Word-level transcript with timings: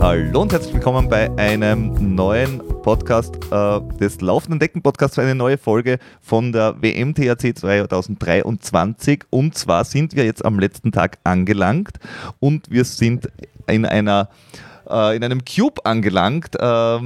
Hallo 0.00 0.42
und 0.42 0.52
herzlich 0.52 0.72
willkommen 0.72 1.08
bei 1.08 1.28
einem 1.36 2.14
neuen 2.14 2.58
Podcast 2.82 3.34
äh, 3.50 3.80
des 3.98 4.20
Laufenden 4.20 4.60
Decken 4.60 4.82
Podcasts 4.82 5.18
eine 5.18 5.34
neue 5.34 5.58
Folge 5.58 5.98
von 6.20 6.52
der 6.52 6.80
WM 6.80 7.12
THC 7.12 7.58
2023. 7.58 9.24
Und 9.30 9.56
zwar 9.56 9.84
sind 9.84 10.14
wir 10.14 10.24
jetzt 10.24 10.44
am 10.44 10.60
letzten 10.60 10.92
Tag 10.92 11.18
angelangt 11.24 11.98
und 12.38 12.70
wir 12.70 12.84
sind 12.84 13.28
in 13.66 13.84
einer 13.84 14.28
äh, 14.88 15.16
in 15.16 15.24
einem 15.24 15.44
Cube 15.44 15.84
angelangt, 15.84 16.54
äh, 16.54 16.98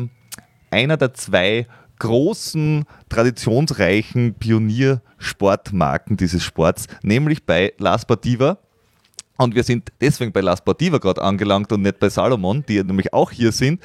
einer 0.70 0.96
der 0.98 1.14
zwei 1.14 1.66
großen, 2.02 2.84
traditionsreichen 3.08 4.34
Pioniersportmarken 4.34 6.16
dieses 6.16 6.42
Sports, 6.42 6.88
nämlich 7.02 7.44
bei 7.44 7.72
La 7.78 7.96
Sportiva. 7.96 8.58
Und 9.36 9.54
wir 9.54 9.62
sind 9.62 9.92
deswegen 10.00 10.32
bei 10.32 10.40
La 10.40 10.56
Sportiva 10.56 10.98
gerade 10.98 11.22
angelangt 11.22 11.70
und 11.70 11.82
nicht 11.82 12.00
bei 12.00 12.10
Salomon, 12.10 12.64
die 12.68 12.82
nämlich 12.82 13.12
auch 13.12 13.30
hier 13.30 13.52
sind, 13.52 13.80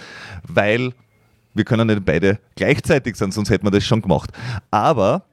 weil 0.47 0.93
wir 1.53 1.63
können 1.63 1.85
nicht 1.87 2.05
beide 2.05 2.39
gleichzeitig 2.55 3.15
sein, 3.15 3.31
sonst 3.31 3.51
hätten 3.51 3.67
wir 3.67 3.71
das 3.71 3.83
schon 3.83 4.01
gemacht. 4.01 4.31
Aber 4.71 5.23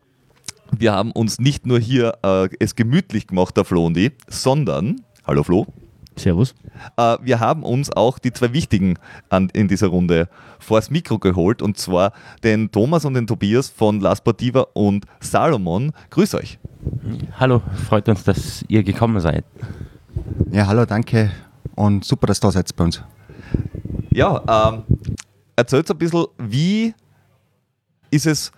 wir 0.71 0.93
haben 0.93 1.11
uns 1.13 1.39
nicht 1.39 1.65
nur 1.65 1.79
hier 1.79 2.19
äh, 2.23 2.51
es 2.61 2.75
gemütlich 2.75 3.27
gemacht, 3.27 3.57
der 3.57 3.65
Flo 3.65 3.87
und 3.87 3.97
ich, 3.97 4.13
sondern, 4.29 5.01
hallo 5.27 5.43
Flo. 5.43 5.67
Servus. 6.17 6.55
Äh, 6.97 7.17
wir 7.23 7.41
haben 7.41 7.63
uns 7.63 7.91
auch 7.91 8.19
die 8.19 8.33
zwei 8.33 8.53
Wichtigen 8.53 8.99
an, 9.29 9.51
in 9.53 9.69
dieser 9.69 9.89
Runde 9.89 10.29
vors 10.59 10.91
Mikro 10.91 11.19
geholt 11.19 11.63
und 11.63 11.79
zwar 11.79 12.13
den 12.43 12.71
Thomas 12.71 13.05
und 13.05 13.15
den 13.15 13.27
Tobias 13.27 13.69
von 13.69 14.01
La 14.01 14.15
Sportiva 14.17 14.67
und 14.75 15.05
Salomon. 15.21 15.93
Grüß 16.11 16.35
euch. 16.35 16.59
Hallo, 17.39 17.63
freut 17.89 18.09
uns, 18.09 18.25
dass 18.25 18.65
ihr 18.69 18.83
gekommen 18.83 19.21
seid. 19.21 19.45
Ja, 20.51 20.67
hallo, 20.67 20.85
danke 20.85 21.31
und 21.75 22.05
super, 22.05 22.27
dass 22.27 22.41
du 22.41 22.49
da 22.49 22.53
seid 22.53 22.75
bei 22.77 22.85
uns. 22.85 23.03
Ja, 24.11 24.73
ähm, 24.73 24.85
erzählt 25.57 25.91
ein 25.91 25.99
bisschen, 25.99 26.27
wie 26.39 26.95
ist 28.11 28.27
es 28.27 28.53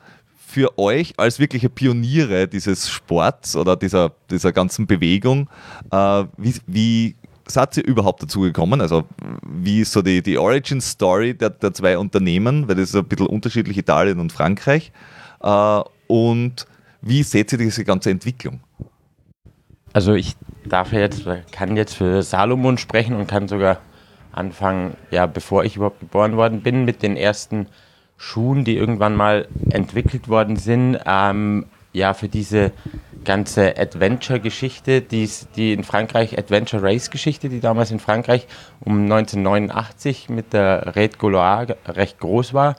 für 0.46 0.78
euch 0.78 1.14
als 1.18 1.38
wirkliche 1.38 1.68
Pioniere 1.68 2.46
dieses 2.46 2.88
Sports 2.88 3.56
oder 3.56 3.76
dieser, 3.76 4.12
dieser 4.30 4.52
ganzen 4.52 4.86
Bewegung, 4.86 5.50
äh, 5.90 6.24
wie, 6.36 6.54
wie 6.66 7.16
seid 7.46 7.76
ihr 7.76 7.84
überhaupt 7.84 8.22
dazu 8.22 8.40
gekommen? 8.40 8.80
Also 8.80 9.04
wie 9.46 9.80
ist 9.80 9.92
so 9.92 10.02
die, 10.02 10.22
die 10.22 10.38
Origin 10.38 10.80
Story 10.80 11.34
der, 11.34 11.50
der 11.50 11.72
zwei 11.72 11.98
Unternehmen, 11.98 12.68
weil 12.68 12.76
das 12.76 12.90
ist 12.90 12.96
ein 12.96 13.04
bisschen 13.04 13.26
unterschiedlich 13.26 13.78
Italien 13.78 14.20
und 14.20 14.32
Frankreich. 14.32 14.92
Äh, 15.42 15.80
und 16.08 16.66
wie 17.00 17.22
seht 17.22 17.52
ihr 17.52 17.58
diese 17.58 17.84
ganze 17.84 18.10
Entwicklung? 18.10 18.60
Also 19.92 20.14
ich 20.14 20.36
darf 20.64 20.92
jetzt, 20.92 21.24
kann 21.52 21.76
jetzt 21.76 21.94
für 21.94 22.22
Salomon 22.22 22.78
sprechen 22.78 23.16
und 23.16 23.26
kann 23.26 23.48
sogar 23.48 23.78
anfangen, 24.32 24.96
ja, 25.10 25.26
bevor 25.26 25.64
ich 25.64 25.76
überhaupt 25.76 26.00
geboren 26.00 26.36
worden 26.36 26.60
bin, 26.60 26.84
mit 26.84 27.02
den 27.02 27.16
ersten 27.16 27.68
Schuhen, 28.18 28.64
die 28.64 28.76
irgendwann 28.76 29.16
mal 29.16 29.48
entwickelt 29.70 30.28
worden 30.28 30.56
sind, 30.56 30.98
ähm, 31.06 31.66
ja, 31.92 32.12
für 32.12 32.28
diese 32.28 32.72
ganze 33.26 33.76
Adventure-Geschichte, 33.76 35.02
die, 35.02 35.28
die 35.56 35.74
in 35.74 35.84
Frankreich, 35.84 36.38
Adventure 36.38 36.82
Race-Geschichte, 36.82 37.50
die 37.50 37.60
damals 37.60 37.90
in 37.90 37.98
Frankreich 37.98 38.46
um 38.80 39.02
1989 39.02 40.30
mit 40.30 40.54
der 40.54 40.96
Red 40.96 41.18
Gauloise 41.18 41.76
recht 41.86 42.18
groß 42.20 42.54
war. 42.54 42.76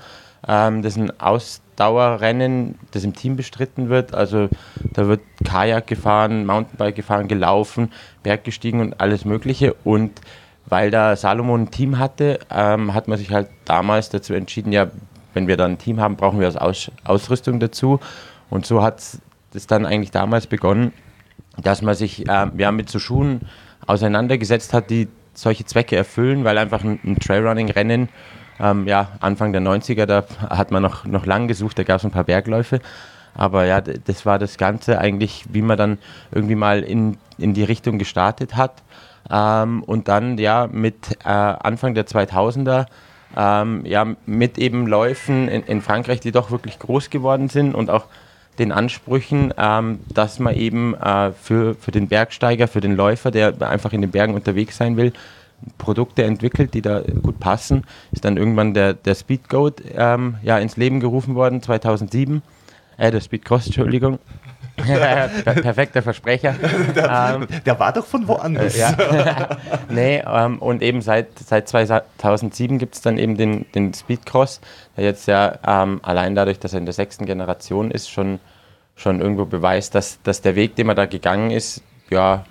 Ähm, 0.48 0.82
das 0.82 0.94
ist 0.94 1.04
ein 1.04 1.20
Ausdauerrennen, 1.20 2.80
das 2.92 3.04
im 3.04 3.14
Team 3.14 3.36
bestritten 3.36 3.90
wird. 3.90 4.16
Also 4.16 4.50
da 4.94 5.08
wird 5.08 5.22
Kajak 5.44 5.86
gefahren, 5.86 6.46
Mountainbike 6.46 6.96
gefahren, 6.96 7.28
gelaufen, 7.28 7.92
Berg 8.24 8.44
gestiegen 8.44 8.80
und 8.80 9.00
alles 9.00 9.26
Mögliche. 9.26 9.76
Und 9.84 10.22
weil 10.66 10.90
da 10.90 11.16
Salomon 11.16 11.64
ein 11.64 11.72
Team 11.72 12.00
hatte, 12.00 12.40
ähm, 12.50 12.94
hat 12.94 13.08
man 13.08 13.18
sich 13.18 13.32
halt 13.32 13.50
damals 13.66 14.10
dazu 14.10 14.34
entschieden, 14.34 14.72
ja, 14.72 14.88
wenn 15.34 15.48
wir 15.48 15.58
dann 15.58 15.74
ein 15.74 15.78
Team 15.78 16.00
haben, 16.00 16.16
brauchen 16.16 16.40
wir 16.40 16.62
Aus 16.62 16.92
Ausrüstung 17.04 17.60
dazu. 17.60 18.00
Und 18.50 18.66
so 18.66 18.82
hat 18.82 19.00
es 19.00 19.22
dann 19.68 19.86
eigentlich 19.86 20.12
damals 20.12 20.48
begonnen, 20.48 20.94
dass 21.62 21.82
man 21.82 21.96
sich 21.96 22.28
äh, 22.28 22.48
ja, 22.58 22.72
mit 22.72 22.90
so 22.90 23.00
Schuhen 23.00 23.42
auseinandergesetzt 23.86 24.74
hat, 24.74 24.90
die 24.90 25.08
solche 25.34 25.66
Zwecke 25.66 25.96
erfüllen, 25.96 26.44
weil 26.44 26.58
einfach 26.58 26.84
ein, 26.84 27.00
ein 27.04 27.20
Trailrunning-Rennen, 27.20 28.10
ähm, 28.60 28.88
ja, 28.88 29.10
Anfang 29.20 29.54
der 29.54 29.62
90er, 29.62 30.06
da 30.06 30.26
hat 30.50 30.72
man 30.72 30.82
noch, 30.82 31.06
noch 31.06 31.26
lang 31.26 31.48
gesucht, 31.48 31.78
da 31.78 31.84
gab 31.84 31.98
es 31.98 32.06
ein 32.06 32.12
paar 32.12 32.24
Bergläufe. 32.24 32.80
Aber 33.36 33.66
ja, 33.66 33.82
das 33.82 34.26
war 34.26 34.40
das 34.40 34.58
Ganze 34.58 35.00
eigentlich, 35.00 35.46
wie 35.52 35.62
man 35.62 35.78
dann 35.78 36.00
irgendwie 36.32 36.56
mal 36.56 36.82
in, 36.82 37.18
in 37.38 37.54
die 37.54 37.64
Richtung 37.64 38.00
gestartet 38.00 38.56
hat. 38.56 38.82
Ähm, 39.30 39.84
und 39.84 40.08
dann 40.08 40.38
ja 40.40 40.68
mit 40.72 41.18
äh, 41.24 41.30
Anfang 41.30 41.94
der 41.94 42.08
2000er 42.08 42.88
ähm, 43.36 43.86
ja, 43.86 44.06
mit 44.26 44.58
eben 44.58 44.88
Läufen 44.88 45.48
in, 45.48 45.64
in 45.64 45.82
Frankreich, 45.82 46.20
die 46.20 46.32
doch 46.32 46.50
wirklich 46.50 46.80
groß 46.80 47.10
geworden 47.10 47.50
sind 47.50 47.76
und 47.76 47.90
auch 47.90 48.06
den 48.60 48.72
Ansprüchen, 48.72 49.54
ähm, 49.58 50.00
dass 50.14 50.40
man 50.40 50.56
eben 50.56 50.96
äh, 50.96 51.32
für, 51.32 51.76
für 51.76 51.92
den 51.92 52.08
Bergsteiger, 52.08 52.68
für 52.68 52.82
den 52.82 52.96
Läufer, 52.96 53.32
der 53.32 53.62
einfach 53.62 53.94
in 53.94 54.02
den 54.02 54.12
Bergen 54.12 54.34
unterwegs 54.34 54.78
sein 54.78 54.98
will, 54.98 55.14
Produkte 55.78 56.24
entwickelt, 56.24 56.74
die 56.74 56.82
da 56.82 57.02
gut 57.22 57.40
passen. 57.40 57.84
Ist 58.12 58.26
dann 58.26 58.38
irgendwann 58.38 58.74
der, 58.74 58.94
der 58.94 59.16
Speedgoat 59.16 59.82
ähm, 59.96 60.36
ja, 60.44 60.58
ins 60.60 60.78
Leben 60.78 61.00
gerufen 61.00 61.36
worden, 61.36 61.62
2007. 61.62 62.42
Äh, 62.98 63.12
der 63.12 63.22
Speedcross, 63.22 63.66
Entschuldigung. 63.68 64.20
Perfekter 64.78 66.02
Versprecher. 66.02 66.54
Der, 66.96 67.38
ähm, 67.42 67.48
der, 67.66 67.80
war 67.80 67.92
doch 67.94 68.06
von 68.06 68.28
woanders. 68.28 68.76
Äh, 68.76 68.80
ja. 68.80 69.58
nee, 69.90 70.24
ähm, 70.26 70.60
und 70.60 70.82
eben 70.82 71.02
seit, 71.02 71.38
seit 71.40 71.68
2007 71.68 72.78
gibt 72.78 72.96
es 72.96 73.02
dann 73.02 73.18
eben 73.18 73.38
den, 73.38 73.66
den 73.74 73.94
Speedcross, 73.94 74.62
der 74.96 75.06
jetzt 75.06 75.28
ja 75.28 75.58
ähm, 75.66 76.00
allein 76.04 76.36
dadurch, 76.36 76.60
dass 76.60 76.74
er 76.74 76.80
in 76.80 76.86
der 76.86 76.94
sechsten 76.94 77.26
Generation 77.26 77.92
ist, 77.92 78.10
schon, 78.10 78.40
schon 78.96 79.20
irgendwo 79.20 79.46
beweist, 79.46 79.96
dass, 79.96 80.22
dass 80.22 80.42
der 80.42 80.56
Weg, 80.56 80.76
den 80.76 80.88
man 80.88 80.96
da 80.96 81.06
gegangen 81.06 81.52
ist, 81.52 81.82
ja, 82.10 82.46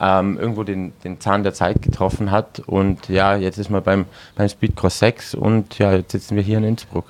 ähm, 0.00 0.38
irgendwo 0.38 0.64
den, 0.64 0.92
den 1.04 1.20
Zahn 1.20 1.42
der 1.42 1.54
Zeit 1.54 1.82
getroffen 1.82 2.30
hat. 2.30 2.60
Und 2.60 3.08
ja, 3.08 3.36
jetzt 3.36 3.58
ist 3.58 3.70
man 3.70 3.82
beim, 3.82 4.06
beim 4.36 4.48
Speedcross 4.48 4.98
6 5.00 5.34
und 5.34 5.78
ja, 5.78 5.92
jetzt 5.92 6.12
sitzen 6.12 6.36
wir 6.36 6.42
hier 6.42 6.58
in 6.58 6.64
Innsbruck. 6.64 7.06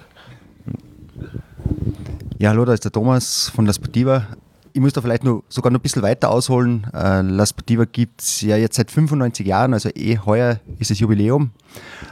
Ja, 2.41 2.51
hallo, 2.51 2.65
da 2.65 2.73
ist 2.73 2.85
der 2.85 2.93
Thomas 2.93 3.49
von 3.49 3.67
La 3.67 3.73
Sportiva 3.73 4.29
ich 4.73 4.81
muss 4.81 4.93
da 4.93 5.01
vielleicht 5.01 5.25
noch, 5.25 5.43
sogar 5.49 5.73
noch 5.73 5.81
ein 5.81 5.83
bisschen 5.83 6.03
weiter 6.03 6.31
ausholen. 6.31 6.87
Äh, 6.95 7.23
La 7.23 7.45
Sportiva 7.45 7.85
gibt 7.85 8.23
es 8.23 8.43
ja 8.43 8.57
jetzt 8.57 8.77
seit 8.77 8.93
95 8.93 9.45
Jahren, 9.45 9.75
also 9.75 9.89
eh 9.93 10.19
heuer 10.19 10.61
ist 10.79 10.93
das 10.93 11.01
Jubiläum. 11.01 11.51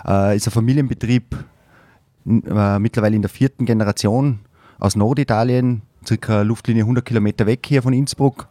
Äh, 0.05 0.35
ist 0.35 0.49
ein 0.49 0.51
Familienbetrieb, 0.51 1.37
äh, 2.27 2.79
mittlerweile 2.81 3.15
in 3.15 3.23
der 3.23 3.29
vierten 3.29 3.67
Generation 3.67 4.41
aus 4.81 4.97
Norditalien, 4.97 5.83
circa 6.05 6.43
Luftlinie 6.43 6.83
100 6.83 7.05
Kilometer 7.05 7.47
weg 7.47 7.65
hier 7.65 7.83
von 7.83 7.93
Innsbruck. 7.93 8.49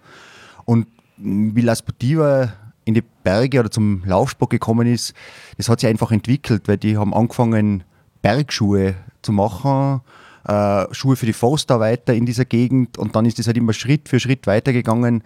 Und 0.63 0.87
wie 1.17 1.61
La 1.61 1.75
Sportiva 1.75 2.53
in 2.85 2.93
die 2.93 3.03
Berge 3.23 3.59
oder 3.59 3.69
zum 3.69 4.01
Laufsport 4.05 4.51
gekommen 4.51 4.87
ist, 4.87 5.13
das 5.57 5.67
hat 5.67 5.81
sich 5.81 5.89
einfach 5.89 6.11
entwickelt, 6.11 6.69
weil 6.69 6.77
die 6.77 6.97
haben 6.97 7.13
angefangen, 7.13 7.83
Bergschuhe 8.21 8.95
zu 9.21 9.33
machen 9.33 9.99
äh, 10.47 10.85
Schuhe 10.94 11.16
für 11.16 11.25
die 11.25 11.33
Forstarbeiter 11.33 12.13
in 12.13 12.25
dieser 12.25 12.45
Gegend. 12.45 12.97
Und 12.97 13.16
dann 13.16 13.25
ist 13.25 13.39
es 13.39 13.47
halt 13.47 13.57
immer 13.57 13.73
Schritt 13.73 14.09
für 14.09 14.19
Schritt 14.19 14.47
weitergegangen, 14.47 15.23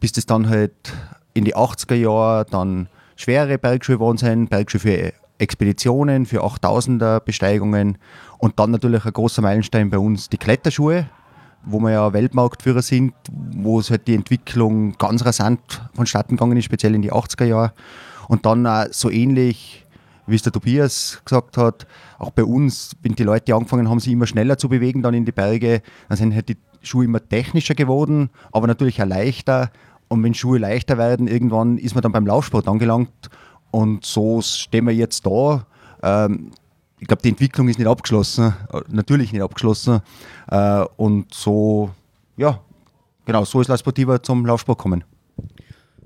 bis 0.00 0.12
das 0.12 0.26
dann 0.26 0.48
halt 0.48 0.72
in 1.34 1.44
die 1.44 1.56
80er 1.56 1.94
Jahre 1.94 2.46
dann 2.50 2.88
schwere 3.16 3.58
Bergschuhe 3.58 3.96
geworden 3.96 4.18
sind, 4.18 4.50
Bergschuhe 4.50 4.80
für 4.80 5.12
Expeditionen, 5.38 6.26
für 6.26 6.44
8000er 6.44 7.20
Besteigungen. 7.20 7.98
Und 8.38 8.58
dann 8.58 8.70
natürlich 8.70 9.04
ein 9.04 9.12
großer 9.12 9.42
Meilenstein 9.42 9.90
bei 9.90 9.98
uns 9.98 10.28
die 10.28 10.38
Kletterschuhe, 10.38 11.08
wo 11.64 11.80
wir 11.80 11.90
ja 11.90 12.12
Weltmarktführer 12.12 12.82
sind, 12.82 13.14
wo 13.30 13.80
es 13.80 13.90
halt 13.90 14.06
die 14.06 14.14
Entwicklung 14.14 14.96
ganz 14.98 15.24
rasant 15.24 15.60
vonstatten 15.94 16.36
gegangen 16.36 16.56
ist, 16.56 16.64
speziell 16.64 16.94
in 16.94 17.02
die 17.02 17.12
80er 17.12 17.44
Jahre. 17.44 17.72
Und 18.28 18.46
dann 18.46 18.66
auch 18.66 18.86
so 18.90 19.10
ähnlich 19.10 19.86
wie 20.28 20.36
es 20.36 20.42
der 20.42 20.52
Tobias 20.52 21.20
gesagt 21.24 21.56
hat, 21.56 21.86
auch 22.18 22.30
bei 22.30 22.44
uns, 22.44 22.94
wenn 23.02 23.14
die 23.14 23.24
Leute 23.24 23.54
angefangen 23.54 23.88
haben, 23.88 23.98
sich 23.98 24.12
immer 24.12 24.26
schneller 24.26 24.58
zu 24.58 24.68
bewegen, 24.68 25.02
dann 25.02 25.14
in 25.14 25.24
die 25.24 25.32
Berge, 25.32 25.82
dann 26.08 26.18
sind 26.18 26.34
halt 26.34 26.48
die 26.48 26.56
Schuhe 26.82 27.06
immer 27.06 27.26
technischer 27.26 27.74
geworden, 27.74 28.30
aber 28.52 28.66
natürlich 28.66 29.02
auch 29.02 29.06
leichter. 29.06 29.70
Und 30.08 30.22
wenn 30.22 30.34
Schuhe 30.34 30.58
leichter 30.58 30.98
werden, 30.98 31.28
irgendwann 31.28 31.78
ist 31.78 31.94
man 31.94 32.02
dann 32.02 32.12
beim 32.12 32.26
Laufsport 32.26 32.68
angelangt. 32.68 33.30
Und 33.70 34.04
so 34.04 34.40
stehen 34.40 34.86
wir 34.86 34.94
jetzt 34.94 35.26
da. 35.26 35.66
Ähm, 36.02 36.52
ich 36.98 37.06
glaube, 37.06 37.22
die 37.22 37.28
Entwicklung 37.28 37.68
ist 37.68 37.78
nicht 37.78 37.88
abgeschlossen, 37.88 38.54
äh, 38.72 38.80
natürlich 38.88 39.32
nicht 39.32 39.42
abgeschlossen. 39.42 40.00
Äh, 40.50 40.84
und 40.96 41.32
so, 41.32 41.90
ja, 42.36 42.60
genau, 43.24 43.44
so 43.44 43.60
ist 43.60 43.68
La 43.68 43.76
Sportiva 43.76 44.22
zum 44.22 44.46
Laufsport 44.46 44.78
gekommen. 44.78 45.04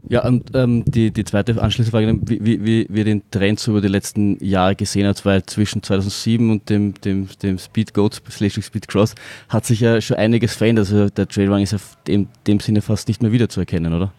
Ja, 0.08 0.26
und 0.26 0.50
ähm, 0.54 0.84
die, 0.84 1.12
die 1.12 1.24
zweite 1.24 1.60
anschließende 1.62 1.90
Frage, 1.90 2.18
wie, 2.22 2.64
wie, 2.64 2.86
wir 2.88 3.04
den 3.04 3.22
Trend 3.30 3.60
so 3.60 3.70
über 3.70 3.80
die 3.80 3.88
letzten 3.88 4.42
Jahre 4.44 4.74
gesehen 4.74 5.06
hat, 5.06 5.24
weil 5.24 5.44
zwischen 5.44 5.82
2007 5.82 6.50
und 6.50 6.68
dem, 6.68 6.94
dem, 7.02 7.28
dem 7.40 7.58
Speed 7.58 7.94
Goat 7.94 8.20
Speed 8.28 8.88
Cross 8.88 9.14
hat 9.48 9.64
sich 9.64 9.80
ja 9.80 10.00
schon 10.00 10.16
einiges 10.16 10.54
verändert. 10.56 10.86
Also 10.86 11.08
der 11.08 11.28
Trailrunning 11.28 11.64
ist 11.64 11.74
auf 11.74 11.96
dem, 12.08 12.28
dem 12.46 12.58
Sinne 12.58 12.82
fast 12.82 13.06
nicht 13.06 13.22
mehr 13.22 13.30
wiederzuerkennen, 13.30 13.92
oder? 13.94 14.12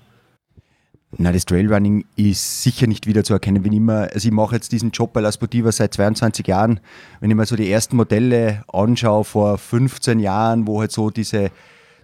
Na, 1.18 1.32
das 1.32 1.46
Trailrunning 1.46 2.06
ist 2.16 2.64
sicher 2.64 2.88
nicht 2.88 3.06
wiederzuerkennen. 3.06 3.64
Wenn 3.64 3.74
ich, 3.74 3.78
immer, 3.78 4.10
also 4.14 4.28
ich 4.28 4.34
mache 4.34 4.56
jetzt 4.56 4.72
diesen 4.72 4.92
Job 4.92 5.14
bei 5.14 5.22
La 5.22 5.32
Sportiva 5.32 5.72
seit 5.72 5.94
22 5.94 6.48
Jahren. 6.48 6.80
Wenn 7.20 7.30
ich 7.30 7.36
mir 7.36 7.46
so 7.46 7.56
die 7.56 7.70
ersten 7.70 7.98
Modelle 7.98 8.64
anschaue 8.72 9.24
vor 9.26 9.58
15 9.58 10.20
Jahren, 10.20 10.66
wo 10.66 10.80
halt 10.80 10.92
so 10.92 11.10
diese, 11.10 11.52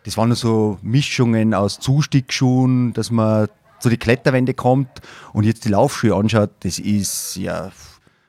das 0.04 0.18
waren 0.18 0.36
so 0.36 0.78
Mischungen 0.84 1.54
aus 1.54 1.80
Zustiegsschuhen, 1.80 2.94
dass 2.94 3.10
man 3.10 3.48
zu 3.80 3.90
die 3.90 3.98
Kletterwände 3.98 4.54
kommt 4.54 5.02
und 5.34 5.46
jetzt 5.46 5.66
die 5.66 5.70
Laufschuhe 5.70 6.16
anschaut, 6.16 6.52
das 6.62 6.80
ist 6.80 7.36
ja, 7.36 7.72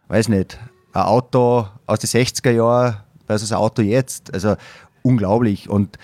weiß 0.08 0.28
nicht, 0.28 0.58
ein 0.92 1.02
Auto 1.02 1.68
aus 1.86 2.00
den 2.00 2.08
60er 2.08 2.50
Jahren 2.50 2.96
versus 3.26 3.52
ein 3.52 3.58
Auto 3.58 3.82
jetzt. 3.82 4.32
Also 4.34 4.56
unglaublich. 5.02 5.68
Und 5.68 5.98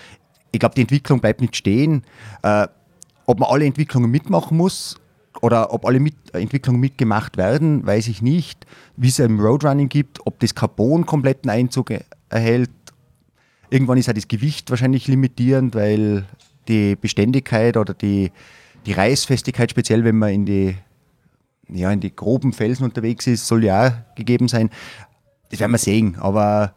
ich 0.51 0.59
glaube, 0.59 0.75
die 0.75 0.81
Entwicklung 0.81 1.19
bleibt 1.19 1.41
nicht 1.41 1.55
stehen. 1.55 2.03
Äh, 2.41 2.67
ob 3.25 3.39
man 3.39 3.49
alle 3.49 3.65
Entwicklungen 3.65 4.09
mitmachen 4.09 4.57
muss 4.57 4.97
oder 5.41 5.73
ob 5.73 5.85
alle 5.85 5.99
mit, 5.99 6.15
Entwicklungen 6.33 6.79
mitgemacht 6.79 7.37
werden, 7.37 7.85
weiß 7.85 8.07
ich 8.07 8.21
nicht. 8.21 8.65
Wie 8.95 9.09
es 9.09 9.19
im 9.19 9.39
Roadrunning 9.39 9.89
gibt, 9.89 10.25
ob 10.25 10.39
das 10.39 10.55
Carbon 10.55 11.05
kompletten 11.05 11.49
Einzug 11.49 11.91
erhält. 12.29 12.71
Irgendwann 13.69 13.97
ist 13.97 14.09
auch 14.09 14.13
das 14.13 14.29
Gewicht 14.29 14.69
wahrscheinlich 14.69 15.07
limitierend, 15.07 15.75
weil 15.75 16.25
die 16.69 16.95
Beständigkeit 16.95 17.75
oder 17.75 17.93
die, 17.93 18.31
die 18.87 18.93
Reißfestigkeit, 18.93 19.69
speziell 19.69 20.03
wenn 20.05 20.17
man 20.17 20.29
in 20.29 20.45
die, 20.45 20.75
ja, 21.67 21.91
in 21.91 21.99
die 21.99 22.15
groben 22.15 22.53
Felsen 22.53 22.85
unterwegs 22.85 23.27
ist, 23.27 23.45
soll 23.45 23.65
ja 23.65 23.87
auch 23.87 24.15
gegeben 24.15 24.47
sein. 24.47 24.69
Das 25.49 25.59
werden 25.59 25.73
wir 25.73 25.77
sehen, 25.77 26.15
aber 26.19 26.73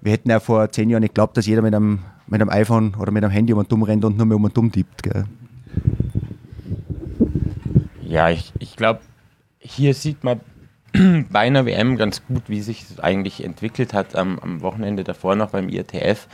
wir 0.00 0.12
hätten 0.12 0.30
ja 0.30 0.40
vor 0.40 0.70
zehn 0.72 0.90
Jahren 0.90 1.02
nicht 1.02 1.14
geglaubt, 1.14 1.36
dass 1.36 1.46
jeder 1.46 1.62
mit 1.62 1.74
einem, 1.74 2.00
mit 2.26 2.40
einem 2.40 2.50
iPhone 2.50 2.96
oder 2.96 3.12
mit 3.12 3.22
einem 3.22 3.32
Handy 3.32 3.52
um 3.52 3.60
einen 3.60 3.68
Dumm 3.68 3.84
rennt 3.84 4.04
und 4.04 4.16
nur 4.16 4.26
mehr 4.26 4.36
um 4.36 4.44
einen 4.44 4.52
Dumm 4.52 4.72
tippt. 4.72 5.04
Gell? 5.04 5.24
Ja, 8.02 8.30
ich, 8.30 8.52
ich 8.58 8.76
glaube, 8.76 9.00
hier 9.58 9.94
sieht 9.94 10.24
man 10.24 10.40
bei 11.30 11.38
einer 11.38 11.66
WM 11.66 11.96
ganz 11.96 12.26
gut, 12.26 12.42
wie 12.48 12.62
sich 12.62 12.86
das 12.88 12.98
eigentlich 12.98 13.44
entwickelt 13.44 13.94
hat 13.94 14.16
am, 14.16 14.40
am 14.40 14.60
Wochenende 14.60 15.04
davor 15.04 15.36
noch 15.36 15.50
beim 15.50 15.68
IRTF 15.68 16.26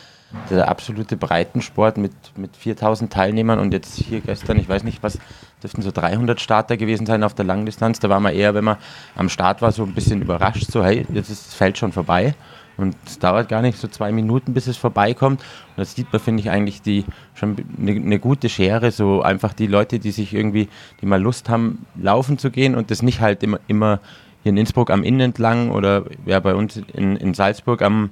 der 0.48 0.68
absolute 0.68 1.16
Breitensport 1.16 1.98
mit, 1.98 2.12
mit 2.36 2.56
4000 2.56 3.12
Teilnehmern 3.12 3.58
und 3.58 3.72
jetzt 3.72 3.96
hier 3.96 4.20
gestern, 4.20 4.58
ich 4.58 4.68
weiß 4.68 4.84
nicht 4.84 5.02
was, 5.02 5.18
dürften 5.62 5.82
so 5.82 5.90
300 5.90 6.40
Starter 6.40 6.76
gewesen 6.76 7.06
sein 7.06 7.22
auf 7.22 7.34
der 7.34 7.44
Langdistanz. 7.44 7.98
Da 7.98 8.08
war 8.08 8.20
man 8.20 8.34
eher, 8.34 8.54
wenn 8.54 8.64
man 8.64 8.76
am 9.16 9.28
Start 9.28 9.62
war, 9.62 9.72
so 9.72 9.82
ein 9.82 9.94
bisschen 9.94 10.22
überrascht, 10.22 10.70
so 10.70 10.84
hey, 10.84 11.06
jetzt 11.12 11.30
ist 11.30 11.48
das 11.48 11.54
Feld 11.54 11.78
schon 11.78 11.92
vorbei. 11.92 12.34
Und 12.76 12.96
es 13.04 13.18
dauert 13.18 13.50
gar 13.50 13.60
nicht 13.60 13.76
so 13.76 13.88
zwei 13.88 14.10
Minuten, 14.10 14.54
bis 14.54 14.66
es 14.66 14.78
vorbeikommt. 14.78 15.40
Und 15.40 15.78
das 15.78 15.94
sieht 15.94 16.10
man, 16.12 16.20
finde 16.20 16.40
ich, 16.40 16.50
eigentlich 16.50 16.80
die 16.80 17.04
schon 17.34 17.56
eine, 17.78 17.90
eine 17.90 18.18
gute 18.18 18.48
Schere. 18.48 18.90
So 18.90 19.20
einfach 19.20 19.52
die 19.52 19.66
Leute, 19.66 19.98
die 19.98 20.12
sich 20.12 20.32
irgendwie, 20.32 20.68
die 21.00 21.06
mal 21.06 21.20
Lust 21.20 21.50
haben, 21.50 21.84
laufen 21.94 22.38
zu 22.38 22.50
gehen 22.50 22.74
und 22.74 22.90
das 22.90 23.02
nicht 23.02 23.20
halt 23.20 23.42
immer, 23.42 23.60
immer 23.66 24.00
hier 24.42 24.50
in 24.50 24.56
Innsbruck 24.56 24.90
am 24.90 25.02
Inn 25.02 25.20
entlang 25.20 25.70
oder 25.70 26.04
ja 26.24 26.40
bei 26.40 26.54
uns 26.54 26.80
in, 26.94 27.16
in 27.16 27.34
Salzburg 27.34 27.82
am 27.82 28.10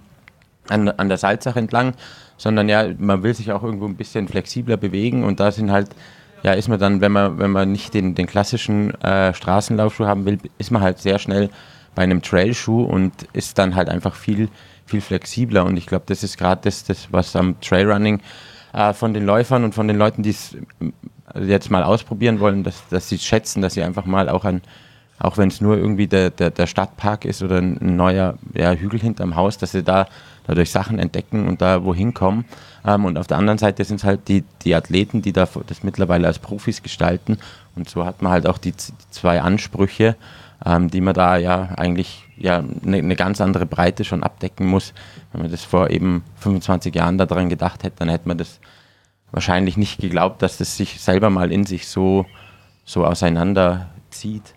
an, 0.69 0.89
an 0.89 1.09
der 1.09 1.19
Salzach 1.19 1.57
entlang, 1.57 1.95
sondern 2.37 2.69
ja, 2.69 2.87
man 2.99 3.23
will 3.23 3.35
sich 3.35 3.53
auch 3.53 3.63
irgendwo 3.63 3.87
ein 3.87 3.97
bisschen 3.97 4.29
flexibler 4.29 4.77
bewegen 4.77 5.25
und 5.25 5.41
da 5.41 5.51
sind 5.51 5.71
halt, 5.71 5.91
ja, 6.43 6.53
ist 6.53 6.69
man 6.69 6.79
dann, 6.79 7.01
wenn 7.01 7.13
man, 7.13 7.39
wenn 7.39 7.51
man 7.51 7.73
nicht 7.73 7.95
den, 7.95 8.15
den 8.15 8.27
klassischen 8.27 8.95
äh, 9.03 9.35
Straßenlaufschuh 9.35 10.07
haben 10.07 10.25
will, 10.25 10.39
ist 10.59 10.71
man 10.71 10.83
halt 10.83 10.99
sehr 10.99 11.19
schnell 11.19 11.51
bei 11.95 12.03
einem 12.03 12.23
Trailschuh 12.23 12.85
und 12.85 13.13
ist 13.33 13.59
dann 13.59 13.75
halt 13.75 13.89
einfach 13.89 14.15
viel, 14.15 14.49
viel 14.87 15.01
flexibler 15.01 15.65
und 15.65 15.77
ich 15.77 15.87
glaube, 15.87 16.05
das 16.07 16.23
ist 16.23 16.39
gerade 16.39 16.61
das, 16.63 16.85
das, 16.85 17.09
was 17.11 17.35
am 17.35 17.61
Trailrunning 17.61 18.21
äh, 18.73 18.93
von 18.93 19.15
den 19.15 19.27
Läufern 19.27 19.65
und 19.65 19.75
von 19.75 19.89
den 19.89 19.99
Leuten, 19.99 20.23
die 20.23 20.31
es 20.31 20.55
äh, 21.35 21.45
jetzt 21.45 21.71
mal 21.71 21.83
ausprobieren 21.83 22.41
wollen, 22.41 22.63
dass, 22.63 22.87
dass 22.89 23.09
sie 23.09 23.19
schätzen, 23.19 23.63
dass 23.63 23.75
sie 23.75 23.83
einfach 23.83 24.07
mal 24.07 24.29
auch 24.29 24.45
an 24.45 24.63
auch 25.19 25.37
wenn 25.37 25.49
es 25.49 25.61
nur 25.61 25.77
irgendwie 25.77 26.07
der, 26.07 26.31
der, 26.31 26.51
der 26.51 26.67
Stadtpark 26.67 27.25
ist 27.25 27.43
oder 27.43 27.59
ein 27.59 27.79
neuer 27.81 28.35
ja, 28.55 28.73
Hügel 28.73 29.01
hinterm 29.01 29.37
Haus, 29.37 29.59
dass 29.59 29.73
sie 29.73 29.83
da 29.83 30.07
dadurch 30.47 30.71
Sachen 30.71 30.99
entdecken 30.99 31.47
und 31.47 31.61
da 31.61 31.85
wohin 31.85 32.15
kommen. 32.15 32.45
Ähm, 32.85 33.05
und 33.05 33.19
auf 33.19 33.27
der 33.27 33.37
anderen 33.37 33.59
Seite 33.59 33.85
sind 33.85 33.97
es 33.97 34.05
halt 34.05 34.29
die, 34.29 34.45
die 34.63 34.75
Athleten, 34.75 35.23
die 35.23 35.33
da 35.33 35.49
das 35.67 35.83
mittlerweile 35.83 36.27
als 36.27 36.39
Profis 36.39 36.83
gestalten. 36.83 37.39
Und 37.77 37.89
so 37.89 38.05
hat 38.05 38.23
man 38.23 38.33
halt 38.33 38.47
auch 38.47 38.59
die, 38.59 38.73
die 38.73 38.93
zwei 39.11 39.43
Ansprüche, 39.43 40.17
ähm, 40.65 40.89
die 40.89 41.01
man 41.01 41.15
da 41.15 41.37
ja 41.37 41.71
eigentlich 41.77 42.25
ja 42.37 42.59
eine 42.59 43.03
ne 43.03 43.17
ganz 43.17 43.41
andere 43.41 43.67
Breite 43.67 44.05
schon 44.05 44.23
abdecken 44.23 44.67
muss. 44.67 44.95
Wenn 45.33 45.43
man 45.43 45.51
das 45.51 45.65
vor 45.65 45.91
eben 45.91 46.25
25 46.37 46.95
Jahren 46.95 47.19
daran 47.19 47.49
gedacht 47.49 47.83
hätte, 47.83 47.97
dann 47.99 48.09
hätte 48.09 48.29
man 48.29 48.39
das 48.39 48.59
wahrscheinlich 49.31 49.77
nicht 49.77 50.01
geglaubt, 50.01 50.43
dass 50.43 50.57
das 50.57 50.77
sich 50.77 51.01
selber 51.01 51.29
mal 51.29 51.53
in 51.53 51.67
sich 51.67 51.89
so, 51.89 52.25
so 52.85 53.05
auseinanderzieht. 53.05 54.55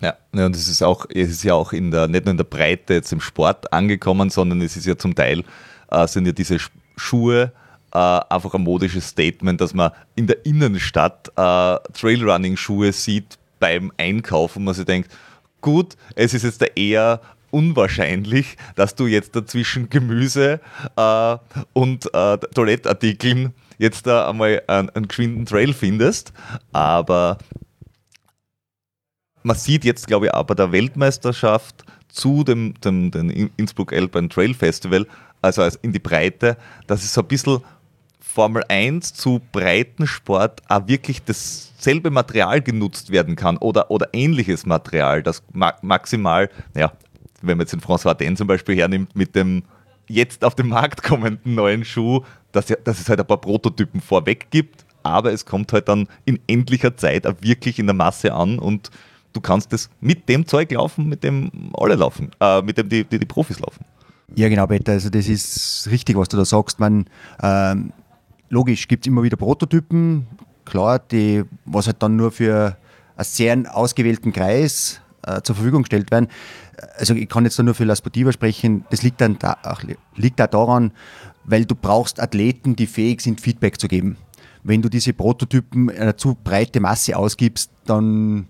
Ja, 0.00 0.16
und 0.32 0.54
es 0.54 0.68
ist 0.68 0.82
auch, 0.82 1.06
es 1.12 1.30
ist 1.30 1.42
ja 1.42 1.54
auch 1.54 1.72
in 1.72 1.90
der, 1.90 2.06
nicht 2.06 2.24
nur 2.24 2.32
in 2.32 2.36
der 2.36 2.44
Breite 2.44 2.94
jetzt 2.94 3.12
im 3.12 3.20
Sport 3.20 3.72
angekommen, 3.72 4.30
sondern 4.30 4.60
es 4.60 4.76
ist 4.76 4.86
ja 4.86 4.96
zum 4.96 5.14
Teil, 5.14 5.42
äh, 5.90 6.06
sind 6.06 6.26
ja 6.26 6.32
diese 6.32 6.58
Schuhe 6.96 7.52
äh, 7.92 7.98
einfach 7.98 8.54
ein 8.54 8.62
modisches 8.62 9.08
Statement, 9.08 9.60
dass 9.60 9.74
man 9.74 9.90
in 10.14 10.26
der 10.26 10.44
Innenstadt 10.44 11.28
äh, 11.36 11.76
Trailrunning-Schuhe 11.92 12.92
sieht 12.92 13.38
beim 13.58 13.92
Einkaufen, 13.96 14.64
man 14.64 14.74
sich 14.74 14.84
denkt, 14.84 15.10
gut, 15.60 15.96
es 16.14 16.34
ist 16.34 16.44
jetzt 16.44 16.64
eher 16.76 17.20
unwahrscheinlich, 17.50 18.56
dass 18.76 18.94
du 18.94 19.06
jetzt 19.06 19.34
dazwischen 19.34 19.88
Gemüse 19.88 20.60
äh, 20.96 21.36
und 21.72 22.12
äh, 22.14 22.38
Toilettartikeln 22.54 23.54
jetzt 23.78 24.06
da 24.06 24.28
einmal 24.28 24.62
einen, 24.66 24.90
einen 24.90 25.08
geschwinden 25.08 25.46
Trail 25.46 25.72
findest, 25.72 26.32
aber 26.72 27.38
man 29.48 29.56
sieht 29.56 29.84
jetzt, 29.84 30.06
glaube 30.06 30.26
ich, 30.26 30.32
bei 30.32 30.54
der 30.54 30.70
Weltmeisterschaft 30.72 31.84
zu 32.08 32.44
dem, 32.44 32.74
dem, 32.84 33.10
dem 33.10 33.50
Innsbruck 33.56 33.92
Alpine 33.92 34.28
Trail 34.28 34.54
Festival, 34.54 35.06
also 35.42 35.66
in 35.82 35.92
die 35.92 35.98
Breite, 35.98 36.56
dass 36.86 37.02
es 37.02 37.14
so 37.14 37.22
ein 37.22 37.28
bisschen 37.28 37.62
Formel 38.20 38.62
1 38.68 39.14
zu 39.14 39.40
Breitensport 39.52 40.62
auch 40.68 40.86
wirklich 40.86 41.24
dasselbe 41.24 42.10
Material 42.10 42.60
genutzt 42.60 43.10
werden 43.10 43.36
kann 43.36 43.56
oder, 43.56 43.90
oder 43.90 44.08
ähnliches 44.12 44.66
Material, 44.66 45.22
das 45.22 45.42
maximal, 45.82 46.50
naja, 46.74 46.92
wenn 47.40 47.56
man 47.56 47.64
jetzt 47.64 47.72
den 47.72 47.80
François 47.80 48.14
Den 48.14 48.36
zum 48.36 48.46
Beispiel 48.46 48.76
hernimmt, 48.76 49.16
mit 49.16 49.34
dem 49.34 49.62
jetzt 50.08 50.44
auf 50.44 50.54
den 50.54 50.68
Markt 50.68 51.02
kommenden 51.02 51.54
neuen 51.54 51.84
Schuh, 51.84 52.22
dass, 52.52 52.66
dass 52.66 53.00
es 53.00 53.08
halt 53.08 53.20
ein 53.20 53.26
paar 53.26 53.40
Prototypen 53.40 54.00
vorweg 54.00 54.48
gibt, 54.50 54.84
aber 55.02 55.32
es 55.32 55.46
kommt 55.46 55.72
halt 55.72 55.88
dann 55.88 56.06
in 56.26 56.38
endlicher 56.46 56.96
Zeit 56.96 57.26
auch 57.26 57.36
wirklich 57.40 57.78
in 57.78 57.86
der 57.86 57.94
Masse 57.94 58.34
an 58.34 58.58
und 58.58 58.90
du 59.32 59.40
kannst 59.40 59.72
das 59.72 59.90
mit 60.00 60.28
dem 60.28 60.46
Zeug 60.46 60.72
laufen, 60.72 61.08
mit 61.08 61.22
dem 61.24 61.50
alle 61.74 61.94
laufen, 61.94 62.30
äh, 62.40 62.62
mit 62.62 62.78
dem 62.78 62.88
die, 62.88 63.04
die, 63.04 63.18
die, 63.18 63.26
Profis 63.26 63.60
laufen. 63.60 63.84
Ja, 64.34 64.48
genau, 64.48 64.66
Peter. 64.66 64.92
Also, 64.92 65.10
das 65.10 65.28
ist 65.28 65.88
richtig, 65.90 66.16
was 66.16 66.28
du 66.28 66.36
da 66.36 66.44
sagst. 66.44 66.78
Man, 66.80 67.06
ähm, 67.42 67.92
logisch 68.50 68.88
gibt 68.88 69.06
es 69.06 69.10
immer 69.10 69.22
wieder 69.22 69.36
Prototypen, 69.36 70.26
klar, 70.64 70.98
die, 70.98 71.44
was 71.64 71.86
halt 71.86 72.02
dann 72.02 72.16
nur 72.16 72.30
für 72.30 72.76
einen 73.16 73.24
sehr 73.24 73.76
ausgewählten 73.76 74.32
Kreis 74.32 75.00
äh, 75.26 75.40
zur 75.42 75.54
Verfügung 75.54 75.82
gestellt 75.82 76.10
werden. 76.10 76.28
Also, 76.96 77.14
ich 77.14 77.28
kann 77.28 77.44
jetzt 77.44 77.58
da 77.58 77.62
nur 77.62 77.74
für 77.74 77.84
La 77.84 77.96
Sportiva 77.96 78.32
sprechen. 78.32 78.84
Das 78.90 79.02
liegt, 79.02 79.20
dann 79.20 79.38
da, 79.38 79.56
auch, 79.62 79.82
liegt 80.16 80.40
auch 80.40 80.46
daran, 80.46 80.92
weil 81.44 81.64
du 81.64 81.74
brauchst 81.74 82.20
Athleten, 82.20 82.76
die 82.76 82.86
fähig 82.86 83.20
sind, 83.22 83.40
Feedback 83.40 83.80
zu 83.80 83.88
geben. 83.88 84.16
Wenn 84.62 84.82
du 84.82 84.88
diese 84.88 85.12
Prototypen 85.12 85.88
eine 85.88 86.16
zu 86.16 86.36
breite 86.42 86.80
Masse 86.80 87.16
ausgibst, 87.16 87.70
dann 87.86 88.48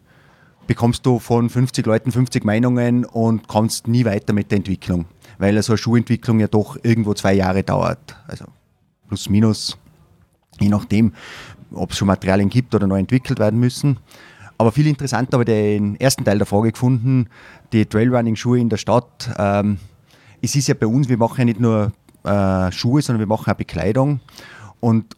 bekommst 0.68 1.04
du 1.06 1.18
von 1.18 1.50
50 1.50 1.84
Leuten 1.86 2.12
50 2.12 2.44
Meinungen 2.44 3.04
und 3.04 3.48
kommst 3.48 3.88
nie 3.88 4.04
weiter 4.04 4.32
mit 4.32 4.52
der 4.52 4.58
Entwicklung, 4.58 5.06
weil 5.38 5.60
so 5.62 5.72
eine 5.72 5.78
Schuhentwicklung 5.78 6.38
ja 6.38 6.46
doch 6.46 6.76
irgendwo 6.84 7.14
zwei 7.14 7.34
Jahre 7.34 7.64
dauert. 7.64 8.16
Also 8.28 8.44
plus 9.08 9.28
minus, 9.28 9.76
je 10.60 10.68
nachdem, 10.68 11.14
ob 11.72 11.90
es 11.90 11.96
schon 11.96 12.06
Materialien 12.06 12.50
gibt 12.50 12.74
oder 12.74 12.86
neu 12.86 12.98
entwickelt 12.98 13.40
werden 13.40 13.58
müssen. 13.58 13.98
Aber 14.58 14.70
viel 14.70 14.86
interessanter 14.86 15.38
habe 15.38 15.44
ich 15.44 15.56
den 15.56 15.96
ersten 16.00 16.24
Teil 16.24 16.38
der 16.38 16.46
Frage 16.46 16.72
gefunden, 16.72 17.28
die 17.72 17.86
Trailrunning-Schuhe 17.86 18.58
in 18.58 18.68
der 18.68 18.76
Stadt. 18.76 19.30
Ähm, 19.38 19.78
es 20.42 20.54
ist 20.54 20.68
ja 20.68 20.74
bei 20.74 20.86
uns, 20.86 21.08
wir 21.08 21.16
machen 21.16 21.38
ja 21.38 21.44
nicht 21.46 21.60
nur 21.60 21.92
äh, 22.24 22.70
Schuhe, 22.72 23.00
sondern 23.00 23.20
wir 23.20 23.26
machen 23.26 23.50
auch 23.50 23.56
Bekleidung. 23.56 24.20
Und 24.80 25.16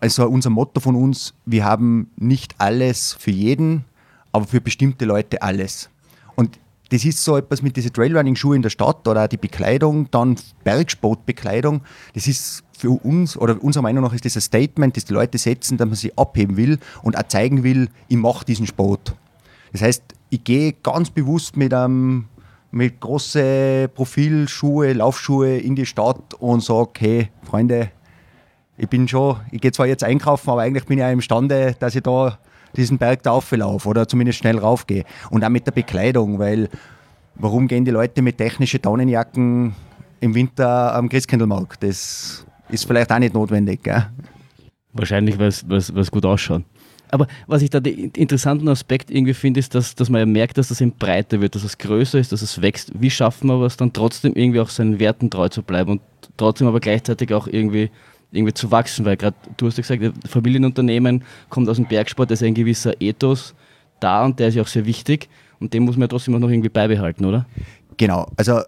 also 0.00 0.28
unser 0.28 0.50
Motto 0.50 0.80
von 0.80 0.94
uns, 0.94 1.34
wir 1.44 1.64
haben 1.64 2.10
nicht 2.16 2.54
alles 2.58 3.16
für 3.18 3.30
jeden, 3.30 3.84
aber 4.32 4.46
für 4.46 4.60
bestimmte 4.60 5.04
Leute 5.04 5.42
alles. 5.42 5.90
Und 6.34 6.58
das 6.90 7.04
ist 7.04 7.24
so 7.24 7.36
etwas 7.36 7.62
mit 7.62 7.76
diesen 7.76 7.92
Trailrunning-Schuhen 7.92 8.56
in 8.56 8.62
der 8.62 8.70
Stadt 8.70 9.06
oder 9.08 9.24
auch 9.24 9.28
die 9.28 9.38
Bekleidung, 9.38 10.10
dann 10.10 10.36
Bergsportbekleidung. 10.64 11.82
Das 12.14 12.26
ist 12.26 12.64
für 12.76 12.90
uns, 12.90 13.36
oder 13.36 13.62
unserer 13.62 13.82
Meinung 13.82 14.04
nach 14.04 14.12
ist 14.12 14.26
das 14.26 14.36
ein 14.36 14.42
Statement, 14.42 14.96
das 14.96 15.06
die 15.06 15.14
Leute 15.14 15.38
setzen, 15.38 15.78
dass 15.78 15.86
man 15.86 15.94
sich 15.94 16.18
abheben 16.18 16.56
will 16.56 16.78
und 17.02 17.16
auch 17.16 17.26
zeigen 17.28 17.62
will, 17.62 17.88
ich 18.08 18.16
mache 18.16 18.44
diesen 18.44 18.66
Sport. 18.66 19.14
Das 19.72 19.80
heißt, 19.80 20.02
ich 20.28 20.44
gehe 20.44 20.74
ganz 20.82 21.08
bewusst 21.08 21.56
mit 21.56 21.72
einem 21.72 22.26
mit 22.72 23.00
großen 23.00 23.88
Profilschuhe, 23.94 24.94
Laufschuhe 24.94 25.58
in 25.58 25.76
die 25.76 25.86
Stadt 25.86 26.34
und 26.34 26.62
sage, 26.62 26.90
hey, 26.98 27.28
Freunde, 27.42 27.90
ich 28.82 28.88
bin 28.88 29.06
schon, 29.06 29.36
ich 29.52 29.60
gehe 29.60 29.70
zwar 29.70 29.86
jetzt 29.86 30.02
einkaufen, 30.02 30.50
aber 30.50 30.62
eigentlich 30.62 30.86
bin 30.86 30.98
ich 30.98 31.02
ja 31.02 31.10
imstande, 31.10 31.76
dass 31.78 31.94
ich 31.94 32.02
da 32.02 32.36
diesen 32.74 32.98
Berg 32.98 33.22
da 33.22 33.30
auflaufe 33.30 33.88
oder 33.88 34.08
zumindest 34.08 34.40
schnell 34.40 34.58
raufgehe. 34.58 35.04
Und 35.30 35.44
auch 35.44 35.50
mit 35.50 35.64
der 35.66 35.70
Bekleidung, 35.70 36.40
weil 36.40 36.68
warum 37.36 37.68
gehen 37.68 37.84
die 37.84 37.92
Leute 37.92 38.22
mit 38.22 38.38
technischen 38.38 38.82
Daunenjacken 38.82 39.72
im 40.20 40.34
Winter 40.34 40.96
am 40.96 41.08
Christkindlmarkt? 41.08 41.80
Das 41.84 42.44
ist 42.70 42.84
vielleicht 42.84 43.12
auch 43.12 43.20
nicht 43.20 43.34
notwendig. 43.34 43.84
Gell? 43.84 44.06
Wahrscheinlich, 44.94 45.38
weil 45.38 45.46
es 45.48 46.10
gut 46.10 46.26
ausschaut. 46.26 46.64
Aber 47.08 47.28
was 47.46 47.62
ich 47.62 47.70
da 47.70 47.78
den 47.78 48.10
interessanten 48.16 48.66
Aspekt 48.68 49.12
irgendwie 49.12 49.34
finde, 49.34 49.60
ist, 49.60 49.76
dass, 49.76 49.94
dass 49.94 50.10
man 50.10 50.18
ja 50.18 50.26
merkt, 50.26 50.58
dass 50.58 50.68
das 50.68 50.80
eben 50.80 50.96
breiter 50.98 51.40
wird, 51.40 51.54
dass 51.54 51.62
es 51.62 51.78
größer 51.78 52.18
ist, 52.18 52.32
dass 52.32 52.42
es 52.42 52.60
wächst. 52.60 52.90
Wie 52.98 53.10
schaffen 53.10 53.46
wir 53.46 53.60
es 53.64 53.76
dann 53.76 53.92
trotzdem 53.92 54.32
irgendwie 54.34 54.58
auch 54.58 54.70
seinen 54.70 54.98
Werten 54.98 55.30
treu 55.30 55.48
zu 55.50 55.62
bleiben 55.62 55.92
und 55.92 56.00
trotzdem 56.36 56.66
aber 56.66 56.80
gleichzeitig 56.80 57.32
auch 57.32 57.46
irgendwie 57.46 57.90
irgendwie 58.32 58.54
zu 58.54 58.70
wachsen, 58.70 59.04
weil 59.04 59.16
gerade 59.16 59.36
du 59.56 59.66
hast 59.66 59.78
ja 59.78 59.96
gesagt, 59.96 60.28
Familienunternehmen 60.28 61.22
kommt 61.50 61.68
aus 61.68 61.76
dem 61.76 61.86
Bergsport, 61.86 62.30
da 62.30 62.34
ist 62.34 62.42
ein 62.42 62.54
gewisser 62.54 63.00
Ethos 63.00 63.54
da 64.00 64.24
und 64.24 64.38
der 64.38 64.48
ist 64.48 64.54
ja 64.54 64.62
auch 64.62 64.68
sehr 64.68 64.86
wichtig 64.86 65.28
und 65.60 65.74
den 65.74 65.84
muss 65.84 65.96
man 65.96 66.02
ja 66.02 66.08
trotzdem 66.08 66.34
auch 66.34 66.40
noch 66.40 66.48
irgendwie 66.48 66.68
beibehalten, 66.68 67.24
oder? 67.24 67.46
Genau, 67.96 68.26
also 68.36 68.62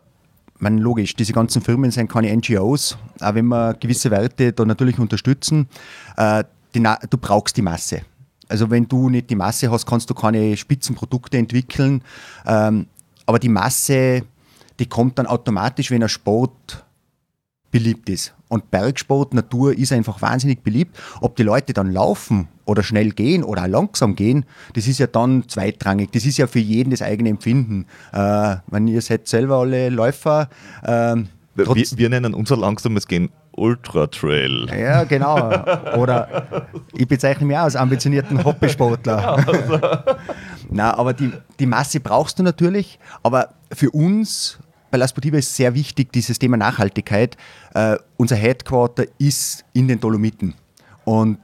man, 0.58 0.78
logisch, 0.78 1.14
diese 1.16 1.32
ganzen 1.32 1.62
Firmen 1.62 1.90
sind 1.90 2.10
keine 2.10 2.34
NGOs, 2.34 2.96
auch 3.20 3.34
wenn 3.34 3.46
wir 3.46 3.74
gewisse 3.74 4.10
Werte 4.10 4.52
da 4.52 4.64
natürlich 4.64 4.98
unterstützen. 4.98 5.68
Äh, 6.16 6.44
du 6.72 7.18
brauchst 7.18 7.56
die 7.56 7.62
Masse. 7.62 8.02
Also 8.48 8.70
wenn 8.70 8.86
du 8.86 9.08
nicht 9.08 9.30
die 9.30 9.36
Masse 9.36 9.70
hast, 9.70 9.86
kannst 9.86 10.10
du 10.10 10.14
keine 10.14 10.56
Spitzenprodukte 10.56 11.38
entwickeln. 11.38 12.02
Ähm, 12.46 12.86
aber 13.26 13.38
die 13.38 13.48
Masse, 13.48 14.22
die 14.78 14.86
kommt 14.86 15.18
dann 15.18 15.26
automatisch, 15.26 15.90
wenn 15.90 16.02
ein 16.02 16.08
Sport 16.08 16.84
beliebt 17.70 18.08
ist. 18.08 18.34
Und 18.54 18.70
Bergsport, 18.70 19.34
Natur 19.34 19.76
ist 19.76 19.90
einfach 19.90 20.22
wahnsinnig 20.22 20.62
beliebt. 20.62 20.96
Ob 21.20 21.34
die 21.34 21.42
Leute 21.42 21.72
dann 21.72 21.92
laufen 21.92 22.46
oder 22.66 22.84
schnell 22.84 23.10
gehen 23.10 23.42
oder 23.42 23.64
auch 23.64 23.66
langsam 23.66 24.14
gehen, 24.14 24.44
das 24.74 24.86
ist 24.86 25.00
ja 25.00 25.08
dann 25.08 25.48
zweitrangig. 25.48 26.12
Das 26.12 26.24
ist 26.24 26.36
ja 26.36 26.46
für 26.46 26.60
jeden 26.60 26.90
das 26.90 27.02
eigene 27.02 27.30
Empfinden. 27.30 27.86
Äh, 28.12 28.58
wenn 28.68 28.86
ihr 28.86 29.02
seid 29.02 29.26
selber 29.26 29.56
alle 29.56 29.88
Läufer. 29.88 30.48
Äh, 30.84 31.16
wir, 31.56 31.66
wir, 31.66 32.08
nennen 32.08 32.32
unser 32.32 32.56
langsames 32.56 33.08
Gehen 33.08 33.30
Ultra 33.56 34.06
Trail. 34.06 34.68
Ja, 34.70 35.02
genau. 35.02 35.36
Oder 35.96 36.68
ich 36.92 37.08
bezeichne 37.08 37.46
mich 37.46 37.56
auch 37.56 37.62
als 37.62 37.74
ambitionierten 37.74 38.44
Hobbysportler. 38.44 39.44
Na, 40.70 40.96
aber 40.96 41.12
die, 41.12 41.32
die 41.58 41.66
Masse 41.66 41.98
brauchst 41.98 42.38
du 42.38 42.44
natürlich. 42.44 43.00
Aber 43.24 43.48
für 43.72 43.90
uns 43.90 44.60
bei 44.94 44.98
La 44.98 45.08
Sportiva 45.08 45.38
ist 45.38 45.56
sehr 45.56 45.74
wichtig, 45.74 46.12
dieses 46.12 46.38
Thema 46.38 46.56
Nachhaltigkeit. 46.56 47.36
Äh, 47.74 47.96
unser 48.16 48.36
Headquarter 48.36 49.06
ist 49.18 49.64
in 49.72 49.88
den 49.88 49.98
Dolomiten. 49.98 50.54
Und 51.04 51.40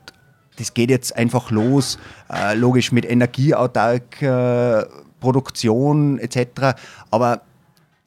das 0.57 0.73
geht 0.73 0.88
jetzt 0.88 1.16
einfach 1.16 1.50
los, 1.50 1.99
äh, 2.33 2.54
logisch 2.54 2.92
mit 2.92 3.04
energieautark, 3.04 4.23
äh, 4.23 4.85
Produktion 5.19 6.21
etc. 6.21 6.78
Aber 7.11 7.40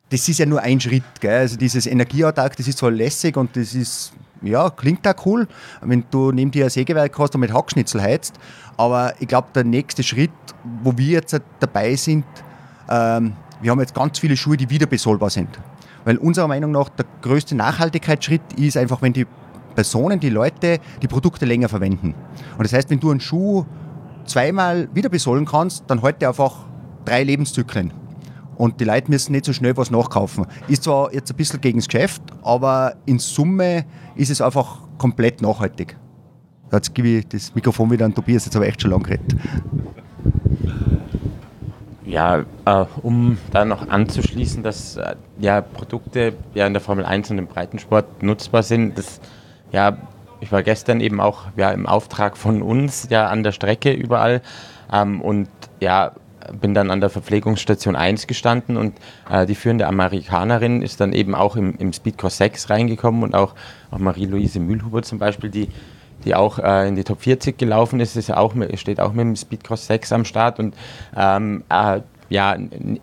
das 0.07 0.29
ist 0.29 0.39
ja 0.39 0.45
nur 0.45 0.61
ein 0.61 0.79
Schritt. 0.79 1.03
Gell? 1.19 1.39
Also 1.39 1.57
dieses 1.57 1.87
Energieautark, 1.87 2.55
das 2.55 2.69
ist 2.69 2.77
zwar 2.77 2.91
lässig 2.91 3.35
und 3.35 3.53
das 3.57 3.75
ist, 3.75 4.13
ja, 4.43 4.69
klingt 4.69 5.05
auch 5.05 5.25
cool, 5.25 5.45
wenn 5.81 6.05
du 6.09 6.31
neben 6.31 6.51
dir 6.51 6.67
ein 6.67 6.69
Sägewerk 6.69 7.19
hast 7.19 7.35
und 7.35 7.41
mit 7.41 7.53
Hackschnitzel 7.53 8.01
heizt. 8.01 8.35
Aber 8.77 9.13
ich 9.19 9.27
glaube, 9.27 9.49
der 9.53 9.65
nächste 9.65 10.03
Schritt, 10.03 10.31
wo 10.81 10.97
wir 10.97 11.19
jetzt 11.19 11.37
dabei 11.59 11.97
sind, 11.97 12.23
ähm, 12.89 13.33
wir 13.63 13.71
haben 13.71 13.79
jetzt 13.79 13.95
ganz 13.95 14.19
viele 14.19 14.35
Schuhe, 14.35 14.57
die 14.57 14.69
wieder 14.69 14.85
besohlbar 14.85 15.29
sind. 15.29 15.49
Weil 16.03 16.17
unserer 16.17 16.47
Meinung 16.47 16.71
nach 16.71 16.89
der 16.89 17.05
größte 17.21 17.55
Nachhaltigkeitsschritt 17.55 18.41
ist 18.57 18.75
einfach, 18.75 19.01
wenn 19.01 19.13
die 19.13 19.25
Personen, 19.73 20.19
die 20.19 20.29
Leute 20.29 20.79
die 21.01 21.07
Produkte 21.07 21.45
länger 21.45 21.69
verwenden. 21.69 22.13
Und 22.57 22.63
das 22.63 22.73
heißt, 22.73 22.89
wenn 22.89 22.99
du 22.99 23.09
einen 23.09 23.21
Schuh 23.21 23.65
zweimal 24.25 24.89
wieder 24.93 25.09
besohlen 25.09 25.45
kannst, 25.45 25.85
dann 25.87 26.01
halt 26.01 26.23
einfach 26.23 26.65
drei 27.05 27.23
Lebenszyklen. 27.23 27.93
Und 28.57 28.79
die 28.79 28.83
Leute 28.83 29.09
müssen 29.09 29.31
nicht 29.31 29.45
so 29.45 29.53
schnell 29.53 29.75
was 29.77 29.89
nachkaufen. 29.89 30.45
Ist 30.67 30.83
zwar 30.83 31.13
jetzt 31.13 31.31
ein 31.31 31.37
bisschen 31.37 31.61
gegen 31.61 31.79
das 31.79 31.87
Geschäft, 31.87 32.21
aber 32.43 32.95
in 33.05 33.17
Summe 33.17 33.85
ist 34.15 34.29
es 34.29 34.41
einfach 34.41 34.81
komplett 34.97 35.41
nachhaltig. 35.41 35.97
Jetzt 36.71 36.93
gebe 36.93 37.07
ich 37.07 37.27
das 37.27 37.55
Mikrofon 37.55 37.89
wieder 37.91 38.05
an 38.05 38.13
Tobias, 38.13 38.45
jetzt 38.45 38.55
habe 38.55 38.65
ich 38.65 38.71
echt 38.71 38.81
schon 38.81 38.91
lange 38.91 39.03
geredet. 39.03 39.35
Ja, 42.05 42.43
äh, 42.65 42.85
um 43.01 43.37
da 43.51 43.63
noch 43.65 43.87
anzuschließen, 43.87 44.61
dass 44.61 44.97
äh, 44.97 45.15
ja, 45.39 45.61
Produkte 45.61 46.33
ja 46.53 46.67
in 46.67 46.73
der 46.73 46.81
Formel 46.81 47.05
1 47.05 47.31
und 47.31 47.37
im 47.37 47.47
Breitensport 47.47 48.23
nutzbar 48.23 48.63
sind, 48.63 48.97
das, 48.97 49.21
ja, 49.71 49.97
ich 50.41 50.51
war 50.51 50.63
gestern 50.63 50.99
eben 50.99 51.21
auch 51.21 51.43
ja, 51.55 51.71
im 51.71 51.85
Auftrag 51.85 52.35
von 52.35 52.61
uns 52.61 53.07
ja 53.09 53.27
an 53.27 53.43
der 53.43 53.53
Strecke 53.53 53.93
überall 53.93 54.41
ähm, 54.91 55.21
und 55.21 55.47
ja, 55.79 56.11
bin 56.51 56.73
dann 56.73 56.91
an 56.91 56.99
der 56.99 57.09
Verpflegungsstation 57.09 57.95
1 57.95 58.27
gestanden 58.27 58.75
und 58.75 58.93
äh, 59.29 59.45
die 59.45 59.55
führende 59.55 59.87
Amerikanerin 59.87 60.81
ist 60.81 60.99
dann 60.99 61.13
eben 61.13 61.35
auch 61.35 61.55
im, 61.55 61.75
im 61.77 61.93
Speedcross 61.93 62.37
6 62.37 62.69
reingekommen 62.69 63.23
und 63.23 63.33
auch, 63.33 63.55
auch 63.91 63.99
Marie-Louise 63.99 64.59
Mühlhuber 64.59 65.03
zum 65.03 65.19
Beispiel, 65.19 65.49
die 65.49 65.69
die 66.25 66.35
auch 66.35 66.59
äh, 66.59 66.87
in 66.87 66.95
die 66.95 67.03
Top 67.03 67.21
40 67.21 67.57
gelaufen 67.57 67.99
ist, 67.99 68.15
ist 68.15 68.31
auch, 68.31 68.53
steht 68.75 68.99
auch 68.99 69.13
mit 69.13 69.21
dem 69.21 69.35
Speedcross 69.35 69.87
6 69.87 70.11
am 70.11 70.25
Start 70.25 70.59
und 70.59 70.75
ähm, 71.15 71.63
äh, 71.69 72.01
ja, 72.29 72.57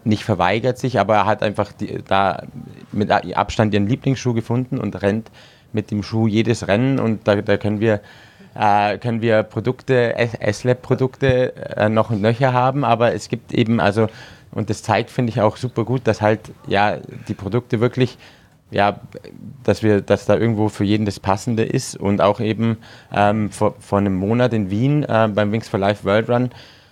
nicht 0.05 0.25
verweigert 0.25 0.79
sich, 0.79 0.99
aber 0.99 1.15
er 1.15 1.27
hat 1.27 1.43
einfach 1.43 1.73
die, 1.73 2.03
da 2.07 2.43
mit 2.91 3.11
Abstand 3.11 3.73
ihren 3.75 3.87
Lieblingsschuh 3.87 4.35
gefunden 4.35 4.79
und 4.79 5.00
rennt 5.03 5.31
mit 5.73 5.91
dem 5.91 6.03
Schuh 6.03 6.27
jedes 6.27 6.67
Rennen 6.67 6.99
und 6.99 7.29
da, 7.29 7.37
da 7.37 7.57
können 7.57 7.81
wir 7.81 8.00
äh, 8.55 8.99
können 8.99 9.23
wir 9.23 9.43
Produkte, 9.45 10.17
S-Lab-Produkte 10.17 11.55
äh, 11.77 11.89
noch 11.89 12.11
und 12.11 12.21
nöcher 12.21 12.53
haben, 12.53 12.85
aber 12.85 13.15
es 13.15 13.29
gibt 13.29 13.53
eben, 13.53 13.81
also, 13.81 14.09
und 14.50 14.71
das 14.71 14.83
zeigt, 14.83 15.11
finde 15.11 15.31
ich, 15.31 15.41
auch 15.41 15.57
super 15.57 15.85
gut, 15.85 16.03
dass 16.05 16.21
halt, 16.21 16.41
ja, 16.67 16.97
die 17.29 17.35
Produkte 17.35 17.81
wirklich 17.81 18.19
ja, 18.71 19.00
dass 19.65 19.83
wir, 19.83 20.00
dass 20.00 20.27
da 20.27 20.37
irgendwo 20.37 20.69
für 20.69 20.85
jeden 20.85 21.07
das 21.07 21.21
Passende 21.21 21.65
ist 21.65 21.97
und 21.97 22.21
auch 22.21 22.41
eben 22.41 22.79
ähm, 23.12 23.50
vor, 23.50 23.75
vor 23.79 23.99
einem 23.99 24.17
Monat 24.17 24.53
in 24.53 24.71
Wien 24.71 25.03
äh, 25.05 25.29
beim 25.33 25.53
Wings 25.53 25.69
for 25.69 25.81
Life 25.81 26.05
World 26.05 26.29
Run 26.29 26.50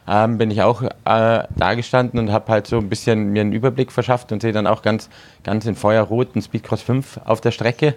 ähm, 0.09 0.39
bin 0.39 0.51
ich 0.51 0.63
auch 0.63 0.83
äh, 0.83 0.89
da 1.05 1.75
gestanden 1.75 2.19
und 2.19 2.33
habe 2.33 2.51
halt 2.51 2.67
so 2.67 2.79
ein 2.79 2.89
bisschen 2.89 3.33
mir 3.33 3.43
einen 3.43 3.53
Überblick 3.53 3.93
verschafft 3.93 4.33
und 4.33 4.41
sehe 4.41 4.53
dann 4.53 4.67
auch 4.67 4.83
ganz, 4.83 5.11
ganz 5.45 5.67
in 5.67 5.75
Feuerrot 5.75 6.35
einen 6.35 6.43
Speedcross 6.43 6.83
5 6.83 7.21
auf 7.25 7.41
der 7.41 7.51
Strecke. 7.51 7.95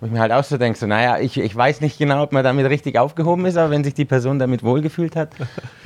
Wo 0.00 0.06
ich 0.06 0.12
mir 0.12 0.20
halt 0.20 0.32
auch 0.32 0.44
so 0.44 0.58
denke, 0.58 0.78
so, 0.78 0.86
naja, 0.86 1.18
ich, 1.18 1.38
ich 1.38 1.54
weiß 1.54 1.80
nicht 1.80 1.98
genau, 1.98 2.22
ob 2.22 2.32
man 2.32 2.44
damit 2.44 2.68
richtig 2.68 2.98
aufgehoben 2.98 3.46
ist, 3.46 3.56
aber 3.56 3.70
wenn 3.70 3.84
sich 3.84 3.94
die 3.94 4.04
Person 4.04 4.38
damit 4.38 4.62
wohlgefühlt 4.62 5.16
hat, 5.16 5.30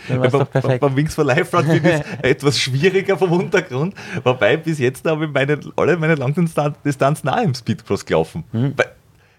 dann 0.08 0.18
war 0.18 0.26
es 0.26 0.32
doch 0.32 0.50
perfekt. 0.50 0.80
Beim 0.80 0.96
Wings 0.96 1.14
for 1.14 1.24
Life 1.24 1.56
Run 1.56 1.70
ich 1.70 1.84
es 1.84 2.00
etwas 2.22 2.58
schwieriger 2.58 3.16
vom 3.16 3.32
Untergrund, 3.32 3.94
wobei 4.24 4.56
bis 4.56 4.78
jetzt 4.78 5.06
habe 5.06 5.26
ich 5.26 5.32
meine, 5.32 5.60
alle 5.76 5.96
meine 5.96 6.14
Langdistanzen 6.14 7.28
auch 7.28 7.42
im 7.42 7.54
Speedcross 7.54 8.04
gelaufen. 8.04 8.44
Mhm. 8.52 8.72
Weil 8.76 8.92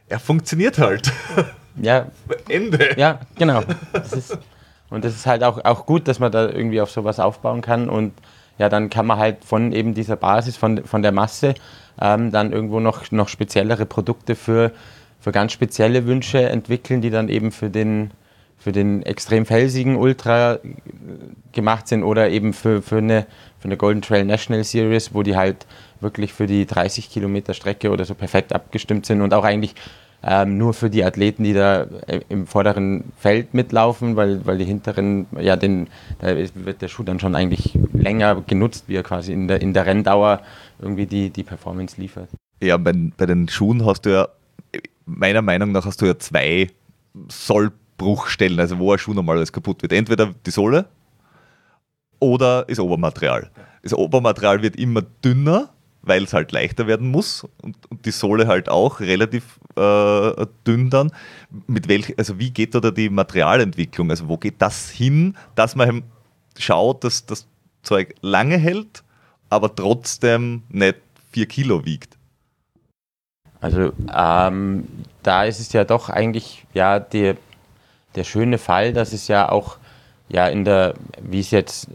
er 0.08 0.20
funktioniert 0.20 0.78
halt. 0.78 1.12
Ja. 1.82 2.08
Ende. 2.50 2.90
Ja, 2.98 3.20
genau. 3.38 3.62
Das 3.94 4.12
ist, 4.12 4.38
und 4.90 5.06
das 5.06 5.16
ist 5.16 5.26
halt 5.26 5.44
auch, 5.46 5.64
auch 5.64 5.86
gut, 5.86 6.10
dass 6.10 6.20
man 6.20 6.30
da 6.30 6.50
irgendwie 6.50 6.82
auf 6.82 6.92
sowas 6.92 7.20
aufbauen 7.22 7.62
kann 7.62 7.88
und 7.88 8.12
ja, 8.58 8.68
dann 8.68 8.90
kann 8.90 9.06
man 9.06 9.18
halt 9.18 9.46
von 9.46 9.72
eben 9.72 9.94
dieser 9.94 10.18
Basis, 10.18 10.58
von, 10.58 10.84
von 10.84 11.02
der 11.02 11.14
Masse, 11.14 11.54
ähm, 12.02 12.32
dann 12.32 12.52
irgendwo 12.52 12.80
noch, 12.80 13.12
noch 13.12 13.28
speziellere 13.28 13.86
Produkte 13.86 14.36
für, 14.36 14.72
für 15.20 15.32
ganz 15.32 15.52
spezielle 15.52 16.06
Wünsche 16.06 16.42
entwickeln, 16.50 17.02
die 17.02 17.10
dann 17.10 17.30
eben 17.30 17.52
für 17.52 17.70
den, 17.70 18.12
für 18.58 18.72
den 18.72 19.04
extrem 19.04 19.46
felsigen 19.46 19.96
Ultra 19.96 20.56
äh, 20.56 20.60
gemacht 21.52 21.88
sind 21.88 22.04
oder 22.04 22.30
eben 22.30 22.54
für, 22.54 22.82
für, 22.82 22.98
eine, 22.98 23.26
für 23.60 23.66
eine 23.66 23.78
Golden 23.78 24.02
Trail 24.02 24.26
National 24.26 24.64
Series, 24.64 25.14
wo 25.14 25.24
die 25.24 25.36
halt 25.36 25.66
wirklich 26.00 26.34
für 26.34 26.48
die 26.48 26.66
30 26.66 27.10
Kilometer 27.10 27.54
Strecke 27.54 27.92
oder 27.92 28.06
so 28.06 28.16
perfekt 28.16 28.54
abgestimmt 28.54 29.06
sind 29.06 29.22
und 29.22 29.34
auch 29.34 29.44
eigentlich 29.44 29.76
ähm, 30.24 30.58
nur 30.58 30.74
für 30.74 30.90
die 30.90 31.04
Athleten, 31.04 31.44
die 31.44 31.54
da 31.54 31.84
äh, 32.08 32.22
im 32.30 32.46
vorderen 32.46 33.06
Feld 33.18 33.54
mitlaufen, 33.54 34.16
weil, 34.16 34.46
weil 34.46 34.58
die 34.58 34.66
hinteren, 34.66 35.28
ja, 35.40 35.56
den, 35.56 35.88
da 36.20 36.36
wird 36.36 36.82
der 36.82 36.88
Schuh 36.90 37.04
dann 37.04 37.20
schon 37.20 37.36
eigentlich 37.36 37.78
länger 38.02 38.42
genutzt, 38.42 38.86
er 38.88 39.04
quasi 39.04 39.34
in 39.34 39.48
der, 39.48 39.62
in 39.62 39.74
der 39.74 39.86
Renndauer 39.86 40.42
irgendwie 40.80 41.06
die, 41.06 41.30
die 41.30 41.44
Performance 41.44 42.00
liefert. 42.00 42.30
Ja, 42.62 42.78
bei, 42.78 42.94
bei 43.16 43.26
den 43.26 43.48
Schuhen 43.48 43.86
hast 43.86 44.06
du 44.06 44.12
ja, 44.12 44.28
meiner 45.06 45.42
Meinung 45.42 45.72
nach, 45.72 45.86
hast 45.86 46.02
du 46.02 46.06
ja 46.06 46.18
zwei 46.18 46.70
Sollbruchstellen, 47.28 48.60
also 48.60 48.80
wo 48.80 48.92
ein 48.92 49.00
Schuh 49.00 49.14
normalerweise 49.14 49.52
kaputt 49.52 49.82
wird. 49.82 49.94
Entweder 49.94 50.34
die 50.46 50.52
Sohle 50.52 50.86
oder 52.20 52.66
das 52.66 52.80
Obermaterial. 52.80 53.50
Das 53.82 53.94
Obermaterial 53.94 54.62
wird 54.62 54.76
immer 54.76 55.02
dünner 55.24 55.70
weil 56.02 56.24
es 56.24 56.34
halt 56.34 56.52
leichter 56.52 56.88
werden 56.88 57.10
muss 57.10 57.46
und, 57.62 57.78
und, 57.90 58.06
die 58.06 58.12
Sohle 58.12 58.48
halt 58.48 58.70
auch 58.70 59.00
relativ 59.00 59.60
äh, 59.76 60.46
dünn 60.66 60.90
dann. 60.90 61.12
Mit 61.68 61.88
welch, 61.88 62.18
also 62.18 62.40
wie 62.40 62.52
geht 62.52 62.76
da 62.76 62.80
die 62.92 63.10
Materialentwicklung? 63.10 64.10
Also 64.10 64.28
wo 64.28 64.38
geht 64.38 64.56
das 64.62 64.90
hin, 64.90 65.36
dass 65.56 65.76
man 65.76 66.04
schaut, 66.58 67.04
dass 67.04 67.26
das 67.26 67.48
Zeug 67.82 68.16
lange 68.22 68.58
hält, 68.58 69.04
aber 69.50 69.76
trotzdem 69.76 70.64
nicht 70.70 70.98
4 71.32 71.46
Kilo 71.48 71.86
wiegt? 71.86 72.18
Also 73.62 73.92
ähm, 74.16 74.88
da 75.24 75.44
ist 75.44 75.60
es 75.60 75.74
ja 75.74 75.84
doch 75.84 76.10
eigentlich 76.10 76.66
ja 76.74 77.00
die, 77.00 77.34
der 78.16 78.24
schöne 78.24 78.58
Fall, 78.58 78.94
dass 78.94 79.12
es 79.12 79.28
ja 79.28 79.50
auch 79.50 79.78
ja 80.30 80.48
in 80.48 80.64
der, 80.64 80.94
wie 81.22 81.40
es 81.40 81.52
jetzt 81.52 81.88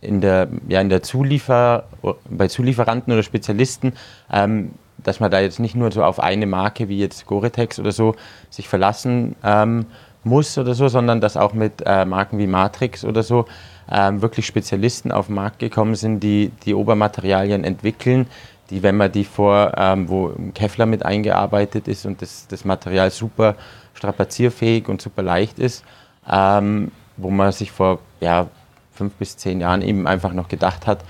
in 0.00 0.20
der, 0.20 0.48
ja 0.68 0.80
in 0.80 0.88
der 0.88 1.02
Zuliefer, 1.02 1.84
bei 2.28 2.48
Zulieferanten 2.48 3.12
oder 3.12 3.22
Spezialisten, 3.22 3.92
ähm, 4.32 4.72
dass 4.98 5.20
man 5.20 5.30
da 5.30 5.40
jetzt 5.40 5.60
nicht 5.60 5.74
nur 5.74 5.90
so 5.92 6.04
auf 6.04 6.20
eine 6.20 6.46
Marke 6.46 6.88
wie 6.88 6.98
jetzt 6.98 7.26
Gore-Tex 7.26 7.78
oder 7.78 7.92
so 7.92 8.14
sich 8.48 8.68
verlassen 8.68 9.36
ähm, 9.42 9.86
muss 10.24 10.56
oder 10.58 10.74
so, 10.74 10.88
sondern 10.88 11.20
dass 11.20 11.36
auch 11.36 11.52
mit 11.52 11.82
äh, 11.84 12.04
Marken 12.04 12.38
wie 12.38 12.46
Matrix 12.46 13.04
oder 13.04 13.22
so 13.22 13.46
ähm, 13.90 14.22
wirklich 14.22 14.46
Spezialisten 14.46 15.12
auf 15.12 15.26
den 15.26 15.34
Markt 15.34 15.58
gekommen 15.58 15.94
sind, 15.94 16.20
die 16.20 16.50
die 16.64 16.74
Obermaterialien 16.74 17.64
entwickeln, 17.64 18.26
die, 18.70 18.82
wenn 18.82 18.96
man 18.96 19.10
die 19.10 19.24
vor, 19.24 19.72
ähm, 19.76 20.08
wo 20.08 20.32
Kevlar 20.54 20.86
mit 20.86 21.04
eingearbeitet 21.04 21.88
ist 21.88 22.06
und 22.06 22.22
das, 22.22 22.46
das 22.46 22.64
Material 22.64 23.10
super 23.10 23.56
strapazierfähig 23.94 24.88
und 24.88 25.02
super 25.02 25.22
leicht 25.22 25.58
ist, 25.58 25.84
ähm, 26.30 26.92
wo 27.16 27.30
man 27.30 27.52
sich 27.52 27.72
vor 27.72 27.98
ja, 28.20 28.46
fünf 28.92 29.14
bis 29.14 29.36
zehn 29.36 29.60
Jahren 29.60 29.82
eben 29.82 30.06
einfach 30.06 30.32
noch 30.32 30.48
gedacht 30.48 30.86
hat, 30.86 31.04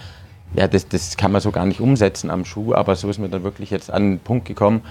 ja, 0.54 0.66
das, 0.66 0.88
das 0.88 1.16
kann 1.16 1.32
man 1.32 1.40
so 1.40 1.52
gar 1.52 1.66
nicht 1.66 1.80
umsetzen 1.80 2.30
am 2.30 2.44
Schuh, 2.44 2.74
aber 2.74 2.96
so 2.96 3.08
ist 3.08 3.18
man 3.18 3.30
dann 3.30 3.44
wirklich 3.44 3.70
jetzt 3.70 3.90
an 3.90 4.12
den 4.12 4.18
Punkt 4.18 4.46
gekommen, 4.46 4.82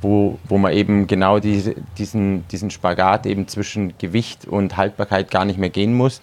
wo, 0.00 0.38
wo 0.48 0.58
man 0.58 0.72
eben 0.72 1.06
genau 1.06 1.38
diese, 1.38 1.74
diesen, 1.98 2.46
diesen 2.48 2.70
Spagat 2.70 3.26
eben 3.26 3.46
zwischen 3.46 3.94
Gewicht 3.98 4.46
und 4.46 4.76
Haltbarkeit 4.76 5.30
gar 5.30 5.44
nicht 5.44 5.58
mehr 5.58 5.70
gehen 5.70 5.94
muss. 5.94 6.20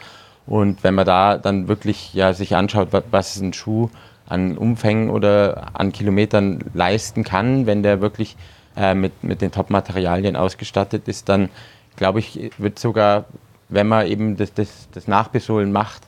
Und 0.49 0.83
wenn 0.83 0.95
man 0.95 1.05
da 1.05 1.37
dann 1.37 1.67
wirklich 1.67 2.11
ja, 2.15 2.33
sich 2.33 2.55
anschaut, 2.55 2.87
was 3.11 3.39
ein 3.39 3.53
Schuh 3.53 3.89
an 4.27 4.57
Umfängen 4.57 5.11
oder 5.11 5.67
an 5.73 5.91
Kilometern 5.91 6.63
leisten 6.73 7.23
kann, 7.23 7.67
wenn 7.67 7.83
der 7.83 8.01
wirklich 8.01 8.35
äh, 8.75 8.95
mit, 8.95 9.23
mit 9.23 9.41
den 9.41 9.51
Top-Materialien 9.51 10.35
ausgestattet 10.35 11.07
ist, 11.07 11.29
dann 11.29 11.49
glaube 11.97 12.17
ich, 12.17 12.49
wird 12.57 12.79
sogar, 12.79 13.25
wenn 13.69 13.87
man 13.87 14.07
eben 14.07 14.37
das, 14.37 14.51
das, 14.55 14.87
das 14.91 15.07
Nachbesohlen 15.07 15.71
macht 15.71 16.01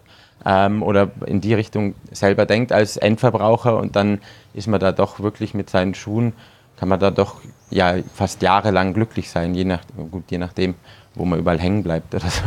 ähm, 0.43 0.81
oder 0.81 1.11
in 1.27 1.39
die 1.39 1.53
Richtung 1.53 1.93
selber 2.11 2.47
denkt 2.47 2.71
als 2.71 2.97
Endverbraucher 2.97 3.77
und 3.77 3.95
dann 3.95 4.21
ist 4.55 4.67
man 4.67 4.79
da 4.79 4.91
doch 4.91 5.19
wirklich 5.19 5.53
mit 5.53 5.69
seinen 5.69 5.93
Schuhen, 5.93 6.33
kann 6.77 6.89
man 6.89 6.99
da 6.99 7.11
doch 7.11 7.41
ja 7.69 7.97
fast 8.15 8.41
jahrelang 8.41 8.95
glücklich 8.95 9.29
sein, 9.29 9.53
je, 9.53 9.65
nach, 9.65 9.81
gut, 10.09 10.23
je 10.31 10.39
nachdem, 10.39 10.73
wo 11.13 11.25
man 11.25 11.37
überall 11.37 11.59
hängen 11.59 11.83
bleibt 11.83 12.15
oder 12.15 12.27
so. 12.27 12.41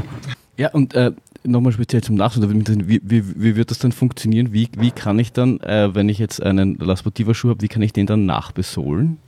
Ja, 0.56 0.70
und 0.70 0.94
äh, 0.94 1.12
nochmal 1.46 1.72
speziell 1.72 2.02
zum 2.02 2.16
Nachschauen, 2.16 2.88
wie, 2.88 3.00
wie, 3.02 3.42
wie 3.42 3.56
wird 3.56 3.70
das 3.70 3.78
dann 3.78 3.92
funktionieren? 3.92 4.52
Wie, 4.52 4.68
wie 4.76 4.90
kann 4.90 5.18
ich 5.18 5.32
dann, 5.32 5.60
äh, 5.60 5.94
wenn 5.94 6.08
ich 6.08 6.18
jetzt 6.18 6.42
einen 6.42 6.76
La 6.78 6.96
Sportiva-Schuh 6.96 7.50
habe, 7.50 7.62
wie 7.62 7.68
kann 7.68 7.82
ich 7.82 7.92
den 7.92 8.06
dann 8.06 8.26
nachbesohlen? 8.26 9.18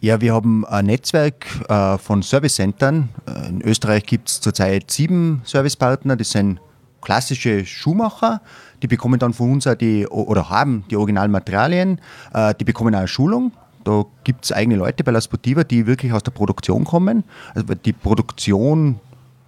Ja, 0.00 0.20
wir 0.20 0.34
haben 0.34 0.66
ein 0.66 0.86
Netzwerk 0.86 1.46
äh, 1.68 1.96
von 1.98 2.22
Servicecentern. 2.22 3.08
Äh, 3.26 3.48
in 3.48 3.62
Österreich 3.62 4.04
gibt 4.04 4.28
es 4.28 4.40
zurzeit 4.40 4.90
sieben 4.90 5.40
Servicepartner. 5.44 6.16
Das 6.16 6.30
sind 6.30 6.60
klassische 7.00 7.64
Schuhmacher. 7.64 8.42
Die 8.82 8.86
bekommen 8.86 9.18
dann 9.18 9.32
von 9.32 9.52
uns 9.52 9.66
auch 9.66 9.74
die, 9.74 10.06
oder 10.06 10.50
haben 10.50 10.84
die 10.90 10.96
originalen 10.96 11.30
Materialien. 11.30 12.00
Äh, 12.34 12.54
die 12.54 12.64
bekommen 12.64 12.94
auch 12.94 12.98
eine 12.98 13.08
Schulung. 13.08 13.52
Da 13.84 14.04
gibt 14.24 14.44
es 14.44 14.52
eigene 14.52 14.76
Leute 14.76 15.04
bei 15.04 15.12
La 15.12 15.20
Sportiva, 15.20 15.64
die 15.64 15.86
wirklich 15.86 16.12
aus 16.12 16.22
der 16.22 16.32
Produktion 16.32 16.84
kommen. 16.84 17.24
Also 17.54 17.74
die 17.74 17.92
Produktion 17.92 19.00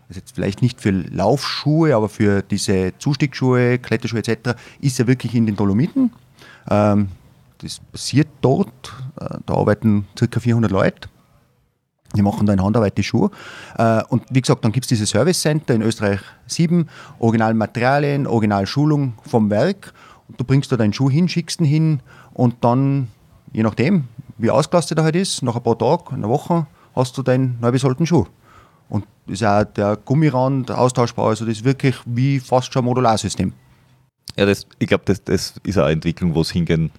ist 0.08 0.16
jetzt 0.16 0.34
vielleicht 0.34 0.62
nicht 0.62 0.80
für 0.80 0.90
Laufschuhe, 0.90 1.94
aber 1.94 2.08
für 2.08 2.42
diese 2.42 2.92
Zustiegsschuhe, 2.98 3.78
Kletterschuhe 3.78 4.20
etc., 4.20 4.58
ist 4.80 4.98
ja 4.98 5.06
wirklich 5.06 5.34
in 5.34 5.46
den 5.46 5.56
Dolomiten. 5.56 6.12
Ähm, 6.70 7.08
das 7.58 7.80
passiert 7.92 8.28
dort. 8.40 8.92
Äh, 9.20 9.38
da 9.46 9.54
arbeiten 9.54 10.06
ca. 10.14 10.40
400 10.40 10.70
Leute. 10.70 11.08
Die 12.14 12.22
machen 12.22 12.46
da 12.46 12.52
in 12.52 12.62
Handarbeit 12.62 12.96
die 12.96 13.02
Schuhe. 13.02 13.30
Äh, 13.76 14.02
und 14.08 14.22
wie 14.30 14.40
gesagt, 14.40 14.64
dann 14.64 14.72
gibt 14.72 14.84
es 14.84 14.88
diese 14.88 15.06
Service 15.06 15.40
Center 15.40 15.74
in 15.74 15.82
Österreich 15.82 16.20
7, 16.46 16.88
Originalmaterialien, 17.18 18.26
Originalschulung 18.26 19.14
vom 19.26 19.50
Werk. 19.50 19.92
Und 20.28 20.40
du 20.40 20.44
bringst 20.44 20.70
da 20.70 20.76
deinen 20.76 20.92
Schuh 20.92 21.10
hin, 21.10 21.28
schickst 21.28 21.60
ihn 21.60 21.66
hin 21.66 22.00
und 22.32 22.56
dann, 22.62 23.08
je 23.52 23.62
nachdem, 23.62 24.04
wie 24.38 24.50
ausgelastet 24.50 24.98
er 24.98 25.04
halt 25.04 25.16
ist, 25.16 25.42
nach 25.42 25.56
ein 25.56 25.62
paar 25.62 25.78
Tagen, 25.78 26.14
einer 26.14 26.28
Woche, 26.28 26.66
hast 26.94 27.16
du 27.18 27.22
deinen 27.22 27.58
neu 27.60 27.72
besollten 27.72 28.06
Schuh. 28.06 28.26
Und 28.88 29.04
ist 29.26 29.44
auch 29.44 29.64
der 29.64 29.96
Gummirand 29.96 30.70
austauschbar, 30.70 31.28
also 31.28 31.44
das 31.44 31.58
ist 31.58 31.64
wirklich 31.64 31.96
wie 32.04 32.40
fast 32.40 32.72
schon 32.72 32.82
ein 32.82 32.86
Modularsystem. 32.86 33.52
Ja, 34.36 34.46
das, 34.46 34.66
ich 34.78 34.86
glaube, 34.86 35.04
das, 35.06 35.24
das 35.24 35.54
ist 35.62 35.78
eine 35.78 35.92
Entwicklung, 35.92 36.34
wo 36.34 36.42
es 36.42 36.50
hingehen 36.50 36.90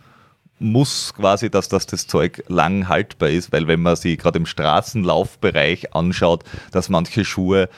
muss, 0.59 1.13
quasi, 1.13 1.49
dass 1.49 1.69
das, 1.69 1.85
das 1.85 2.07
Zeug 2.07 2.43
lang 2.47 2.87
haltbar 2.87 3.29
ist, 3.29 3.51
weil 3.51 3.67
wenn 3.67 3.81
man 3.81 3.95
sich 3.95 4.17
gerade 4.17 4.39
im 4.39 4.45
Straßenlaufbereich 4.45 5.93
anschaut, 5.93 6.43
dass 6.71 6.89
manche 6.89 7.25
Schuhe 7.25 7.69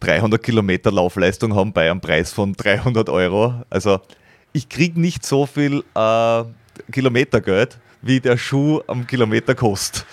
300 0.00 0.42
Kilometer 0.42 0.92
Laufleistung 0.92 1.54
haben 1.54 1.72
bei 1.72 1.90
einem 1.90 2.00
Preis 2.00 2.32
von 2.32 2.52
300 2.52 3.08
Euro. 3.08 3.62
Also 3.70 4.00
ich 4.52 4.68
kriege 4.68 5.00
nicht 5.00 5.24
so 5.24 5.46
viel 5.46 5.82
äh, 5.94 6.44
Kilometergeld, 6.92 7.78
wie 8.02 8.20
der 8.20 8.36
Schuh 8.36 8.80
am 8.86 9.06
Kilometer 9.06 9.54
kostet. 9.54 10.06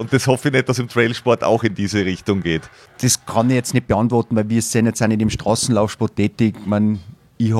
Und 0.00 0.14
das 0.14 0.26
hoffe 0.26 0.48
ich 0.48 0.54
nicht, 0.54 0.66
dass 0.66 0.78
im 0.78 0.88
Trailsport 0.88 1.44
auch 1.44 1.62
in 1.62 1.74
diese 1.74 2.06
Richtung 2.06 2.40
geht. 2.40 2.62
Das 3.02 3.26
kann 3.26 3.50
ich 3.50 3.56
jetzt 3.56 3.74
nicht 3.74 3.86
beantworten, 3.86 4.34
weil 4.34 4.48
wir 4.48 4.62
sind 4.62 4.86
jetzt 4.86 5.02
auch 5.02 5.06
nicht 5.08 5.20
im 5.20 5.28
Straßenlaufsport 5.28 6.16
tätig. 6.16 6.56
Man, 6.64 7.00
ich 7.36 7.52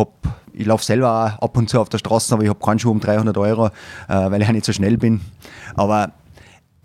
ich 0.54 0.64
laufe 0.64 0.82
selber 0.82 1.36
auch 1.38 1.42
ab 1.42 1.58
und 1.58 1.68
zu 1.68 1.78
auf 1.78 1.90
der 1.90 1.98
Straße, 1.98 2.32
aber 2.32 2.42
ich 2.42 2.48
habe 2.48 2.58
keinen 2.58 2.78
Schuh 2.78 2.92
um 2.92 2.98
300 2.98 3.36
Euro, 3.36 3.66
äh, 3.66 3.70
weil 4.08 4.40
ich 4.40 4.48
auch 4.48 4.52
nicht 4.52 4.64
so 4.64 4.72
schnell 4.72 4.96
bin. 4.96 5.20
Aber 5.74 6.12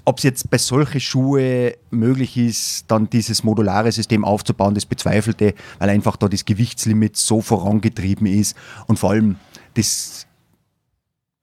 ob 0.03 0.17
es 0.17 0.25
jetzt 0.25 0.49
bei 0.49 0.57
solchen 0.57 0.99
Schuhen 0.99 1.71
möglich 1.89 2.35
ist, 2.35 2.91
dann 2.91 3.09
dieses 3.09 3.45
modulare 3.45 3.93
System 3.93 4.25
aufzubauen, 4.25 4.75
das 4.75 4.85
bezweifelte, 4.85 5.53
weil 5.79 5.89
einfach 5.89 6.17
da 6.17 6.27
das 6.27 6.43
Gewichtslimit 6.43 7.15
so 7.15 7.39
vorangetrieben 7.39 8.27
ist 8.27 8.57
und 8.87 8.99
vor 8.99 9.11
allem 9.11 9.37
das, 9.75 10.27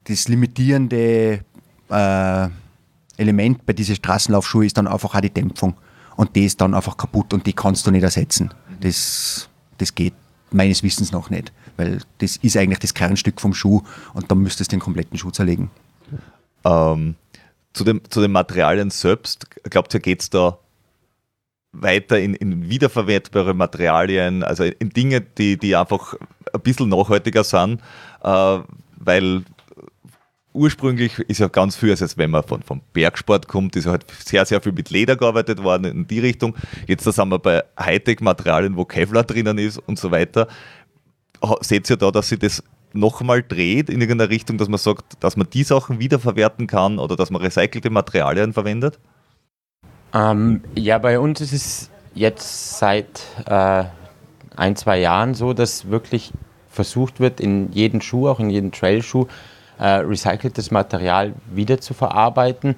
das 0.05 0.29
limitierende 0.29 1.40
äh, 1.88 2.48
Element 3.16 3.64
bei 3.66 3.72
diesen 3.72 3.96
Straßenlaufschuhen 3.96 4.66
ist 4.66 4.77
dann 4.77 4.88
einfach 4.88 5.14
auch 5.14 5.20
die 5.20 5.31
Dämpfung. 5.31 5.75
Und 6.16 6.37
die 6.37 6.44
ist 6.44 6.61
dann 6.61 6.75
einfach 6.75 6.96
kaputt 6.96 7.33
und 7.33 7.46
die 7.46 7.53
kannst 7.53 7.87
du 7.87 7.90
nicht 7.90 8.03
ersetzen. 8.03 8.53
Das, 8.81 9.48
das 9.79 9.94
geht 9.94 10.14
meines 10.51 10.83
Wissens 10.83 11.12
noch 11.12 11.31
nicht, 11.31 11.53
weil 11.77 12.01
das 12.18 12.37
ist 12.37 12.57
eigentlich 12.57 12.81
das 12.81 12.94
Kernstück 12.94 13.40
vom 13.40 13.55
Schuh 13.55 13.83
und 14.12 14.31
dann 14.31 14.38
müsstest 14.38 14.72
du 14.72 14.77
den 14.77 14.81
kompletten 14.81 15.18
Schuh 15.18 15.31
zerlegen. 15.31 15.70
Ähm, 16.64 17.16
zu, 17.72 17.85
dem, 17.85 18.03
zu 18.11 18.20
den 18.20 18.33
Materialien 18.33 18.90
selbst, 18.90 19.51
glaubt 19.70 19.94
ihr, 19.94 20.01
geht 20.01 20.20
es 20.20 20.31
da 20.31 20.59
weiter 21.72 22.20
in, 22.20 22.35
in 22.35 22.68
wiederverwertbare 22.68 23.55
Materialien, 23.55 24.42
also 24.42 24.64
in 24.64 24.90
Dinge, 24.90 25.22
die, 25.22 25.57
die 25.57 25.75
einfach 25.75 26.14
ein 26.53 26.61
bisschen 26.61 26.90
nachhaltiger 26.90 27.44
sind, 27.44 27.81
äh, 28.22 28.59
weil 28.96 29.44
ursprünglich 30.52 31.18
ist 31.18 31.38
ja 31.38 31.48
ganz 31.48 31.76
viel, 31.76 31.90
also 31.90 32.06
wenn 32.16 32.30
man 32.30 32.42
von, 32.42 32.62
vom 32.62 32.80
Bergsport 32.92 33.48
kommt, 33.48 33.76
ist 33.76 33.84
ja 33.84 33.92
halt 33.92 34.04
sehr, 34.24 34.44
sehr 34.44 34.60
viel 34.60 34.72
mit 34.72 34.90
Leder 34.90 35.16
gearbeitet 35.16 35.62
worden 35.62 35.84
in 35.84 36.06
die 36.06 36.20
Richtung. 36.20 36.54
Jetzt 36.86 37.06
da 37.06 37.12
sind 37.12 37.28
wir 37.30 37.38
bei 37.38 37.62
Hightech-Materialien, 37.78 38.76
wo 38.76 38.84
Kevlar 38.84 39.24
drinnen 39.24 39.58
ist 39.58 39.78
und 39.78 39.98
so 39.98 40.10
weiter. 40.10 40.48
Seht 41.60 41.90
ihr 41.90 41.96
da, 41.96 42.10
dass 42.10 42.28
sich 42.28 42.38
das 42.38 42.62
nochmal 42.92 43.42
dreht 43.42 43.88
in 43.88 44.00
irgendeiner 44.00 44.30
Richtung, 44.30 44.58
dass 44.58 44.68
man 44.68 44.78
sagt, 44.78 45.16
dass 45.20 45.36
man 45.36 45.48
die 45.50 45.64
Sachen 45.64 45.98
wiederverwerten 45.98 46.66
kann 46.66 46.98
oder 46.98 47.16
dass 47.16 47.30
man 47.30 47.42
recycelte 47.42 47.90
Materialien 47.90 48.52
verwendet? 48.52 48.98
Ähm, 50.14 50.62
ja, 50.74 50.98
bei 50.98 51.18
uns 51.18 51.40
ist 51.40 51.52
es 51.52 51.90
jetzt 52.14 52.78
seit 52.78 53.22
äh, 53.46 53.84
ein, 54.56 54.76
zwei 54.76 55.00
Jahren 55.00 55.34
so, 55.34 55.54
dass 55.54 55.88
wirklich 55.88 56.32
versucht 56.68 57.20
wird, 57.20 57.40
in 57.40 57.72
jeden 57.72 58.00
Schuh, 58.00 58.28
auch 58.28 58.40
in 58.40 58.50
jeden 58.50 58.72
Trailschuh, 58.72 59.26
äh, 59.83 59.97
recyceltes 59.97 60.71
Material 60.71 61.33
wieder 61.53 61.81
zu 61.81 61.92
verarbeiten. 61.92 62.77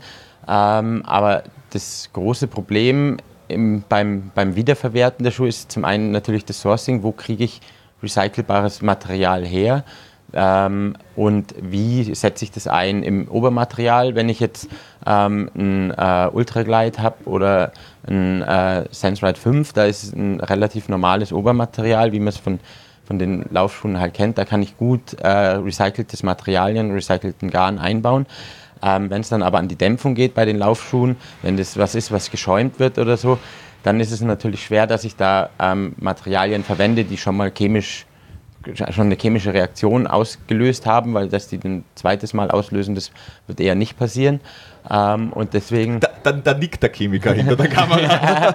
Ähm, 0.49 1.03
aber 1.05 1.43
das 1.71 2.09
große 2.14 2.47
Problem 2.47 3.19
im, 3.49 3.85
beim, 3.88 4.31
beim 4.35 4.57
Wiederverwerten 4.57 5.23
der 5.23 5.31
Schuhe 5.31 5.49
ist 5.49 5.71
zum 5.71 5.85
einen 5.85 6.12
natürlich 6.12 6.47
das 6.47 6.62
Sourcing, 6.62 7.03
wo 7.03 7.12
kriege 7.12 7.45
ich 7.45 7.61
recycelbares 8.03 8.81
Material 8.81 9.45
her? 9.45 9.85
Ähm, 10.33 10.97
und 11.14 11.55
wie 11.61 12.14
setze 12.14 12.47
ich 12.47 12.51
das 12.51 12.67
ein 12.67 13.03
im 13.03 13.29
Obermaterial, 13.29 14.14
wenn 14.14 14.31
ich 14.31 14.40
jetzt 14.40 14.69
ähm, 15.07 15.51
ein 15.55 15.90
äh, 15.90 16.31
Ultraglide 16.33 17.03
habe 17.03 17.17
oder 17.27 17.73
ein 18.09 18.40
äh, 18.40 18.85
SenseRide 18.90 19.38
5, 19.38 19.75
da 19.75 19.85
ist 19.85 20.17
ein 20.17 20.40
relativ 20.40 20.88
normales 20.88 21.33
Obermaterial, 21.35 22.12
wie 22.12 22.19
man 22.19 22.29
es 22.29 22.38
von 22.38 22.59
von 23.05 23.19
den 23.19 23.45
Laufschuhen 23.51 24.01
halt 24.01 24.14
kennt, 24.14 24.38
da 24.38 24.45
kann 24.45 24.62
ich 24.62 24.77
gut 24.77 25.14
äh, 25.14 25.29
recyceltes 25.29 26.23
Materialien, 26.23 26.90
recycelten 26.90 27.51
Garn 27.51 27.79
einbauen. 27.79 28.27
Ähm, 28.83 29.11
wenn 29.11 29.21
es 29.21 29.29
dann 29.29 29.43
aber 29.43 29.59
an 29.59 29.69
die 29.69 29.77
Dämpfung 29.77 30.14
geht 30.14 30.35
bei 30.35 30.45
den 30.45 30.59
Laufschuhen, 30.59 31.17
wenn 31.43 31.57
das 31.57 31.77
was 31.77 31.95
ist, 31.95 32.12
was 32.12 32.31
geschäumt 32.31 32.79
wird 32.79 32.99
oder 32.99 33.17
so, 33.17 33.38
dann 33.83 34.01
ist 34.01 34.12
es 34.12 34.21
natürlich 34.21 34.64
schwer, 34.64 34.87
dass 34.87 35.05
ich 35.05 35.17
da 35.17 35.51
ähm, 35.59 35.95
Materialien 35.99 36.64
verwende, 36.64 37.05
die 37.05 37.17
schon 37.17 37.37
mal 37.37 37.51
chemisch 37.51 38.07
schon 38.73 39.07
eine 39.07 39.17
chemische 39.17 39.53
Reaktion 39.53 40.07
ausgelöst 40.07 40.87
haben, 40.87 41.12
weil 41.12 41.29
dass 41.29 41.49
die 41.49 41.61
ein 41.62 41.85
zweites 41.95 42.33
Mal 42.33 42.51
auslösen, 42.51 42.95
das 42.95 43.11
wird 43.47 43.61
eher 43.61 43.75
nicht 43.75 43.99
passieren. 43.99 44.40
Ähm, 44.90 45.33
und 45.33 45.55
deswegen. 45.55 46.01
Da, 46.01 46.09
da, 46.23 46.33
da, 46.33 46.55
nickt 46.55 46.83
der 46.83 46.92
Chemiker 46.92 47.33
hinter 47.33 47.57
der 47.57 47.68
Kamera. 47.68 48.55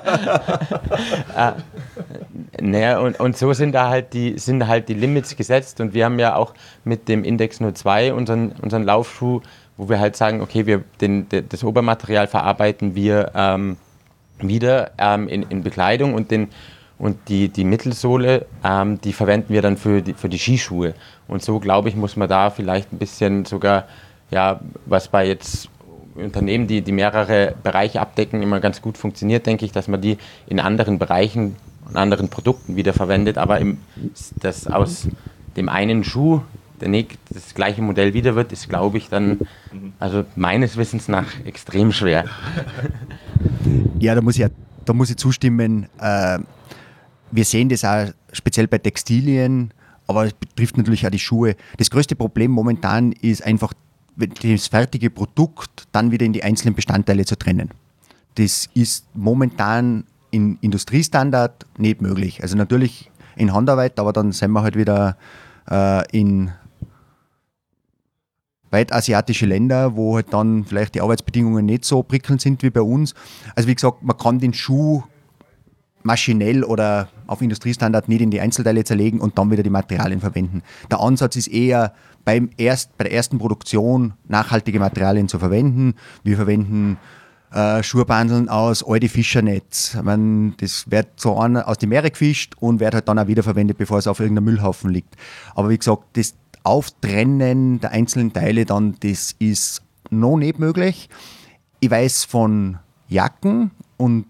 äh, 2.58 2.62
naja, 2.62 3.00
und, 3.00 3.20
und 3.20 3.38
so 3.38 3.54
sind 3.54 3.74
da 3.74 3.90
halt 3.90 4.14
die, 4.14 4.38
sind 4.38 4.68
halt 4.68 4.90
die 4.90 4.94
Limits 4.94 5.36
gesetzt 5.36 5.82
und 5.82 5.94
wir 5.94 6.06
haben 6.06 6.20
ja 6.20 6.36
auch 6.36 6.54
mit 6.84 7.08
dem 7.08 7.24
Index 7.24 7.60
02 7.60 8.14
unseren, 8.14 8.52
unseren 8.62 8.84
Laufschuh, 8.84 9.42
wo 9.78 9.90
wir 9.90 10.00
halt 10.00 10.16
sagen, 10.16 10.42
okay, 10.42 10.66
wir 10.66 10.84
den, 11.02 11.28
das 11.30 11.64
Obermaterial 11.64 12.28
verarbeiten 12.28 12.96
wir 12.96 13.32
ähm, 13.34 13.78
wieder 14.40 14.92
ähm, 14.98 15.28
in, 15.28 15.44
in 15.44 15.64
Bekleidung 15.64 16.14
und 16.14 16.32
den 16.32 16.50
und 17.00 17.30
die, 17.30 17.48
die 17.48 17.64
Mittelsohle, 17.64 18.46
ähm, 18.62 19.00
die 19.00 19.14
verwenden 19.14 19.54
wir 19.54 19.62
dann 19.62 19.78
für 19.78 20.02
die, 20.02 20.14
für 20.14 20.28
die 20.28 20.38
Skischuhe. 20.38 20.94
Und 21.30 21.42
so, 21.42 21.60
glaube 21.60 21.88
ich, 21.88 21.96
muss 21.96 22.18
man 22.18 22.28
da 22.28 22.50
vielleicht 22.50 22.92
ein 22.92 22.98
bisschen 22.98 23.46
sogar, 23.46 23.86
ja, 24.32 24.60
was 24.86 25.08
bei 25.08 25.26
jetzt 25.26 25.70
Unternehmen, 26.24 26.68
die, 26.68 26.82
die 26.82 26.92
mehrere 26.92 27.56
Bereiche 27.64 28.02
abdecken, 28.02 28.42
immer 28.42 28.60
ganz 28.60 28.82
gut 28.82 28.98
funktioniert, 28.98 29.46
denke 29.46 29.66
ich, 29.66 29.72
dass 29.72 29.88
man 29.88 30.02
die 30.02 30.18
in 30.48 30.60
anderen 30.60 31.00
Bereichen 31.00 31.56
und 31.88 31.96
anderen 31.96 32.30
Produkten 32.30 32.76
wieder 32.76 32.94
verwendet. 32.94 33.38
Aber 33.38 33.60
im, 33.60 33.80
das 34.40 34.68
aus 34.68 35.08
dem 35.56 35.70
einen 35.70 36.04
Schuh 36.04 36.42
der 36.80 37.06
das 37.30 37.54
gleiche 37.54 37.82
Modell 37.82 38.14
wieder 38.14 38.36
wird, 38.36 38.52
ist, 38.52 38.70
glaube 38.70 38.98
ich, 38.98 39.10
dann, 39.10 39.40
also 40.00 40.24
meines 40.36 40.78
Wissens 40.78 41.08
nach, 41.08 41.28
extrem 41.46 41.92
schwer. 41.92 42.26
Ja, 44.00 44.16
da 44.16 44.22
muss 44.22 44.38
ich, 44.38 44.46
da 44.86 44.94
muss 44.94 45.10
ich 45.10 45.18
zustimmen. 45.18 45.88
Äh, 46.00 46.40
wir 47.32 47.46
sehen 47.46 47.70
das 47.70 47.86
auch 47.86 48.08
speziell 48.34 48.68
bei 48.68 48.78
Textilien, 48.78 49.74
aber 50.08 50.26
es 50.26 50.34
betrifft 50.34 50.78
natürlich 50.78 51.06
auch 51.06 51.12
die 51.12 51.20
Schuhe. 51.20 51.56
Das 51.78 51.90
größte 51.90 52.16
Problem 52.16 52.52
momentan 52.52 53.12
ist 53.12 53.46
einfach, 53.46 53.74
das 54.28 54.68
fertige 54.68 55.10
Produkt 55.10 55.88
dann 55.92 56.12
wieder 56.12 56.26
in 56.26 56.34
die 56.34 56.44
einzelnen 56.44 56.76
Bestandteile 56.76 57.26
zu 57.26 57.38
trennen. 57.38 57.70
Das 58.36 58.70
ist 58.74 59.06
momentan 59.14 60.06
in 60.32 60.58
Industriestandard 60.62 61.66
nicht 61.78 62.02
möglich. 62.02 62.42
Also 62.42 62.56
natürlich 62.56 63.12
in 63.36 63.54
Handarbeit, 63.54 64.00
aber 64.00 64.14
dann 64.14 64.32
sind 64.32 64.52
wir 64.52 64.62
halt 64.62 64.78
wieder 64.78 65.18
äh, 65.70 66.04
in 66.18 66.52
weit 68.72 68.94
asiatische 68.94 69.46
Länder, 69.46 69.96
wo 69.96 70.16
halt 70.16 70.32
dann 70.32 70.66
vielleicht 70.66 70.96
die 70.96 71.02
Arbeitsbedingungen 71.02 71.66
nicht 71.66 71.86
so 71.86 72.04
prickelnd 72.04 72.42
sind 72.42 72.62
wie 72.62 72.70
bei 72.70 72.82
uns. 72.82 73.16
Also 73.56 73.68
wie 73.68 73.76
gesagt, 73.76 74.04
man 74.04 74.18
kann 74.18 74.40
den 74.40 74.54
Schuh 74.54 75.04
maschinell 76.04 76.64
oder 76.64 77.10
auf 77.28 77.42
Industriestandard 77.42 78.08
nicht 78.08 78.22
in 78.22 78.32
die 78.32 78.42
Einzelteile 78.42 78.84
zerlegen 78.84 79.20
und 79.20 79.38
dann 79.38 79.52
wieder 79.52 79.64
die 79.64 79.70
Materialien 79.70 80.22
verwenden. 80.22 80.64
Der 80.90 81.00
Ansatz 81.00 81.36
ist 81.36 81.48
eher 81.48 81.94
beim 82.30 82.52
erst, 82.58 82.96
bei 82.96 83.06
der 83.06 83.14
ersten 83.14 83.40
Produktion 83.40 84.14
nachhaltige 84.28 84.80
Materialien 84.80 85.28
zu 85.28 85.40
verwenden. 85.40 85.96
Wir 86.24 86.36
verwenden 86.36 87.00
äh, 87.52 87.82
Schurbandeln 87.82 88.50
aus 88.50 88.88
alte 88.88 89.10
Fischernetz. 89.10 89.98
Man, 90.04 90.54
das 90.58 90.92
wird 90.92 91.08
so 91.20 91.38
aus 91.38 91.80
dem 91.80 91.90
Meer 91.90 92.08
gefischt 92.08 92.54
und 92.60 92.80
wird 92.80 92.94
halt 92.94 93.08
dann 93.08 93.18
auch 93.18 93.26
wiederverwendet, 93.26 93.80
bevor 93.80 93.98
es 93.98 94.06
auf 94.06 94.20
irgendeinem 94.20 94.46
Müllhaufen 94.46 94.92
liegt. 94.92 95.16
Aber 95.56 95.70
wie 95.70 95.78
gesagt, 95.80 96.04
das 96.18 96.36
Auftrennen 96.62 97.80
der 97.80 97.94
einzelnen 97.94 98.32
Teile 98.32 98.64
dann, 98.66 98.96
das 99.00 99.36
ist 99.40 99.82
noch 100.12 100.38
nicht 100.38 100.60
möglich. 100.60 101.10
Ich 101.80 101.90
weiß 101.90 102.26
von 102.26 102.78
Jacken 103.08 103.72
und 103.98 104.28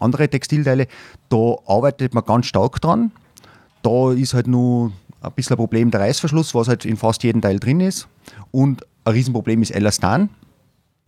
andere 0.00 0.28
Textilteile, 0.28 0.88
da 1.28 1.54
arbeitet 1.68 2.14
man 2.14 2.24
ganz 2.24 2.46
stark 2.46 2.80
dran. 2.80 3.12
Da 3.82 4.10
ist 4.10 4.34
halt 4.34 4.48
nur 4.48 4.90
ein 5.24 5.32
bisschen 5.32 5.54
ein 5.54 5.58
Problem 5.58 5.90
der 5.90 6.00
Reißverschluss, 6.00 6.54
was 6.54 6.68
halt 6.68 6.84
in 6.84 6.96
fast 6.96 7.22
jedem 7.22 7.40
Teil 7.40 7.58
drin 7.58 7.80
ist. 7.80 8.08
Und 8.50 8.86
ein 9.04 9.12
Riesenproblem 9.12 9.62
ist 9.62 9.70
Elastan, 9.70 10.28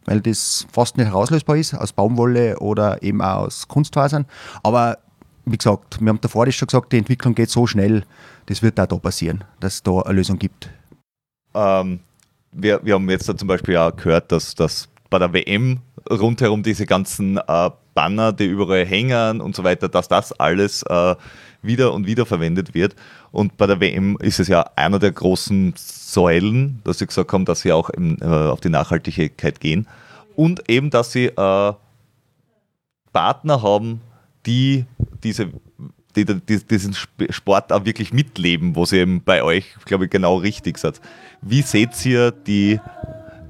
weil 0.05 0.21
das 0.21 0.67
fast 0.73 0.97
nicht 0.97 1.07
herauslösbar 1.07 1.57
ist 1.57 1.75
aus 1.75 1.93
Baumwolle 1.93 2.59
oder 2.59 3.03
eben 3.03 3.23
auch 3.23 3.47
aus 3.47 3.69
Kunstfasern. 3.69 4.27
Aber 4.63 4.99
wie 5.45 5.57
gesagt, 5.57 6.01
wir 6.01 6.09
haben 6.09 6.21
davor 6.21 6.51
schon 6.51 6.67
gesagt, 6.67 6.93
die 6.93 6.99
Entwicklung 6.99 7.35
geht 7.35 7.51
so 7.51 7.67
schnell, 7.67 8.05
das 8.47 8.63
wird 8.63 8.79
auch 8.81 8.87
da 8.87 8.97
passieren, 8.97 9.45
dass 9.61 9.75
es 9.75 9.83
da 9.83 10.01
eine 10.01 10.15
Lösung 10.15 10.39
gibt. 10.39 10.71
Ähm, 11.55 12.01
wir, 12.53 12.81
wir 12.85 12.95
haben 12.95 13.09
jetzt 13.11 13.29
da 13.29 13.37
zum 13.37 13.49
Beispiel 13.49 13.77
auch 13.77 13.95
gehört, 13.95 14.33
dass, 14.33 14.55
dass 14.55 14.89
bei 15.09 15.19
der 15.19 15.33
WM 15.33 15.81
rundherum 16.11 16.63
diese 16.63 16.87
ganzen 16.87 17.39
äh, 17.39 17.71
Banner, 17.95 18.33
die 18.33 18.47
überall 18.47 18.85
hängen 18.85 19.41
und 19.41 19.57
so 19.57 19.65
weiter, 19.65 19.89
dass 19.89 20.09
das 20.09 20.33
alles 20.33 20.83
äh, 20.83 21.15
wieder 21.67 21.93
und 21.93 22.07
wieder 22.07 22.27
verwendet 22.27 22.75
wird. 22.75 22.95
Und 23.33 23.57
bei 23.57 23.67
der 23.67 23.81
WM 23.81 24.17
ist 24.21 24.41
es 24.41 24.49
ja 24.49 24.63
einer 24.77 24.99
der 24.99 25.13
großen 25.13 25.75
Säulen, 25.77 26.81
dass 26.85 26.99
sie 26.99 27.07
gesagt 27.07 27.33
haben, 27.33 27.45
dass 27.45 27.61
sie 27.61 27.73
auch 27.73 27.91
im, 27.91 28.17
äh, 28.21 28.25
auf 28.25 28.61
die 28.61 28.69
Nachhaltigkeit 28.69 29.61
gehen. 29.61 29.87
Und 30.35 30.69
eben, 30.69 30.91
dass 30.91 31.13
sie 31.13 31.27
äh, 31.27 31.73
Partner 33.13 33.63
haben, 33.63 34.01
die 34.45 34.85
diese 35.23 35.51
die, 36.17 36.25
die, 36.25 36.65
diesen 36.67 36.95
Sport 36.95 37.73
auch 37.73 37.85
wirklich 37.85 38.13
mitleben, 38.13 38.75
wo 38.75 38.85
sie 38.85 38.99
eben 38.99 39.23
bei 39.23 39.43
euch, 39.43 39.75
glaube 39.85 40.07
ich, 40.07 40.11
genau 40.11 40.37
richtig 40.37 40.79
sind. 40.79 41.01
Wie 41.43 41.63
seht 41.63 42.05
ihr 42.07 42.31
die, 42.31 42.81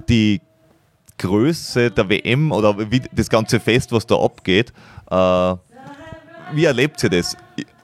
die 0.09 0.41
Größe 1.17 1.91
der 1.91 2.09
WM 2.09 2.51
oder 2.51 2.75
das 3.11 3.29
ganze 3.29 3.59
Fest, 3.59 3.91
was 3.91 4.05
da 4.05 4.15
abgeht? 4.15 4.73
Äh, 5.09 5.55
wie 6.53 6.65
erlebt 6.65 7.01
ihr 7.03 7.09
das? 7.09 7.35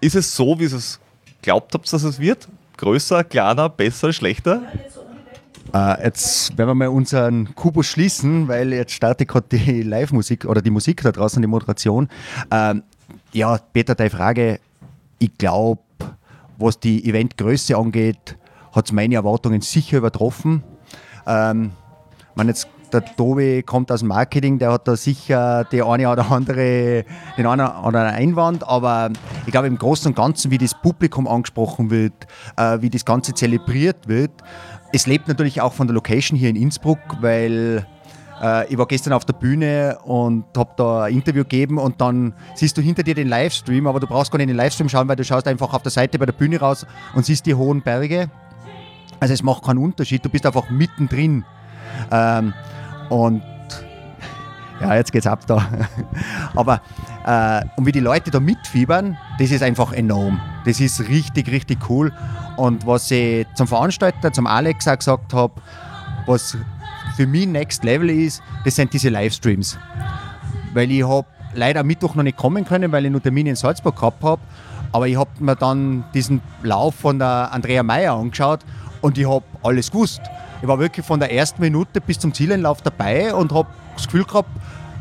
Ist 0.04 0.16
es 0.16 0.36
so, 0.36 0.60
wie 0.60 0.66
es 0.66 1.00
glaubt 1.42 1.74
habt, 1.74 1.94
dass 1.94 2.04
es 2.04 2.20
wird? 2.20 2.50
Größer, 2.76 3.24
kleiner, 3.24 3.70
besser, 3.70 4.12
schlechter? 4.12 4.62
Uh, 5.74 5.96
jetzt 6.04 6.58
werden 6.58 6.72
wir 6.72 6.76
mal 6.76 6.88
unseren 6.90 7.56
Kubus 7.56 7.88
schließen, 7.88 8.50
weil 8.50 8.74
jetzt 8.74 8.92
startet 8.92 9.30
gerade 9.30 9.48
die 9.50 9.82
Live-Musik 9.82 10.44
oder 10.44 10.62
die 10.62 10.72
Musik 10.72 11.02
da 11.04 11.14
draußen, 11.14 11.42
die 11.42 11.48
Moderation. 11.48 12.10
Uh, 12.54 12.82
ja, 13.32 13.58
Peter, 13.72 13.96
deine 13.96 14.10
Frage, 14.10 14.60
ich 15.20 15.38
glaube, 15.38 15.80
was 16.58 16.82
die 16.82 17.08
Eventgröße 17.08 17.78
angeht, 17.78 18.38
hat 18.74 18.88
es 18.88 18.92
meine 18.92 19.16
Erwartungen 19.16 19.62
sicher 19.62 20.00
übertroffen. 20.00 20.64
Ähm, 21.26 21.72
man 22.36 22.50
jetzt 22.50 22.68
der 22.94 23.04
Tobi 23.16 23.64
kommt 23.64 23.92
aus 23.92 24.00
dem 24.00 24.10
Marketing, 24.10 24.60
der 24.60 24.72
hat 24.72 24.88
da 24.88 24.96
sicher 24.96 25.66
die 25.66 25.82
eine 25.82 26.10
oder 26.10 26.32
andere, 26.32 27.06
den 27.38 27.46
einen 27.46 27.62
oder 27.62 27.76
anderen 27.76 28.08
Einwand, 28.08 28.68
aber 28.68 29.10
ich 29.46 29.52
glaube 29.52 29.68
im 29.68 29.78
Großen 29.78 30.08
und 30.10 30.16
Ganzen, 30.16 30.52
wie 30.52 30.58
das 30.58 30.74
Publikum 30.74 31.28
angesprochen 31.28 31.90
wird, 31.90 32.14
äh, 32.58 32.80
wie 32.82 32.90
das 32.90 33.06
Ganze 33.06 33.34
zelebriert 33.34 34.08
wird, 34.08 34.32
es 34.94 35.08
lebt 35.08 35.28
natürlich 35.28 35.60
auch 35.60 35.74
von 35.74 35.88
der 35.88 35.96
Location 35.96 36.38
hier 36.38 36.50
in 36.50 36.56
Innsbruck, 36.56 37.00
weil 37.20 37.86
äh, 38.42 38.72
ich 38.72 38.78
war 38.78 38.86
gestern 38.86 39.14
auf 39.14 39.26
der 39.26 39.34
Bühne 39.34 39.98
und 40.04 40.46
habe 40.56 40.72
da 40.78 41.04
ein 41.06 41.14
Interview 41.14 41.44
gegeben 41.44 41.80
und 41.80 42.00
dann 42.00 42.34
siehst 42.54 42.78
du 42.78 42.82
hinter 42.82 43.02
dir 43.02 43.16
den 43.16 43.28
Livestream, 43.28 43.88
aber 43.88 44.00
du 44.00 44.06
brauchst 44.06 44.32
gar 44.32 44.38
nicht 44.38 44.44
in 44.44 44.50
den 44.50 44.58
Livestream 44.58 44.90
schauen, 44.90 45.08
weil 45.08 45.16
du 45.16 45.24
schaust 45.24 45.48
einfach 45.48 45.74
auf 45.74 45.82
der 45.82 45.92
Seite 45.92 46.20
bei 46.20 46.28
der 46.28 46.34
Bühne 46.34 46.60
raus 46.60 46.86
und 47.16 47.26
siehst 47.26 47.46
die 47.48 47.56
hohen 47.56 47.82
Berge. 47.82 48.30
Also 49.20 49.34
es 49.34 49.42
macht 49.42 49.64
keinen 49.64 49.80
Unterschied, 49.80 50.24
du 50.24 50.30
bist 50.30 50.46
einfach 50.46 50.70
mittendrin. 50.70 51.44
Ähm, 52.12 52.54
und 53.10 53.42
ja, 54.82 54.96
jetzt 54.96 55.12
geht's 55.12 55.28
ab 55.28 55.46
da. 55.48 55.66
Aber 56.56 56.82
äh, 57.26 57.66
und 57.78 57.86
wie 57.86 57.92
die 57.92 58.00
Leute 58.00 58.32
da 58.32 58.40
mitfiebern, 58.40 59.18
das 59.40 59.52
ist 59.52 59.64
einfach 59.64 59.94
enorm. 59.94 60.42
Das 60.66 60.80
ist 60.80 61.08
richtig, 61.08 61.50
richtig 61.50 61.90
cool. 61.90 62.12
Und 62.58 62.86
was 62.86 63.10
ich 63.12 63.46
zum 63.56 63.68
Veranstalter, 63.68 64.32
zum 64.34 64.46
Alex 64.46 64.88
auch 64.88 64.98
gesagt 64.98 65.34
habe, 65.34 65.54
was 66.26 66.58
für 67.16 67.28
mich 67.28 67.48
Next 67.48 67.84
Level 67.84 68.10
ist, 68.10 68.42
das 68.66 68.76
sind 68.76 68.92
diese 68.94 69.10
Livestreams. 69.10 69.78
Weil 70.74 70.92
ich 70.92 71.08
habe 71.08 71.28
leider 71.54 71.82
am 71.82 71.88
Mittwoch 71.88 72.16
noch 72.16 72.24
nicht 72.24 72.38
kommen 72.38 72.66
können, 72.66 72.92
weil 72.92 73.06
ich 73.06 73.12
nur 73.12 73.22
Termine 73.22 73.52
in 73.52 73.56
Salzburg 73.56 73.96
gehabt 73.96 74.24
habe. 74.24 74.42
Aber 74.92 75.08
ich 75.08 75.18
habe 75.18 75.30
mir 75.40 75.56
dann 75.56 76.04
diesen 76.14 76.42
Lauf 76.62 76.96
von 76.96 77.20
der 77.20 77.50
Andrea 77.52 77.84
Meyer 77.84 78.16
angeschaut 78.16 78.60
und 79.02 79.18
ich 79.18 79.28
habe 79.28 79.44
alles 79.64 79.92
gewusst. 79.92 80.22
Ich 80.64 80.70
war 80.70 80.80
wirklich 80.80 81.06
von 81.06 81.20
der 81.20 81.30
ersten 81.30 81.62
Minute 81.62 82.00
bis 82.00 82.18
zum 82.18 82.34
Zieleinlauf 82.34 82.82
dabei 82.82 83.36
und 83.36 83.52
habe 83.52 83.68
das 83.98 84.06
Gefühl 84.06 84.24
gehabt, 84.24 84.48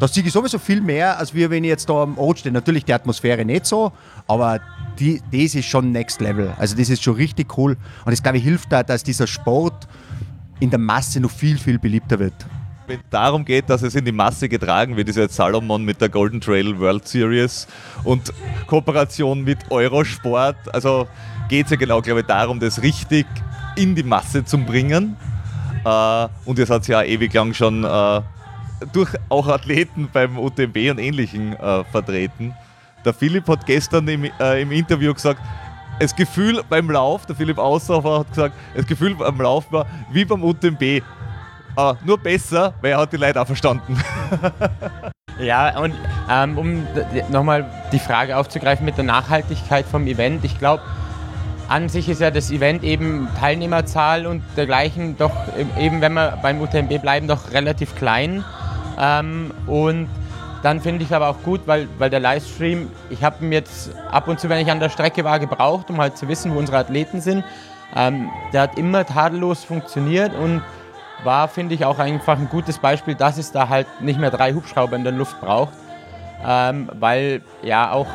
da 0.00 0.08
sehe 0.08 0.24
ich 0.24 0.32
sowieso 0.32 0.58
viel 0.58 0.80
mehr, 0.80 1.16
als 1.16 1.34
wir, 1.34 1.50
wenn 1.50 1.62
ich 1.62 1.68
jetzt 1.68 1.88
da 1.88 2.02
am 2.02 2.18
Ort 2.18 2.40
stehe. 2.40 2.52
Natürlich 2.52 2.84
die 2.84 2.92
Atmosphäre 2.92 3.44
nicht 3.44 3.66
so, 3.66 3.92
aber 4.26 4.58
die, 4.98 5.22
das 5.30 5.54
ist 5.54 5.66
schon 5.66 5.92
Next 5.92 6.20
Level. 6.20 6.52
Also 6.58 6.76
das 6.76 6.90
ist 6.90 7.04
schon 7.04 7.14
richtig 7.14 7.56
cool. 7.56 7.76
Und 8.04 8.10
das, 8.10 8.20
glaube 8.20 8.38
ich, 8.38 8.42
hilft 8.42 8.72
da, 8.72 8.82
dass 8.82 9.04
dieser 9.04 9.28
Sport 9.28 9.86
in 10.58 10.68
der 10.68 10.80
Masse 10.80 11.20
noch 11.20 11.30
viel, 11.30 11.56
viel 11.56 11.78
beliebter 11.78 12.18
wird. 12.18 12.34
wenn 12.88 12.98
es 12.98 13.04
darum 13.08 13.44
geht, 13.44 13.70
dass 13.70 13.82
es 13.82 13.94
in 13.94 14.04
die 14.04 14.10
Masse 14.10 14.48
getragen 14.48 14.96
wird, 14.96 15.10
ist 15.10 15.14
jetzt 15.14 15.36
Salomon 15.36 15.84
mit 15.84 16.00
der 16.00 16.08
Golden 16.08 16.40
Trail 16.40 16.76
World 16.80 17.06
Series 17.06 17.68
und 18.02 18.32
Kooperation 18.66 19.44
mit 19.44 19.70
Eurosport. 19.70 20.56
Also 20.74 21.06
geht 21.48 21.66
es 21.66 21.70
ja 21.70 21.76
genau, 21.76 22.02
glaube 22.02 22.22
ich, 22.22 22.26
darum, 22.26 22.58
das 22.58 22.82
richtig 22.82 23.26
in 23.76 23.94
die 23.94 24.02
Masse 24.02 24.44
zu 24.44 24.58
bringen. 24.58 25.16
Äh, 25.84 26.28
und 26.44 26.58
ihr 26.58 26.66
seid 26.66 26.86
ja 26.88 27.02
ewig 27.02 27.32
lang 27.32 27.54
schon 27.54 27.84
äh, 27.84 28.20
durch 28.92 29.10
auch 29.28 29.48
Athleten 29.48 30.08
beim 30.12 30.38
UTMB 30.38 30.76
und 30.90 30.98
Ähnlichen 30.98 31.54
äh, 31.54 31.84
vertreten. 31.84 32.54
Der 33.04 33.12
Philipp 33.12 33.48
hat 33.48 33.66
gestern 33.66 34.06
im, 34.08 34.24
äh, 34.24 34.62
im 34.62 34.72
Interview 34.72 35.12
gesagt, 35.12 35.40
das 35.98 36.14
Gefühl 36.14 36.62
beim 36.68 36.90
Lauf, 36.90 37.26
der 37.26 37.36
Philipp 37.36 37.58
Aussaufer 37.58 38.20
hat 38.20 38.28
gesagt, 38.28 38.54
das 38.74 38.86
Gefühl 38.86 39.14
beim 39.14 39.40
Lauf 39.40 39.70
war 39.70 39.86
wie 40.10 40.24
beim 40.24 40.42
UTMB. 40.42 41.02
Aber 41.74 41.98
nur 42.04 42.18
besser, 42.18 42.74
weil 42.80 42.92
er 42.92 42.98
hat 42.98 43.12
die 43.12 43.16
Leute 43.16 43.40
auch 43.40 43.46
verstanden. 43.46 43.96
ja, 45.40 45.78
und 45.78 45.94
ähm, 46.30 46.58
um 46.58 46.86
nochmal 47.30 47.64
die 47.92 47.98
Frage 47.98 48.36
aufzugreifen 48.36 48.84
mit 48.84 48.96
der 48.96 49.04
Nachhaltigkeit 49.04 49.86
vom 49.86 50.06
Event, 50.06 50.44
ich 50.44 50.58
glaube, 50.58 50.82
an 51.68 51.88
sich 51.88 52.08
ist 52.08 52.20
ja 52.20 52.30
das 52.30 52.50
Event 52.50 52.82
eben 52.84 53.28
Teilnehmerzahl 53.38 54.26
und 54.26 54.42
dergleichen 54.56 55.16
doch 55.16 55.32
eben, 55.78 56.00
wenn 56.00 56.12
wir 56.12 56.38
beim 56.42 56.60
UTMB 56.60 57.00
bleiben, 57.00 57.28
doch 57.28 57.52
relativ 57.52 57.94
klein. 57.94 58.44
Ähm, 58.98 59.52
und 59.66 60.08
dann 60.62 60.80
finde 60.80 61.02
ich 61.02 61.10
es 61.10 61.12
aber 61.12 61.28
auch 61.28 61.42
gut, 61.42 61.62
weil, 61.66 61.88
weil 61.98 62.10
der 62.10 62.20
Livestream, 62.20 62.90
ich 63.10 63.24
habe 63.24 63.44
ihn 63.44 63.52
jetzt 63.52 63.90
ab 64.10 64.28
und 64.28 64.38
zu, 64.38 64.48
wenn 64.48 64.58
ich 64.58 64.70
an 64.70 64.80
der 64.80 64.90
Strecke 64.90 65.24
war, 65.24 65.38
gebraucht, 65.38 65.90
um 65.90 65.98
halt 65.98 66.16
zu 66.16 66.28
wissen, 66.28 66.54
wo 66.54 66.58
unsere 66.58 66.78
Athleten 66.78 67.20
sind. 67.20 67.44
Ähm, 67.94 68.30
der 68.52 68.62
hat 68.62 68.78
immer 68.78 69.04
tadellos 69.04 69.64
funktioniert 69.64 70.34
und 70.34 70.62
war, 71.24 71.48
finde 71.48 71.74
ich, 71.74 71.84
auch 71.84 71.98
einfach 71.98 72.38
ein 72.38 72.48
gutes 72.48 72.78
Beispiel, 72.78 73.14
dass 73.14 73.38
es 73.38 73.52
da 73.52 73.68
halt 73.68 73.86
nicht 74.00 74.18
mehr 74.18 74.30
drei 74.30 74.52
Hubschrauber 74.54 74.96
in 74.96 75.04
der 75.04 75.12
Luft 75.12 75.40
braucht. 75.40 75.72
Ähm, 76.44 76.90
weil 76.98 77.42
ja 77.62 77.92
auch 77.92 78.08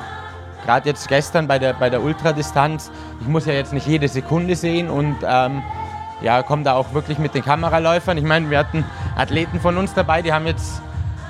gerade 0.67 0.89
jetzt 0.89 1.07
gestern 1.07 1.47
bei 1.47 1.57
der, 1.59 1.73
bei 1.73 1.89
der 1.89 2.03
Ultradistanz, 2.03 2.91
ich 3.21 3.27
muss 3.27 3.45
ja 3.45 3.53
jetzt 3.53 3.71
nicht 3.71 3.87
jede 3.87 4.09
Sekunde 4.09 4.55
sehen 4.55 4.89
und 4.89 5.15
ähm, 5.25 5.63
ja, 6.21 6.43
komme 6.43 6.63
da 6.63 6.73
auch 6.73 6.93
wirklich 6.93 7.19
mit 7.19 7.33
den 7.33 7.43
Kameraläufern. 7.43 8.17
Ich 8.17 8.25
meine, 8.25 8.49
wir 8.49 8.59
hatten 8.59 8.83
Athleten 9.15 9.61
von 9.61 9.77
uns 9.77 9.93
dabei, 9.93 10.21
die 10.21 10.33
haben 10.33 10.45
jetzt 10.45 10.81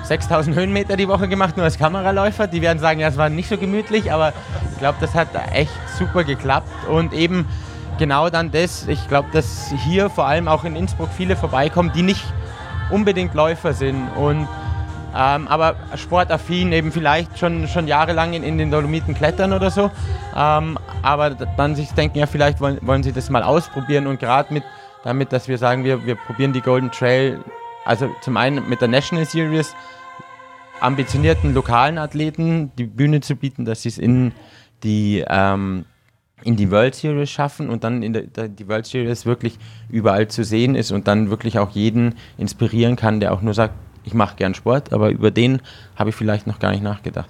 6000 0.02 0.56
Höhenmeter 0.56 0.96
die 0.96 1.06
Woche 1.06 1.28
gemacht, 1.28 1.56
nur 1.56 1.64
als 1.64 1.78
Kameraläufer. 1.78 2.48
Die 2.48 2.62
werden 2.62 2.80
sagen, 2.80 2.98
ja, 2.98 3.08
es 3.08 3.16
war 3.16 3.28
nicht 3.28 3.48
so 3.48 3.56
gemütlich, 3.56 4.12
aber 4.12 4.32
ich 4.72 4.78
glaube, 4.78 4.98
das 5.00 5.14
hat 5.14 5.28
echt 5.52 5.70
super 5.96 6.24
geklappt. 6.24 6.88
Und 6.88 7.12
eben 7.12 7.46
genau 7.98 8.30
dann 8.30 8.50
das, 8.50 8.88
ich 8.88 9.06
glaube, 9.06 9.28
dass 9.32 9.72
hier 9.84 10.10
vor 10.10 10.26
allem 10.26 10.48
auch 10.48 10.64
in 10.64 10.74
Innsbruck 10.74 11.10
viele 11.16 11.36
vorbeikommen, 11.36 11.92
die 11.94 12.02
nicht 12.02 12.24
unbedingt 12.90 13.34
Läufer 13.34 13.72
sind. 13.72 14.08
Und 14.16 14.48
ähm, 15.16 15.48
aber 15.48 15.76
sportaffin, 15.96 16.72
eben 16.72 16.92
vielleicht 16.92 17.38
schon, 17.38 17.66
schon 17.68 17.88
jahrelang 17.88 18.32
in, 18.32 18.42
in 18.42 18.58
den 18.58 18.70
Dolomiten 18.70 19.14
klettern 19.14 19.52
oder 19.52 19.70
so. 19.70 19.90
Ähm, 20.36 20.78
aber 21.02 21.30
dann 21.30 21.74
sich 21.74 21.90
denken, 21.92 22.18
ja, 22.18 22.26
vielleicht 22.26 22.60
wollen, 22.60 22.78
wollen 22.82 23.02
sie 23.02 23.12
das 23.12 23.30
mal 23.30 23.42
ausprobieren 23.42 24.06
und 24.06 24.20
gerade 24.20 24.52
mit 24.52 24.64
damit, 25.04 25.32
dass 25.32 25.48
wir 25.48 25.58
sagen, 25.58 25.84
wir, 25.84 26.04
wir 26.04 26.16
probieren 26.16 26.52
die 26.52 26.60
Golden 26.60 26.90
Trail, 26.90 27.40
also 27.84 28.10
zum 28.20 28.36
einen 28.36 28.68
mit 28.68 28.80
der 28.80 28.88
National 28.88 29.24
Series 29.24 29.74
ambitionierten 30.80 31.54
lokalen 31.54 31.98
Athleten 31.98 32.72
die 32.76 32.84
Bühne 32.84 33.20
zu 33.20 33.36
bieten, 33.36 33.64
dass 33.64 33.82
sie 33.82 33.88
es 33.88 33.98
in 33.98 34.32
die, 34.82 35.24
ähm, 35.28 35.84
in 36.42 36.56
die 36.56 36.70
World 36.70 36.94
Series 36.94 37.30
schaffen 37.30 37.68
und 37.68 37.84
dann 37.84 38.02
in 38.02 38.12
der, 38.12 38.48
die 38.48 38.68
World 38.68 38.86
Series 38.86 39.26
wirklich 39.26 39.58
überall 39.88 40.28
zu 40.28 40.44
sehen 40.44 40.74
ist 40.74 40.92
und 40.92 41.08
dann 41.08 41.30
wirklich 41.30 41.58
auch 41.58 41.70
jeden 41.70 42.14
inspirieren 42.36 42.96
kann, 42.96 43.20
der 43.20 43.32
auch 43.32 43.42
nur 43.42 43.54
sagt, 43.54 43.74
ich 44.08 44.14
mache 44.14 44.36
gern 44.36 44.54
Sport, 44.54 44.92
aber 44.92 45.10
über 45.10 45.30
den 45.30 45.60
habe 45.96 46.10
ich 46.10 46.16
vielleicht 46.16 46.46
noch 46.46 46.58
gar 46.58 46.72
nicht 46.72 46.82
nachgedacht. 46.82 47.28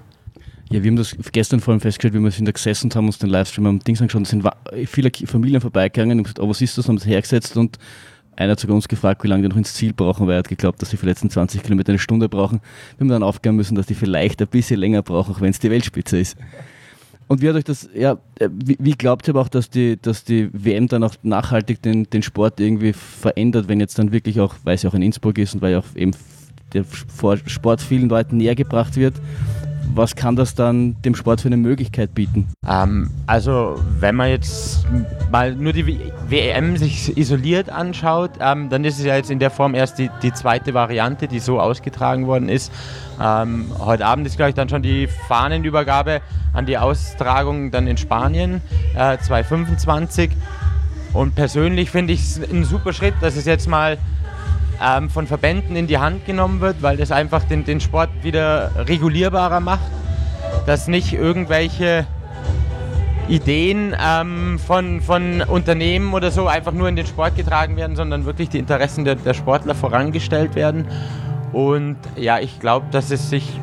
Ja, 0.70 0.82
wir 0.82 0.90
haben 0.90 0.96
das 0.96 1.16
gestern 1.32 1.60
vor 1.60 1.72
allem 1.72 1.80
festgestellt, 1.80 2.14
wie 2.14 2.22
wir 2.22 2.30
sind 2.30 2.46
da 2.46 2.52
gesessen 2.52 2.90
haben, 2.94 3.06
uns 3.06 3.18
den 3.18 3.30
Livestream 3.30 3.66
am 3.66 3.78
Dings 3.80 4.00
angeschaut, 4.00 4.26
sind 4.26 4.46
viele 4.86 5.10
Familien 5.24 5.60
vorbeigegangen 5.60 6.18
und 6.18 6.24
gesagt, 6.24 6.40
oh, 6.40 6.48
was 6.48 6.60
ist 6.60 6.76
das, 6.76 6.88
haben 6.88 6.96
das 6.96 7.06
hergesetzt 7.06 7.56
und 7.56 7.78
einer 8.36 8.52
hat 8.52 8.60
sogar 8.60 8.76
uns 8.76 8.86
gefragt, 8.86 9.24
wie 9.24 9.28
lange 9.28 9.42
die 9.42 9.48
noch 9.48 9.56
ins 9.56 9.74
Ziel 9.74 9.92
brauchen, 9.92 10.26
weil 10.26 10.34
er 10.34 10.38
hat 10.38 10.48
geglaubt, 10.48 10.80
dass 10.80 10.90
sie 10.90 10.96
für 10.96 11.06
die 11.06 11.10
letzten 11.10 11.30
20 11.30 11.62
Kilometer 11.62 11.90
eine 11.90 11.98
Stunde 11.98 12.28
brauchen. 12.28 12.60
Wir 12.96 13.04
haben 13.04 13.08
dann 13.08 13.22
aufgeben 13.24 13.56
müssen, 13.56 13.74
dass 13.74 13.86
die 13.86 13.94
vielleicht 13.94 14.40
ein 14.40 14.46
bisschen 14.46 14.78
länger 14.78 15.02
brauchen, 15.02 15.34
auch 15.34 15.40
wenn 15.40 15.50
es 15.50 15.58
die 15.58 15.70
Weltspitze 15.70 16.18
ist. 16.18 16.36
Und 17.26 17.42
wie 17.42 17.48
hat 17.48 17.56
euch 17.56 17.64
das, 17.64 17.88
ja, 17.94 18.18
wie, 18.38 18.76
wie 18.78 18.92
glaubt 18.92 19.26
ihr 19.28 19.34
aber 19.34 19.42
auch, 19.42 19.48
dass 19.48 19.70
die, 19.70 20.00
dass 20.00 20.24
die 20.24 20.50
WM 20.52 20.86
dann 20.86 21.02
auch 21.02 21.14
nachhaltig 21.22 21.82
den, 21.82 22.08
den 22.10 22.22
Sport 22.22 22.60
irgendwie 22.60 22.92
verändert, 22.92 23.68
wenn 23.68 23.80
jetzt 23.80 23.98
dann 23.98 24.12
wirklich 24.12 24.40
auch, 24.40 24.54
weil 24.64 24.76
es 24.76 24.82
ja 24.82 24.90
auch 24.90 24.94
in 24.94 25.02
Innsbruck 25.02 25.36
ist 25.38 25.54
und 25.54 25.60
weil 25.60 25.72
ja 25.72 25.80
auch 25.80 25.96
eben 25.96 26.12
der 26.72 26.84
Sport 27.46 27.80
vielen 27.80 28.08
Leuten 28.08 28.36
näher 28.36 28.54
gebracht 28.54 28.96
wird, 28.96 29.14
was 29.94 30.14
kann 30.14 30.36
das 30.36 30.54
dann 30.54 31.00
dem 31.02 31.14
Sport 31.14 31.40
für 31.40 31.48
eine 31.48 31.56
Möglichkeit 31.56 32.14
bieten? 32.14 32.48
Ähm, 32.66 33.10
also 33.26 33.80
wenn 33.98 34.14
man 34.14 34.30
jetzt 34.30 34.86
mal 35.30 35.54
nur 35.54 35.72
die 35.72 36.00
WM 36.28 36.76
sich 36.76 37.16
isoliert 37.16 37.70
anschaut, 37.70 38.32
ähm, 38.40 38.68
dann 38.68 38.84
ist 38.84 38.98
es 38.98 39.04
ja 39.04 39.16
jetzt 39.16 39.30
in 39.30 39.38
der 39.38 39.50
Form 39.50 39.74
erst 39.74 39.98
die, 39.98 40.10
die 40.22 40.32
zweite 40.32 40.74
Variante, 40.74 41.28
die 41.28 41.40
so 41.40 41.60
ausgetragen 41.60 42.26
worden 42.26 42.48
ist. 42.48 42.72
Ähm, 43.20 43.66
heute 43.78 44.06
Abend 44.06 44.26
ist, 44.26 44.36
glaube 44.36 44.50
ich, 44.50 44.54
dann 44.54 44.68
schon 44.68 44.82
die 44.82 45.06
Fahnenübergabe 45.06 46.20
an 46.52 46.66
die 46.66 46.78
Austragung 46.78 47.70
dann 47.70 47.86
in 47.86 47.96
Spanien, 47.96 48.60
äh, 48.94 49.18
2025. 49.18 50.30
Und 51.12 51.34
persönlich 51.34 51.90
finde 51.90 52.12
ich 52.12 52.20
es 52.20 52.40
ein 52.50 52.64
super 52.64 52.92
Schritt, 52.92 53.14
dass 53.20 53.36
es 53.36 53.46
jetzt 53.46 53.66
mal 53.68 53.98
ähm, 54.82 55.10
von 55.10 55.26
Verbänden 55.26 55.76
in 55.76 55.86
die 55.86 55.98
Hand 55.98 56.26
genommen 56.26 56.60
wird, 56.60 56.82
weil 56.82 56.96
das 56.96 57.10
einfach 57.10 57.44
den, 57.44 57.64
den 57.64 57.80
Sport 57.80 58.10
wieder 58.22 58.70
regulierbarer 58.76 59.60
macht, 59.60 59.90
dass 60.66 60.88
nicht 60.88 61.12
irgendwelche 61.12 62.06
Ideen 63.28 63.94
ähm, 64.02 64.58
von, 64.58 65.00
von 65.00 65.42
Unternehmen 65.42 66.14
oder 66.14 66.30
so 66.30 66.46
einfach 66.46 66.72
nur 66.72 66.88
in 66.88 66.96
den 66.96 67.06
Sport 67.06 67.36
getragen 67.36 67.76
werden, 67.76 67.94
sondern 67.94 68.24
wirklich 68.24 68.48
die 68.48 68.58
Interessen 68.58 69.04
der, 69.04 69.16
der 69.16 69.34
Sportler 69.34 69.74
vorangestellt 69.74 70.54
werden. 70.54 70.86
Und 71.52 71.96
ja, 72.16 72.38
ich 72.38 72.58
glaube, 72.58 72.86
dass 72.90 73.10
es 73.10 73.28
sich, 73.28 73.60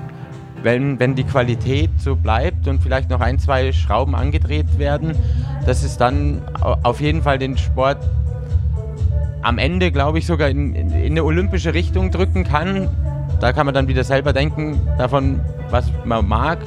wenn, 0.62 0.99
wenn 0.99 1.15
die 1.15 1.23
Qualität 1.23 1.89
so 1.97 2.15
bleibt 2.15 2.67
und 2.67 2.82
vielleicht 2.82 3.10
noch 3.10 3.21
ein, 3.21 3.39
zwei 3.39 3.71
Schrauben 3.71 4.15
angedreht 4.15 4.78
werden, 4.78 5.15
dass 5.65 5.84
es 5.84 5.97
dann 5.97 6.41
auf 6.60 7.01
jeden 7.01 7.23
Fall 7.23 7.39
den 7.39 7.58
Sport 7.58 7.97
am 9.45 9.60
Ende, 9.60 9.91
glaube 9.91 10.17
ich, 10.17 10.25
sogar 10.25 10.49
in, 10.49 10.73
in, 10.73 10.89
in, 10.89 11.12
eine 11.12 11.23
olympische 11.23 11.75
Richtung 11.75 12.10
drücken 12.10 12.43
kann. 12.43 12.89
Da 13.39 13.53
kann 13.53 13.67
man 13.67 13.75
dann 13.75 13.88
wieder 13.88 14.03
selber 14.03 14.34
denken, 14.34 14.81
davon, 14.97 15.39
was 15.69 15.91
man 16.03 16.27
mag. 16.27 16.58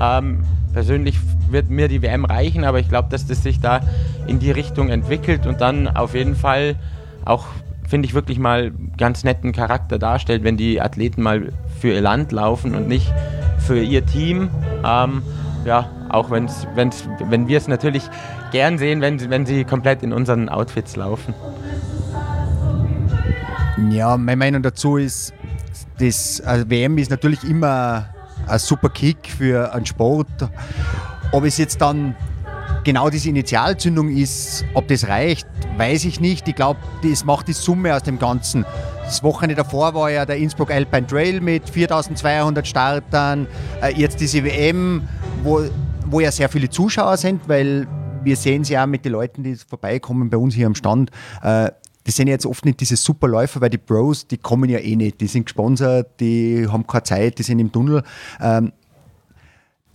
Ähm, 0.00 0.44
persönlich 0.72 1.18
wird 1.50 1.70
mir 1.70 1.88
die 1.88 2.02
WM 2.02 2.24
reichen, 2.24 2.62
aber 2.64 2.78
ich 2.78 2.88
glaube, 2.88 3.08
dass 3.10 3.26
das 3.26 3.42
sich 3.42 3.58
da 3.58 3.80
in 4.28 4.38
die 4.38 4.52
Richtung 4.52 4.90
entwickelt 4.90 5.44
und 5.46 5.60
dann 5.60 5.88
auf 5.88 6.14
jeden 6.14 6.36
Fall 6.36 6.76
auch, 7.24 7.46
finde 7.88 8.06
ich, 8.06 8.14
wirklich 8.14 8.38
mal 8.38 8.70
ganz 8.96 9.24
netten 9.24 9.50
Charakter 9.50 9.98
darstellt, 9.98 10.44
wenn 10.44 10.56
die 10.56 10.80
Athleten 10.80 11.22
mal 11.22 11.52
für 11.80 11.88
ihr 11.88 12.00
Land 12.00 12.30
laufen 12.30 12.76
und 12.76 12.86
nicht 12.86 13.12
für 13.58 13.82
ihr 13.82 14.06
Team. 14.06 14.50
Ähm, 14.86 15.22
ja, 15.64 15.90
auch 16.08 16.30
wenn's, 16.30 16.64
wenn's, 16.76 17.08
wenn 17.28 17.48
wir 17.48 17.58
es 17.58 17.66
natürlich 17.66 18.04
gern 18.52 18.78
sehen, 18.78 19.00
wenn, 19.00 19.30
wenn 19.30 19.46
sie 19.46 19.64
komplett 19.64 20.04
in 20.04 20.12
unseren 20.12 20.48
Outfits 20.48 20.94
laufen. 20.94 21.34
Ja, 23.88 24.16
meine 24.16 24.36
Meinung 24.36 24.62
dazu 24.62 24.98
ist, 24.98 25.32
das 25.98 26.40
also 26.42 26.68
WM 26.68 26.98
ist 26.98 27.10
natürlich 27.10 27.42
immer 27.44 28.10
ein 28.46 28.58
super 28.58 28.90
Kick 28.90 29.16
für 29.26 29.72
einen 29.72 29.86
Sport. 29.86 30.28
Ob 31.32 31.44
es 31.44 31.56
jetzt 31.56 31.80
dann 31.80 32.14
genau 32.84 33.08
diese 33.08 33.30
Initialzündung 33.30 34.08
ist, 34.08 34.64
ob 34.74 34.88
das 34.88 35.08
reicht, 35.08 35.46
weiß 35.76 36.04
ich 36.04 36.20
nicht. 36.20 36.46
Ich 36.48 36.54
glaube, 36.54 36.80
das 37.02 37.24
macht 37.24 37.48
die 37.48 37.52
Summe 37.52 37.94
aus 37.94 38.02
dem 38.02 38.18
Ganzen. 38.18 38.66
Das 39.04 39.22
Wochenende 39.22 39.56
davor 39.56 39.94
war 39.94 40.10
ja 40.10 40.26
der 40.26 40.36
Innsbruck 40.36 40.70
Alpine 40.70 41.06
Trail 41.06 41.40
mit 41.40 41.68
4200 41.68 42.66
Startern. 42.66 43.46
Äh, 43.82 43.94
jetzt 43.98 44.20
diese 44.20 44.44
WM, 44.44 45.08
wo, 45.42 45.62
wo 46.06 46.20
ja 46.20 46.30
sehr 46.30 46.48
viele 46.48 46.68
Zuschauer 46.68 47.16
sind, 47.16 47.48
weil 47.48 47.86
wir 48.22 48.36
sehen 48.36 48.64
sie 48.64 48.74
ja 48.74 48.86
mit 48.86 49.04
den 49.04 49.12
Leuten, 49.12 49.42
die 49.42 49.56
vorbeikommen 49.56 50.28
bei 50.28 50.36
uns 50.36 50.54
hier 50.54 50.66
am 50.66 50.74
Stand. 50.74 51.10
Die 52.10 52.16
sind 52.16 52.26
jetzt 52.26 52.44
oft 52.44 52.64
nicht 52.64 52.80
diese 52.80 52.96
Superläufer, 52.96 53.60
weil 53.60 53.70
die 53.70 53.78
Bros, 53.78 54.26
die 54.26 54.36
kommen 54.36 54.68
ja 54.68 54.80
eh 54.80 54.96
nicht. 54.96 55.20
Die 55.20 55.28
sind 55.28 55.44
gesponsert, 55.44 56.18
die 56.18 56.66
haben 56.68 56.84
keine 56.84 57.04
Zeit, 57.04 57.38
die 57.38 57.44
sind 57.44 57.60
im 57.60 57.70
Tunnel. 57.70 58.02
Ähm, 58.40 58.72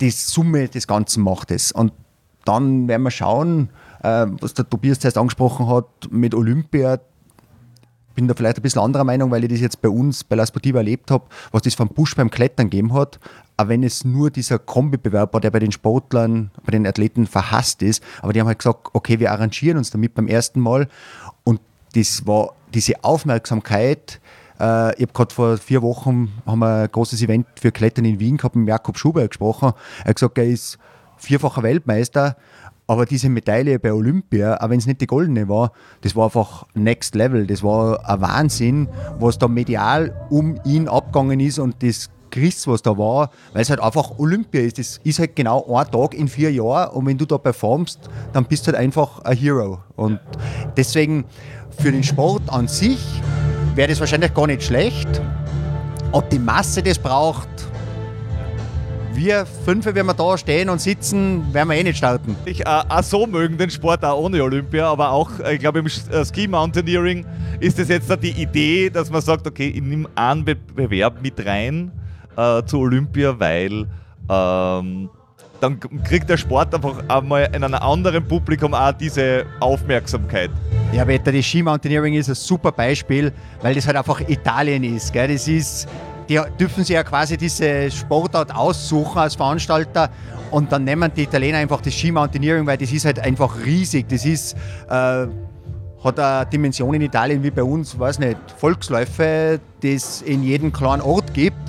die 0.00 0.08
Summe 0.08 0.66
des 0.68 0.86
Ganzen 0.86 1.22
macht 1.22 1.50
es. 1.50 1.72
Und 1.72 1.92
dann 2.46 2.88
werden 2.88 3.02
wir 3.02 3.10
schauen, 3.10 3.68
äh, 4.02 4.24
was 4.40 4.54
der 4.54 4.66
Tobias 4.66 4.98
zuerst 4.98 5.18
angesprochen 5.18 5.68
hat, 5.68 5.84
mit 6.08 6.34
Olympia. 6.34 7.00
Bin 8.14 8.28
da 8.28 8.34
vielleicht 8.34 8.56
ein 8.56 8.62
bisschen 8.62 8.80
anderer 8.80 9.04
Meinung, 9.04 9.30
weil 9.30 9.44
ich 9.44 9.50
das 9.50 9.60
jetzt 9.60 9.82
bei 9.82 9.90
uns 9.90 10.24
bei 10.24 10.36
La 10.36 10.46
Sportiva 10.46 10.78
erlebt 10.78 11.10
habe, 11.10 11.26
was 11.52 11.60
das 11.60 11.74
vom 11.74 11.88
Busch 11.88 12.16
beim 12.16 12.30
Klettern 12.30 12.70
gegeben 12.70 12.94
hat. 12.94 13.20
Aber 13.58 13.68
wenn 13.68 13.82
es 13.82 14.04
nur 14.06 14.30
dieser 14.30 14.58
Kombibewerb 14.58 15.34
war, 15.34 15.40
der 15.42 15.50
bei 15.50 15.58
den 15.58 15.72
Sportlern, 15.72 16.50
bei 16.64 16.72
den 16.72 16.86
Athleten 16.86 17.26
verhasst 17.26 17.82
ist, 17.82 18.02
aber 18.22 18.32
die 18.32 18.40
haben 18.40 18.46
halt 18.46 18.58
gesagt, 18.58 18.88
okay, 18.94 19.20
wir 19.20 19.32
arrangieren 19.32 19.76
uns 19.76 19.90
damit 19.90 20.14
beim 20.14 20.28
ersten 20.28 20.60
Mal. 20.60 20.88
Das 21.96 22.26
war 22.26 22.52
diese 22.72 23.02
Aufmerksamkeit, 23.02 24.20
Äh, 24.58 24.94
ich 24.96 25.02
habe 25.02 25.12
gerade 25.12 25.34
vor 25.34 25.58
vier 25.58 25.82
Wochen 25.82 26.32
haben 26.46 26.60
wir 26.60 26.84
ein 26.84 26.90
großes 26.90 27.20
Event 27.22 27.46
für 27.60 27.72
Klettern 27.72 28.04
in 28.04 28.18
Wien 28.20 28.36
gehabt 28.36 28.56
mit 28.56 28.68
Jakob 28.68 28.96
Schuber 28.98 29.26
gesprochen. 29.28 29.72
Er 30.02 30.08
hat 30.08 30.16
gesagt, 30.16 30.38
er 30.38 30.44
ist 30.44 30.78
vierfacher 31.18 31.62
Weltmeister, 31.62 32.36
aber 32.86 33.04
diese 33.04 33.28
Medaille 33.28 33.78
bei 33.78 33.92
Olympia, 33.92 34.58
auch 34.60 34.70
wenn 34.70 34.78
es 34.78 34.86
nicht 34.86 35.00
die 35.00 35.06
goldene 35.06 35.48
war, 35.48 35.72
das 36.02 36.14
war 36.14 36.26
einfach 36.26 36.66
Next 36.74 37.14
Level. 37.14 37.46
Das 37.46 37.62
war 37.62 38.08
ein 38.08 38.20
Wahnsinn, 38.20 38.88
was 39.18 39.38
da 39.38 39.48
medial 39.48 40.26
um 40.30 40.58
ihn 40.64 40.88
abgegangen 40.88 41.40
ist 41.40 41.58
und 41.58 41.82
das 41.82 42.08
Chris, 42.30 42.66
was 42.66 42.82
da 42.82 42.96
war, 42.98 43.30
weil 43.52 43.62
es 43.62 43.70
halt 43.70 43.80
einfach 43.80 44.18
Olympia 44.18 44.60
ist. 44.60 44.78
Das 44.78 45.00
ist 45.04 45.18
halt 45.18 45.36
genau 45.36 45.64
ein 45.74 45.90
Tag 45.90 46.12
in 46.14 46.28
vier 46.28 46.52
Jahren 46.52 46.94
und 46.94 47.06
wenn 47.06 47.16
du 47.16 47.24
da 47.24 47.38
performst, 47.38 48.00
dann 48.32 48.44
bist 48.44 48.66
du 48.66 48.72
halt 48.72 48.78
einfach 48.78 49.20
ein 49.20 49.36
Hero. 49.36 49.80
Und 49.96 50.20
deswegen 50.76 51.24
für 51.78 51.92
den 51.92 52.02
Sport 52.02 52.42
an 52.48 52.68
sich 52.68 53.00
wäre 53.74 53.88
das 53.88 54.00
wahrscheinlich 54.00 54.32
gar 54.34 54.46
nicht 54.46 54.62
schlecht. 54.62 55.08
Ob 56.12 56.28
die 56.30 56.38
Masse 56.38 56.82
das 56.82 56.98
braucht, 56.98 57.48
wir 59.16 59.46
fünf, 59.46 59.86
wenn 59.86 60.06
wir 60.06 60.14
da 60.14 60.36
stehen 60.36 60.68
und 60.68 60.80
sitzen, 60.80 61.52
werden 61.52 61.68
wir 61.68 61.76
eh 61.76 61.82
nicht 61.82 61.96
starten. 61.96 62.36
Ich 62.44 62.60
äh, 62.60 62.64
auch 62.66 63.02
so 63.02 63.26
mögen 63.26 63.56
den 63.56 63.70
Sport 63.70 64.04
auch 64.04 64.22
ohne 64.22 64.42
Olympia, 64.42 64.90
aber 64.90 65.10
auch, 65.10 65.30
äh, 65.40 65.54
ich 65.54 65.60
glaube, 65.60 65.78
im 65.78 65.86
äh, 65.86 66.24
Ski 66.24 66.46
Mountaineering 66.46 67.24
ist 67.58 67.78
es 67.78 67.88
jetzt 67.88 68.10
die 68.22 68.30
Idee, 68.30 68.90
dass 68.90 69.10
man 69.10 69.22
sagt, 69.22 69.46
okay, 69.46 69.68
ich 69.68 69.82
nehme 69.82 70.08
einen 70.14 70.44
Bewerb 70.44 71.22
mit 71.22 71.44
rein 71.44 71.90
äh, 72.36 72.62
zu 72.64 72.80
Olympia, 72.80 73.38
weil 73.40 73.86
ähm, 74.28 75.08
dann 75.60 75.80
kriegt 76.04 76.28
der 76.28 76.36
Sport 76.36 76.74
einfach 76.74 77.02
einmal 77.08 77.48
in 77.54 77.64
einem 77.64 77.74
anderen 77.74 78.26
Publikum 78.26 78.74
auch 78.74 78.92
diese 78.92 79.46
Aufmerksamkeit. 79.60 80.50
Ja, 80.96 81.04
Peter, 81.04 81.30
das 81.30 81.44
Ski 81.44 81.62
Mountaineering 81.62 82.14
ist 82.14 82.30
ein 82.30 82.34
super 82.34 82.72
Beispiel, 82.72 83.30
weil 83.60 83.74
das 83.74 83.86
halt 83.86 83.98
einfach 83.98 84.18
Italien 84.26 84.82
ist. 84.82 85.12
Gell? 85.12 85.28
Das 85.28 85.46
ist 85.46 85.86
die 86.26 86.40
dürfen 86.58 86.84
sich 86.84 86.94
ja 86.94 87.04
quasi 87.04 87.36
diese 87.36 87.90
Sportart 87.90 88.54
aussuchen 88.54 89.18
als 89.18 89.34
Veranstalter 89.34 90.08
und 90.50 90.72
dann 90.72 90.84
nehmen 90.84 91.12
die 91.14 91.24
Italiener 91.24 91.58
einfach 91.58 91.82
das 91.82 91.92
Ski 91.92 92.10
Mountaineering, 92.12 92.66
weil 92.66 92.78
das 92.78 92.90
ist 92.92 93.04
halt 93.04 93.20
einfach 93.20 93.58
riesig. 93.66 94.08
Das 94.08 94.24
ist, 94.24 94.54
äh, 94.88 95.26
hat 96.02 96.18
eine 96.18 96.46
Dimension 96.46 96.94
in 96.94 97.02
Italien 97.02 97.42
wie 97.42 97.50
bei 97.50 97.62
uns, 97.62 97.98
weiß 97.98 98.18
nicht, 98.18 98.38
Volksläufe, 98.56 99.60
die 99.82 99.92
es 99.92 100.22
in 100.22 100.42
jedem 100.42 100.72
kleinen 100.72 101.02
Ort 101.02 101.34
gibt 101.34 101.60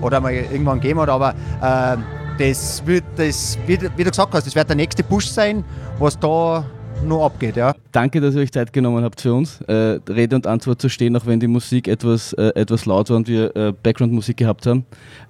oder 0.00 0.18
mal 0.18 0.32
irgendwann 0.32 0.80
geben 0.80 0.98
hat, 0.98 1.08
aber 1.08 1.36
äh, 1.62 1.98
das 2.36 2.84
wird, 2.84 3.04
das, 3.14 3.56
wie, 3.64 3.78
wie 3.80 4.02
du 4.02 4.10
gesagt 4.10 4.34
hast, 4.34 4.44
das 4.44 4.56
wird 4.56 4.68
der 4.68 4.74
nächste 4.74 5.04
Push 5.04 5.28
sein, 5.28 5.64
was 6.00 6.18
da 6.18 6.64
nur 7.04 7.24
abgeht. 7.24 7.56
Ja. 7.56 7.74
Danke, 7.92 8.20
dass 8.20 8.34
ihr 8.34 8.42
euch 8.42 8.52
Zeit 8.52 8.72
genommen 8.72 9.04
habt 9.04 9.20
für 9.20 9.34
uns, 9.34 9.60
äh, 9.62 10.00
Rede 10.08 10.36
und 10.36 10.46
Antwort 10.46 10.80
zu 10.80 10.88
stehen, 10.88 11.16
auch 11.16 11.26
wenn 11.26 11.40
die 11.40 11.46
Musik 11.46 11.88
etwas, 11.88 12.32
äh, 12.34 12.52
etwas 12.54 12.86
laut 12.86 13.10
war 13.10 13.16
und 13.16 13.28
wir 13.28 13.54
äh, 13.56 13.72
Background-Musik 13.82 14.36
gehabt 14.36 14.66
haben. 14.66 14.84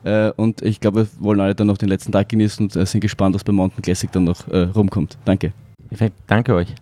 Äh, 0.04 0.30
und 0.37 0.62
ich 0.62 0.80
glaube, 0.80 1.02
wir 1.02 1.08
wollen 1.24 1.40
alle 1.40 1.54
dann 1.54 1.66
noch 1.66 1.78
den 1.78 1.88
letzten 1.88 2.12
Tag 2.12 2.28
genießen 2.28 2.66
und 2.66 2.76
äh, 2.76 2.87
sind 2.87 3.00
gespannt, 3.00 3.35
was 3.35 3.44
bei 3.44 3.52
Mountain 3.52 3.82
Classic 3.82 4.11
dann 4.12 4.24
noch 4.24 4.46
äh, 4.48 4.62
rumkommt. 4.62 5.18
Danke. 5.24 5.52
Perfekt, 5.88 6.16
danke 6.26 6.54
euch. 6.54 6.74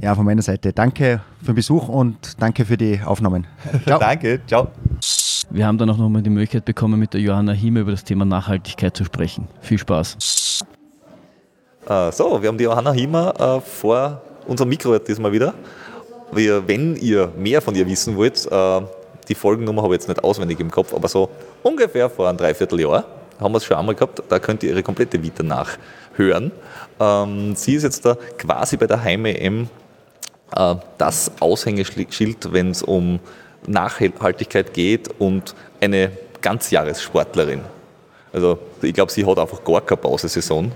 Ja, 0.00 0.14
von 0.14 0.24
meiner 0.24 0.42
Seite 0.42 0.72
danke 0.72 1.20
für 1.40 1.46
den 1.46 1.54
Besuch 1.54 1.88
und 1.88 2.40
danke 2.40 2.64
für 2.64 2.76
die 2.76 3.00
Aufnahmen. 3.02 3.46
Ciao. 3.86 3.98
danke, 3.98 4.40
ciao. 4.46 4.68
Wir 5.50 5.66
haben 5.66 5.78
dann 5.78 5.88
auch 5.88 5.96
nochmal 5.96 6.22
die 6.22 6.30
Möglichkeit 6.30 6.66
bekommen, 6.66 7.00
mit 7.00 7.14
der 7.14 7.22
Johanna 7.22 7.52
Hieme 7.52 7.80
über 7.80 7.92
das 7.92 8.04
Thema 8.04 8.24
Nachhaltigkeit 8.24 8.96
zu 8.96 9.04
sprechen. 9.04 9.48
Viel 9.60 9.78
Spaß. 9.78 10.58
Äh, 11.88 12.12
so, 12.12 12.40
wir 12.42 12.48
haben 12.48 12.58
die 12.58 12.64
Johanna 12.64 12.92
Hiemer 12.92 13.34
äh, 13.38 13.60
vor 13.60 14.20
unserem 14.46 14.68
Mikro 14.68 14.98
diesmal 14.98 15.32
wieder. 15.32 15.54
Wir, 16.32 16.68
wenn 16.68 16.96
ihr 16.96 17.32
mehr 17.36 17.62
von 17.62 17.74
ihr 17.74 17.86
wissen 17.86 18.16
wollt, 18.16 18.46
äh, 18.50 18.80
die 19.28 19.34
Folgennummer 19.34 19.82
habe 19.82 19.94
ich 19.94 20.02
jetzt 20.02 20.08
nicht 20.08 20.22
auswendig 20.22 20.60
im 20.60 20.70
Kopf, 20.70 20.92
aber 20.92 21.08
so 21.08 21.30
ungefähr 21.62 22.10
vor 22.10 22.28
einem 22.28 22.36
Dreivierteljahr 22.36 23.04
haben 23.40 23.52
wir 23.52 23.58
es 23.58 23.64
schon 23.64 23.76
einmal 23.78 23.94
gehabt, 23.94 24.22
da 24.28 24.38
könnt 24.38 24.62
ihr 24.62 24.70
ihre 24.70 24.82
komplette 24.82 25.22
Vita 25.22 25.42
nachhören. 25.42 26.52
Ähm, 27.00 27.54
sie 27.54 27.74
ist 27.74 27.84
jetzt 27.84 28.04
da 28.04 28.16
quasi 28.36 28.76
bei 28.76 28.86
der 28.86 29.02
Heim-EM 29.02 29.68
das 30.96 31.30
Aushängeschild, 31.40 32.54
wenn 32.54 32.70
es 32.70 32.82
um 32.82 33.20
Nachhaltigkeit 33.66 34.72
geht 34.72 35.10
und 35.18 35.54
eine 35.78 36.10
Ganzjahressportlerin. 36.40 37.60
Also 38.32 38.58
ich 38.80 38.94
glaube, 38.94 39.12
sie 39.12 39.26
hat 39.26 39.38
einfach 39.38 39.62
gar 39.62 39.82
keine 39.82 39.98
Pausesaison 39.98 40.72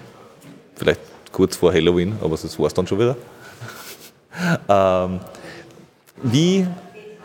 vielleicht 0.83 1.01
kurz 1.33 1.57
vor 1.57 1.73
Halloween, 1.73 2.17
aber 2.21 2.37
das 2.37 2.59
war 2.59 2.67
es 2.67 2.75
dann 2.75 2.87
schon 2.87 2.99
wieder. 2.99 3.17
ähm, 4.69 5.21
wie, 6.23 6.67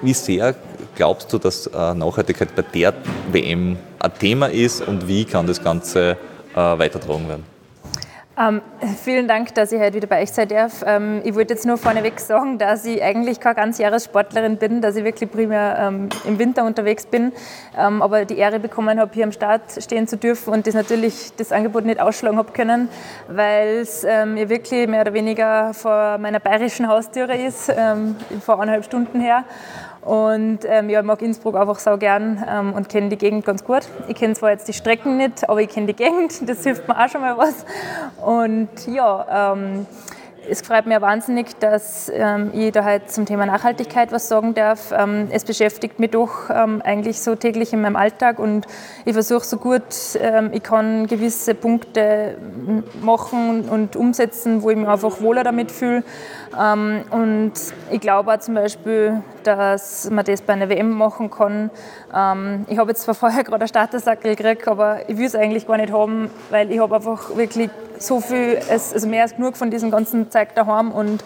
wie 0.02 0.14
sehr 0.14 0.56
glaubst 0.96 1.32
du, 1.32 1.38
dass 1.38 1.68
äh, 1.68 1.94
Nachhaltigkeit 1.94 2.56
bei 2.56 2.62
der 2.62 2.94
WM 3.32 3.78
ein 4.00 4.14
Thema 4.20 4.48
ist 4.48 4.82
und 4.82 5.08
wie 5.08 5.26
kann 5.26 5.48
das 5.48 5.64
Ganze 5.64 6.18
äh, 6.54 6.56
weitertragen 6.56 7.28
werden? 7.28 7.57
Ähm, 8.40 8.62
vielen 9.04 9.28
Dank, 9.28 9.56
dass 9.56 9.72
ich 9.72 9.80
heute 9.80 9.96
wieder 9.96 10.06
bei 10.06 10.22
euch 10.22 10.32
sein 10.32 10.48
darf. 10.48 10.84
Ähm, 10.86 11.22
ich 11.24 11.34
wollte 11.34 11.56
jetzt 11.56 11.66
nur 11.66 11.78
vorneweg 11.80 12.20
sagen, 12.20 12.60
dass 12.60 12.86
ich 12.86 13.02
eigentlich 13.02 13.40
keine 13.40 13.56
ganzjahressportlerin 13.56 14.58
bin, 14.58 14.80
dass 14.80 14.96
ich 14.96 15.04
wirklich 15.04 15.32
primär 15.32 15.76
ähm, 15.80 16.10
im 16.24 16.38
Winter 16.38 16.64
unterwegs 16.64 17.08
bin, 17.08 17.32
ähm, 17.76 18.04
aber 18.04 18.26
die 18.26 18.38
Ehre 18.38 18.60
bekommen 18.60 19.00
habe, 19.00 19.12
hier 19.12 19.24
am 19.24 19.32
Start 19.32 19.82
stehen 19.82 20.08
zu 20.08 20.18
dürfen 20.18 20.54
und 20.54 20.68
das 20.68 20.76
natürlich 20.76 21.32
das 21.36 21.52
Angebot 21.52 21.86
nicht 21.86 22.00
ausschlagen 22.00 22.38
habe 22.38 22.52
können, 22.52 22.90
weil 23.28 23.80
es 23.80 24.04
ähm, 24.04 24.36
mir 24.36 24.50
wirklich 24.50 24.88
mehr 24.88 25.02
oder 25.02 25.14
weniger 25.14 25.74
vor 25.74 26.20
meiner 26.20 26.40
bayerischen 26.40 26.88
Haustüre 26.88 27.36
ist, 27.36 27.70
ähm, 27.76 28.16
vor 28.46 28.62
eineinhalb 28.62 28.86
Stunden 28.86 29.20
her. 29.20 29.46
Und 30.08 30.60
ähm, 30.64 30.90
ja, 30.90 31.02
ich 31.02 31.06
mag 31.06 31.22
Innsbruck 31.22 31.58
einfach 31.58 31.80
so 31.80 31.98
gern 31.98 32.42
ähm, 32.50 32.72
und 32.72 32.88
kenne 32.88 33.10
die 33.10 33.18
Gegend 33.18 33.44
ganz 33.44 33.66
gut. 33.66 33.82
Ich 34.08 34.16
kenne 34.16 34.36
zwar 34.36 34.52
jetzt 34.52 34.66
die 34.70 34.74
Strecken 34.74 35.18
nicht, 35.18 35.50
aber 35.50 35.62
ich 35.62 35.68
kenne 35.68 35.88
die 35.88 35.94
Gegend, 36.02 36.50
das 36.50 36.64
hilft 36.64 36.88
mir 36.88 36.98
auch 36.98 37.10
schon 37.10 37.20
mal 37.20 37.38
was. 37.38 37.66
Und 38.26 38.70
ja, 38.88 39.52
ähm, 39.52 39.86
es 40.50 40.62
freut 40.62 40.86
mich 40.86 41.02
wahnsinnig, 41.02 41.60
dass 41.60 42.10
ähm, 42.16 42.52
ich 42.54 42.72
da 42.72 42.86
heute 42.86 43.08
zum 43.08 43.26
Thema 43.26 43.46
Nachhaltigkeit 43.46 44.14
was 44.14 44.30
sagen 44.30 44.54
darf. 44.54 44.94
Ähm, 44.98 45.28
es 45.30 45.44
beschäftigt 45.44 46.00
mich 46.00 46.12
doch 46.12 46.50
ähm, 46.50 46.82
eigentlich 46.86 47.20
so 47.20 47.36
täglich 47.36 47.74
in 47.74 47.82
meinem 47.82 47.98
Alltag 47.98 48.40
und 48.40 48.66
ich 49.04 49.12
versuche 49.12 49.44
so 49.44 49.58
gut 49.58 49.84
ich 50.54 50.64
kann 50.64 51.08
gewisse 51.08 51.54
Punkte 51.54 52.38
machen 53.02 53.68
und 53.68 53.98
umsetzen, 53.98 54.62
wo 54.62 54.70
ich 54.70 54.78
mich 54.78 54.88
einfach 54.88 55.20
wohler 55.20 55.44
damit 55.44 55.72
fühle. 55.72 56.04
Und 57.12 57.54
ich 57.92 58.00
glaube 58.00 58.34
auch 58.34 58.40
zum 58.40 58.56
Beispiel, 58.56 59.22
dass 59.48 60.10
man 60.10 60.26
das 60.26 60.42
bei 60.42 60.54
einer 60.54 60.70
WM 60.70 60.92
machen 60.92 61.32
kann. 61.32 61.72
Ähm, 62.14 62.66
ich 62.68 62.78
habe 62.78 62.92
jetzt 62.92 63.04
zwar 63.04 63.16
vorher 63.16 63.44
gerade 63.44 63.62
einen 63.62 63.68
Startersackel 63.68 64.36
gekriegt, 64.36 64.68
aber 64.68 65.10
ich 65.10 65.18
will 65.18 65.26
es 65.26 65.36
eigentlich 65.36 65.66
gar 65.66 65.78
nicht 65.78 65.94
haben, 65.94 66.30
weil 66.50 66.72
ich 66.72 66.80
habe 66.80 66.96
einfach 66.96 67.36
wirklich 67.36 67.70
so 67.98 68.20
viel, 68.20 68.60
also 68.70 69.08
mehr 69.08 69.24
als 69.24 69.36
genug 69.36 69.58
von 69.58 69.72
diesem 69.72 69.90
ganzen 69.90 70.30
Zeug 70.30 70.54
daheim 70.54 70.92
und 70.92 71.24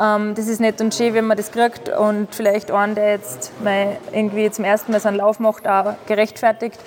ähm, 0.00 0.34
das 0.34 0.46
ist 0.46 0.60
nett 0.60 0.80
und 0.80 0.94
schön, 0.94 1.12
wenn 1.14 1.26
man 1.26 1.36
das 1.36 1.50
kriegt 1.50 1.88
und 1.88 2.34
vielleicht 2.34 2.70
einen, 2.70 2.94
der 2.94 3.10
jetzt 3.10 3.52
mal 3.62 3.96
irgendwie 4.12 4.50
zum 4.50 4.64
ersten 4.64 4.92
Mal 4.92 5.00
so 5.00 5.08
einen 5.08 5.18
Lauf 5.18 5.40
macht, 5.40 5.66
auch 5.68 5.94
gerechtfertigt. 6.06 6.78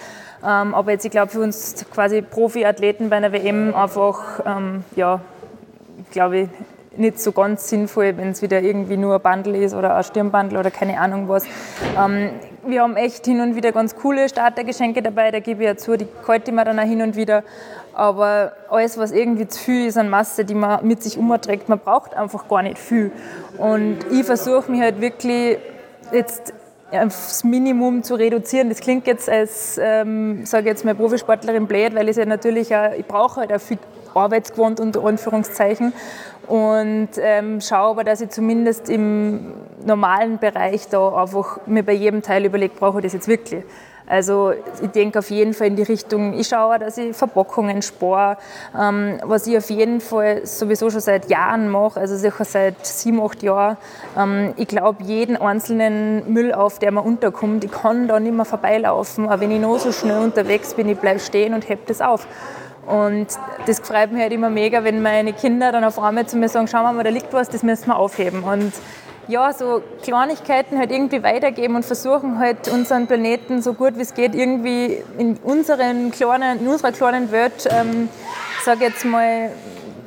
Ähm, 0.44 0.74
aber 0.74 0.92
jetzt, 0.92 1.06
ich 1.06 1.12
glaube, 1.12 1.32
für 1.32 1.42
uns 1.42 1.86
quasi 1.94 2.22
Profi-Athleten 2.22 3.10
bei 3.10 3.18
einer 3.18 3.32
WM 3.32 3.76
einfach, 3.76 4.40
ähm, 4.46 4.84
ja, 4.96 5.20
glaube 6.12 6.38
ich, 6.40 6.50
nicht 6.98 7.20
so 7.20 7.32
ganz 7.32 7.70
sinnvoll, 7.70 8.18
wenn 8.18 8.30
es 8.30 8.42
wieder 8.42 8.62
irgendwie 8.62 8.98
nur 8.98 9.16
ein 9.16 9.22
Bundle 9.22 9.58
ist 9.58 9.74
oder 9.74 9.96
ein 9.96 10.04
Stirnbundle 10.04 10.60
oder 10.60 10.72
keine 10.72 11.00
Ahnung 11.00 11.28
was. 11.28 11.46
Ähm, 11.98 12.32
wir 12.66 12.82
haben 12.82 12.96
echt 12.96 13.26
hin 13.26 13.40
und 13.40 13.56
wieder 13.56 13.72
ganz 13.72 13.96
coole 13.96 14.28
Startergeschenke 14.28 15.02
dabei, 15.02 15.32
da 15.32 15.40
gebe 15.40 15.64
ich 15.64 15.68
ja 15.68 15.78
zu, 15.78 15.98
die 15.98 16.08
kalte 16.26 16.52
man 16.52 16.66
dann 16.66 16.80
auch 16.80 16.84
hin 16.84 17.02
und 17.02 17.16
wieder. 17.16 17.44
Aber 17.94 18.52
alles, 18.70 18.98
was 18.98 19.12
irgendwie 19.12 19.48
zu 19.48 19.60
viel 19.60 19.88
ist 19.88 19.98
an 19.98 20.10
Masse, 20.10 20.46
die 20.46 20.54
man 20.54 20.86
mit 20.86 21.02
sich 21.02 21.18
umträgt, 21.18 21.68
man 21.68 21.80
braucht 21.80 22.14
einfach 22.14 22.48
gar 22.48 22.62
nicht 22.62 22.78
viel. 22.78 23.12
Und 23.58 23.98
ich 24.12 24.24
versuche 24.24 24.70
mich 24.72 24.82
halt 24.82 25.02
wirklich 25.02 25.58
jetzt 26.12 26.54
aufs 26.92 27.44
Minimum 27.44 28.04
zu 28.04 28.16
reduzieren. 28.16 28.70
Das 28.70 28.80
klingt 28.80 29.08
jetzt 29.08 29.30
als, 29.30 29.80
ähm, 29.82 30.46
sage 30.46 30.70
jetzt 30.70 30.86
mal, 30.86 30.96
Profisportlerin 30.96 31.68
blöd, 31.68 31.96
weil 31.96 32.08
ich 32.08 32.18
ja 32.18 32.26
natürlich 32.26 32.76
auch, 32.76 32.92
ich 32.98 33.06
brauche 33.06 33.42
halt 33.42 33.52
auch 33.52 33.60
viel 33.60 33.80
arbeitsgewohnt 34.18 34.80
unter 34.80 35.04
Anführungszeichen 35.04 35.94
und 36.48 37.10
ähm, 37.20 37.60
schaue 37.62 37.92
aber, 37.92 38.04
dass 38.04 38.22
ich 38.22 38.30
zumindest 38.30 38.90
im 38.90 39.54
normalen 39.86 40.38
Bereich 40.40 40.88
da 40.90 41.10
einfach 41.10 41.60
mir 41.66 41.84
bei 41.84 41.94
jedem 41.94 42.22
Teil 42.22 42.46
überlege, 42.46 42.74
brauche 42.78 43.00
ich 43.00 43.04
das 43.04 43.14
jetzt 43.14 43.28
wirklich. 43.28 43.64
Also 44.10 44.54
ich 44.82 44.90
denke 44.92 45.20
auf 45.20 45.30
jeden 45.30 45.54
Fall 45.54 45.68
in 45.68 45.76
die 45.76 45.84
Richtung, 45.84 46.34
ich 46.34 46.48
schaue, 46.48 46.80
dass 46.80 46.98
ich 46.98 47.14
Verpackungen 47.14 47.82
spare, 47.82 48.38
ähm, 48.78 49.20
was 49.24 49.46
ich 49.48 49.58
auf 49.58 49.70
jeden 49.70 50.00
Fall 50.00 50.46
sowieso 50.46 50.90
schon 50.90 51.02
seit 51.02 51.30
Jahren 51.30 51.68
mache, 51.68 52.00
also 52.00 52.16
sicher 52.16 52.46
seit 52.46 52.86
sieben, 52.86 53.22
acht 53.22 53.44
Jahren. 53.44 53.76
Ähm, 54.18 54.54
ich 54.56 54.70
glaube, 54.70 55.04
jeden 55.04 55.36
einzelnen 55.36 56.32
Müll 56.32 56.54
auf, 56.54 56.80
der 56.80 56.94
mir 56.94 57.02
unterkommt, 57.02 57.66
ich 57.66 57.72
kann 57.72 58.08
da 58.08 58.18
nicht 58.22 58.34
mehr 58.34 58.46
vorbeilaufen, 58.46 59.28
aber 59.28 59.42
wenn 59.42 59.52
ich 59.52 59.60
noch 59.60 59.78
so 59.78 59.92
schnell 59.92 60.24
unterwegs 60.24 60.74
bin, 60.74 60.88
ich 60.88 60.98
bleibe 60.98 61.20
stehen 61.20 61.54
und 61.54 61.68
heb 61.68 61.86
das 61.88 62.00
auf. 62.00 62.28
Und 62.88 63.28
das 63.66 63.80
freut 63.80 64.12
mich 64.14 64.22
halt 64.22 64.32
immer 64.32 64.50
mega, 64.50 64.84
wenn 64.84 65.02
meine 65.02 65.34
Kinder 65.34 65.74
dann 65.74 65.84
auf 65.84 66.00
einmal 66.00 66.26
zu 66.26 66.38
mir 66.38 66.48
sagen, 66.48 66.68
schau 66.68 66.82
mal, 66.84 67.04
da 67.04 67.10
liegt 67.10 67.34
was, 67.34 67.50
das 67.50 67.62
müssen 67.62 67.88
wir 67.88 67.98
aufheben. 67.98 68.44
Und 68.44 68.72
ja, 69.28 69.52
so 69.52 69.84
Kleinigkeiten 70.04 70.78
halt 70.78 70.90
irgendwie 70.92 71.22
weitergeben 71.22 71.76
und 71.76 71.84
versuchen 71.84 72.40
halt 72.40 72.70
unseren 72.70 73.08
Planeten 73.08 73.62
so 73.62 73.74
gut 73.74 73.98
wie 73.98 74.02
es 74.02 74.14
geht 74.14 74.34
irgendwie 74.34 75.04
in, 75.18 75.38
unseren 75.44 76.12
kleinen, 76.12 76.62
in 76.62 76.68
unserer 76.68 76.94
kleinen 76.94 77.30
Welt, 77.32 77.68
ähm, 77.70 78.08
sage 78.64 78.86
jetzt 78.86 79.04
mal, 79.04 79.52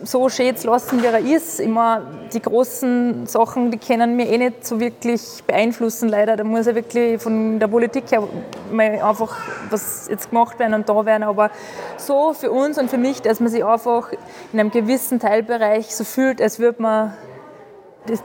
so 0.03 0.29
schön 0.29 0.57
zu 0.57 0.69
lassen, 0.69 1.03
wie 1.03 1.07
er 1.07 1.19
ist. 1.19 1.61
Immer 1.61 2.03
die 2.33 2.41
großen 2.41 3.27
Sachen, 3.27 3.71
die 3.71 3.79
können 3.79 4.17
mir 4.17 4.29
eh 4.29 4.39
nicht 4.39 4.67
so 4.67 4.81
wirklich 4.81 5.21
beeinflussen, 5.47 6.09
leider. 6.09 6.37
Da 6.37 6.45
muss 6.45 6.67
ja 6.67 6.75
wirklich 6.75 7.21
von 7.21 7.59
der 7.59 7.69
Politik 7.69 8.11
her 8.11 8.23
mal 8.71 9.01
einfach 9.03 9.37
was 9.71 10.09
jetzt 10.09 10.31
gemacht 10.31 10.59
werden 10.59 10.75
und 10.75 10.89
da 10.89 11.05
werden. 11.05 11.23
Aber 11.23 11.51
so 11.97 12.33
für 12.33 12.51
uns 12.51 12.79
und 12.79 12.91
für 12.91 12.99
mich, 12.99 13.23
dass 13.23 13.41
man 13.41 13.49
sich 13.49 13.65
einfach 13.65 14.13
in 14.53 14.61
einem 14.61 14.71
gewissen 14.71 15.21
Teilbereich 15.21 15.95
so 15.95 16.05
fühlt, 16.05 16.41
als 16.41 16.59
würde 16.59 16.83
man 16.83 17.15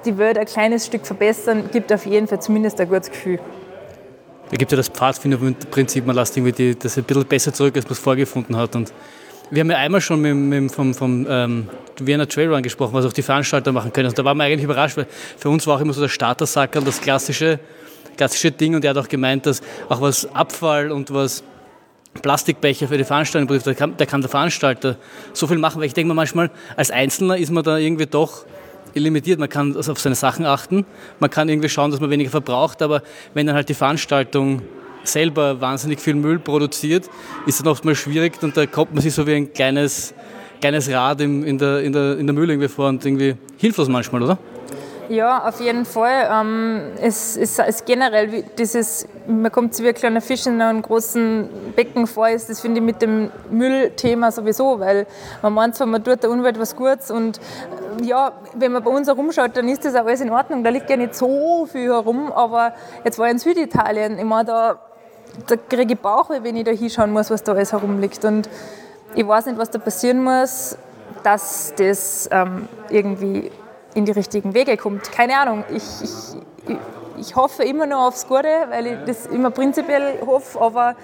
die 0.06 0.18
Welt 0.18 0.38
ein 0.38 0.46
kleines 0.46 0.86
Stück 0.86 1.06
verbessern, 1.06 1.70
gibt 1.72 1.92
auf 1.92 2.06
jeden 2.06 2.28
Fall 2.28 2.42
zumindest 2.42 2.80
ein 2.80 2.88
gutes 2.88 3.12
Gefühl. 3.12 3.40
Da 4.50 4.58
gibt 4.58 4.72
es 4.72 4.76
ja 4.76 4.78
das 4.78 4.90
Pfadfinderprinzip, 4.90 6.06
man 6.06 6.16
lässt 6.16 6.38
irgendwie 6.38 6.52
die, 6.52 6.80
das 6.80 6.98
ein 6.98 7.04
bisschen 7.04 7.26
besser 7.26 7.52
zurück, 7.52 7.76
als 7.76 7.86
man 7.86 7.94
es 7.94 8.00
vorgefunden 8.00 8.56
hat. 8.56 8.76
Und 8.76 8.94
wir 9.52 9.62
haben 9.62 9.72
ja 9.72 9.78
einmal 9.78 10.02
schon 10.02 10.22
mit, 10.22 10.36
mit, 10.36 10.72
vom, 10.72 10.94
vom 10.94 11.26
ähm, 11.30 11.70
Vienna 12.00 12.26
Trailrun 12.26 12.64
gesprochen, 12.64 12.94
was 12.94 13.06
auch 13.06 13.14
die 13.14 13.22
Veranstalter 13.22 13.72
machen 13.72 13.94
können. 13.94 14.08
Also 14.08 14.16
da 14.16 14.26
waren 14.26 14.38
wir 14.38 14.44
eigentlich 14.44 14.64
überrascht, 14.64 14.98
weil 14.98 15.08
für 15.38 15.50
uns 15.50 15.68
war 15.68 15.78
auch 15.78 15.82
immer 15.82 15.94
so 15.94 16.02
der 16.02 16.10
Startersackerl 16.10 16.84
das 16.84 17.00
klassische, 17.02 17.60
klassische 18.18 18.52
Ding. 18.52 18.76
Und 18.76 18.84
er 18.84 18.92
hat 18.92 18.98
auch 18.98 19.08
gemeint, 19.08 19.46
dass 19.46 19.62
auch 19.90 20.02
was 20.02 20.34
Abfall 20.34 20.92
und 20.92 21.14
was 21.14 21.44
Plastikbecher 22.22 22.88
für 22.88 22.98
die 22.98 23.04
Veranstaltung 23.04 23.48
betrifft, 23.48 23.68
da 23.68 23.74
kann, 23.74 23.98
da 23.98 24.06
kann 24.06 24.22
der 24.22 24.30
Veranstalter 24.30 24.98
so 25.34 25.48
viel 25.48 25.58
machen, 25.58 25.80
weil 25.80 25.88
ich 25.88 25.94
denke 25.94 26.08
mir 26.08 26.14
manchmal, 26.14 26.50
als 26.76 26.90
Einzelner 26.90 27.38
ist 27.38 27.52
man 27.52 27.64
da 27.64 27.78
irgendwie 27.78 28.06
doch 28.06 28.46
limitiert. 28.94 29.40
Man 29.40 29.50
kann 29.50 29.76
also 29.76 29.92
auf 29.92 30.00
seine 30.00 30.16
Sachen 30.16 30.46
achten, 30.46 30.86
man 31.20 31.30
kann 31.30 31.50
irgendwie 31.50 31.68
schauen, 31.68 31.92
dass 31.92 32.00
man 32.00 32.10
weniger 32.10 32.30
verbraucht, 32.30 32.82
aber 32.82 33.04
wenn 33.34 33.46
dann 33.48 33.56
halt 33.56 33.68
die 33.68 33.74
Veranstaltung 33.74 34.62
selber 35.08 35.62
wahnsinnig 35.62 36.00
viel 36.00 36.16
Müll 36.16 36.40
produziert, 36.40 37.10
ist 37.46 37.60
dann 37.60 37.68
oftmals 37.68 37.98
schwierig 37.98 38.42
und 38.42 38.56
da 38.56 38.66
kommt 38.66 38.94
man 38.94 39.02
sich 39.02 39.14
so 39.14 39.26
wie 39.28 39.36
ein 39.36 39.54
kleines, 39.54 40.14
kleines 40.62 40.90
Rad 40.90 41.22
in, 41.22 41.44
in, 41.44 41.58
der, 41.58 41.82
in, 41.82 41.94
der, 41.94 42.18
in 42.18 42.28
der 42.28 42.34
Mühle 42.34 42.54
irgendwie 42.54 42.70
vor 42.70 42.90
und 42.90 43.06
irgendwie 43.06 43.36
hilflos 43.58 43.88
manchmal, 43.88 44.24
oder? 44.24 44.38
Ja, 45.10 45.48
auf 45.48 45.60
jeden 45.62 45.86
Fall. 45.86 46.28
Ähm, 46.32 46.82
es 47.00 47.38
ist, 47.38 47.86
generell 47.86 48.44
dieses, 48.58 49.08
man 49.28 49.52
kommt 49.52 49.78
wie 49.80 49.90
ein 49.90 49.94
kleiner 49.94 50.22
Fisch 50.22 50.48
in 50.48 50.60
einem 50.62 50.82
großen 50.82 51.48
Becken 51.76 52.08
vor, 52.08 52.30
ist 52.30 52.50
das 52.50 52.60
finde 52.60 52.80
ich 52.80 52.86
mit 52.86 53.02
dem 53.02 53.30
Müllthema 53.52 54.32
sowieso, 54.32 54.80
weil 54.80 55.06
man 55.42 55.54
meint 55.54 55.76
zwar, 55.76 55.88
man 55.88 56.04
tut 56.04 56.24
der 56.24 56.32
Umwelt 56.32 56.60
was 56.60 56.76
Gutes 56.76 57.12
und 57.12 57.40
ja, 58.02 58.32
wenn 58.56 58.72
man 58.72 58.84
bei 58.84 58.92
uns 58.92 59.08
herumschaut, 59.08 59.56
dann 59.56 59.70
ist 59.70 59.86
das 59.86 59.96
auch 59.96 60.06
alles 60.06 60.22
in 60.22 60.32
Ordnung. 60.32 60.64
Da 60.64 60.70
liegt 60.70 60.90
ja 60.90 60.98
nicht 60.98 61.16
so 61.16 61.68
viel 61.72 61.92
herum, 61.92 62.32
aber 62.32 62.74
jetzt 63.04 63.20
war 63.20 63.28
ich 63.28 63.34
in 63.34 63.40
Süditalien, 63.40 64.18
ich 64.18 64.26
meine, 64.26 64.46
da 64.46 64.80
da 65.48 65.56
kriege 65.56 65.94
ich 65.94 66.00
Bauchweh, 66.00 66.40
wenn 66.42 66.56
ich 66.56 66.64
da 66.64 66.72
hinschauen 66.72 67.12
muss, 67.12 67.30
was 67.30 67.44
da 67.44 67.54
alles 67.54 67.72
herumliegt. 67.72 68.24
Und 68.26 68.50
ich 69.16 69.28
weiß 69.28 69.46
nicht, 69.48 69.58
was 69.58 69.70
da 69.70 69.80
passieren 69.80 70.24
muss, 70.24 70.78
dass 71.24 71.74
das 71.76 72.30
ähm, 72.32 72.68
irgendwie 72.90 73.52
in 73.94 74.06
die 74.06 74.12
richtigen 74.12 74.54
Wege 74.54 74.78
kommt. 74.78 75.12
Keine 75.12 75.38
Ahnung. 75.38 75.64
Ich, 75.70 75.84
ich, 76.04 76.78
ich 77.18 77.36
hoffe 77.36 77.64
immer 77.64 77.86
noch 77.86 78.08
aufs 78.08 78.28
Gute, 78.28 78.68
weil 78.70 78.88
ich 78.88 78.98
das 79.06 79.26
immer 79.28 79.50
prinzipiell 79.52 80.20
hoffe, 80.26 80.60
aber 80.60 80.96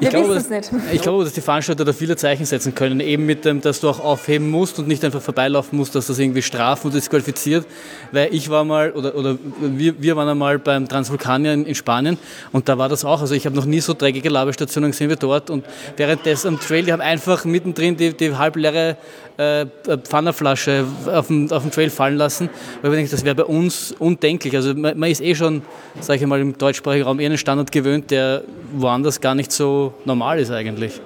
ich 0.00 0.10
glaube, 0.10 0.34
dass, 0.34 0.50
ich 0.92 1.02
glaube, 1.02 1.24
dass 1.24 1.32
die 1.32 1.40
Veranstalter 1.40 1.84
da 1.84 1.92
viele 1.92 2.16
Zeichen 2.16 2.44
setzen 2.44 2.74
können, 2.74 3.00
eben 3.00 3.26
mit 3.26 3.44
dem, 3.44 3.60
dass 3.60 3.80
du 3.80 3.88
auch 3.88 4.00
aufheben 4.00 4.50
musst 4.50 4.78
und 4.78 4.88
nicht 4.88 5.04
einfach 5.04 5.22
vorbeilaufen 5.22 5.78
musst, 5.78 5.94
dass 5.94 6.06
das 6.06 6.18
irgendwie 6.18 6.42
strafen 6.42 6.88
und 6.88 6.94
disqualifiziert. 6.94 7.66
Weil 8.12 8.34
ich 8.34 8.50
war 8.50 8.64
mal, 8.64 8.92
oder, 8.92 9.14
oder 9.14 9.38
wir, 9.60 10.00
wir 10.00 10.16
waren 10.16 10.28
einmal 10.28 10.58
beim 10.58 10.88
Transvulkanier 10.88 11.52
in, 11.52 11.66
in 11.66 11.74
Spanien 11.74 12.18
und 12.52 12.68
da 12.68 12.78
war 12.78 12.88
das 12.88 13.04
auch. 13.04 13.20
Also 13.20 13.34
ich 13.34 13.46
habe 13.46 13.56
noch 13.56 13.64
nie 13.64 13.80
so 13.80 13.94
dreckige 13.94 14.28
Labestationen 14.28 14.90
gesehen 14.90 15.10
wie 15.10 15.16
dort 15.16 15.50
und 15.50 15.64
währenddessen 15.96 16.48
am 16.48 16.60
Trail, 16.60 16.84
die 16.84 16.92
haben 16.92 17.02
einfach 17.02 17.44
mittendrin 17.44 17.96
die, 17.96 18.12
die 18.12 18.34
halbleere 18.34 18.96
äh, 19.36 19.66
Pfannerflasche 20.02 20.86
auf 21.12 21.26
dem, 21.26 21.50
auf 21.52 21.62
dem 21.62 21.70
Trail 21.70 21.90
fallen 21.90 22.16
lassen, 22.16 22.48
weil 22.80 22.90
ich 22.92 22.96
denke, 22.96 23.10
das 23.10 23.24
wäre 23.24 23.34
bei 23.34 23.44
uns 23.44 23.94
undenklich. 23.98 24.54
Also 24.56 24.74
man, 24.74 24.98
man 24.98 25.10
ist 25.10 25.20
eh 25.20 25.34
schon, 25.34 25.62
sage 26.00 26.20
ich 26.20 26.26
mal, 26.26 26.40
im 26.40 26.56
deutschsprachigen 26.56 27.04
Raum 27.04 27.20
eher 27.20 27.26
einen 27.26 27.38
Standard 27.38 27.70
gewöhnt, 27.70 28.10
der 28.10 28.42
woanders 28.72 29.20
gar 29.20 29.34
nicht 29.34 29.52
so 29.52 29.75
normal 30.04 30.38
ist 30.38 30.50
eigentlich. 30.50 31.00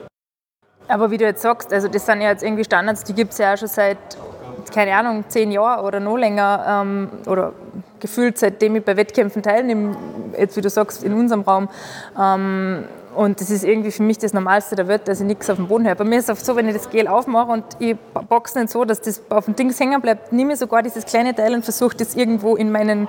Aber 0.88 1.10
wie 1.10 1.18
du 1.18 1.24
jetzt 1.24 1.42
sagst, 1.42 1.72
also 1.72 1.88
das 1.88 2.04
sind 2.04 2.20
ja 2.20 2.30
jetzt 2.30 2.42
irgendwie 2.42 2.64
Standards, 2.64 3.04
die 3.04 3.14
gibt 3.14 3.32
es 3.32 3.38
ja 3.38 3.54
auch 3.54 3.56
schon 3.56 3.68
seit, 3.68 3.98
keine 4.74 4.94
Ahnung, 4.96 5.24
zehn 5.28 5.52
Jahren 5.52 5.84
oder 5.84 6.00
noch 6.00 6.16
länger 6.16 6.82
ähm, 6.82 7.08
oder 7.26 7.52
gefühlt 8.00 8.38
seitdem 8.38 8.76
ich 8.76 8.84
bei 8.84 8.96
Wettkämpfen 8.96 9.42
teilnehme, 9.42 9.96
jetzt 10.36 10.56
wie 10.56 10.60
du 10.60 10.70
sagst, 10.70 11.04
in 11.04 11.14
unserem 11.14 11.42
Raum. 11.42 11.68
Ähm, 12.18 12.84
und 13.14 13.40
das 13.40 13.50
ist 13.50 13.64
irgendwie 13.64 13.90
für 13.90 14.02
mich 14.02 14.18
das 14.18 14.32
Normalste 14.32 14.76
der 14.76 14.86
Welt, 14.88 15.08
dass 15.08 15.20
ich 15.20 15.26
nichts 15.26 15.50
auf 15.50 15.56
dem 15.56 15.68
Boden 15.68 15.86
habe. 15.86 15.96
Bei 15.96 16.04
mir 16.04 16.18
ist 16.18 16.28
es 16.28 16.46
so, 16.46 16.54
wenn 16.54 16.68
ich 16.68 16.74
das 16.74 16.90
Gel 16.90 17.08
aufmache 17.08 17.50
und 17.50 17.64
ich 17.78 17.96
boxe 18.28 18.58
nicht 18.58 18.70
so, 18.70 18.84
dass 18.84 19.00
das 19.00 19.22
auf 19.30 19.46
dem 19.46 19.56
Ding 19.56 19.72
hängen 19.76 20.00
bleibt, 20.00 20.32
nehme 20.32 20.52
ich 20.52 20.58
sogar 20.58 20.82
dieses 20.82 21.04
kleine 21.06 21.34
Teil 21.34 21.54
und 21.54 21.64
versuche 21.64 21.96
das 21.96 22.14
irgendwo 22.14 22.56
in 22.56 22.70
meinen 22.70 23.08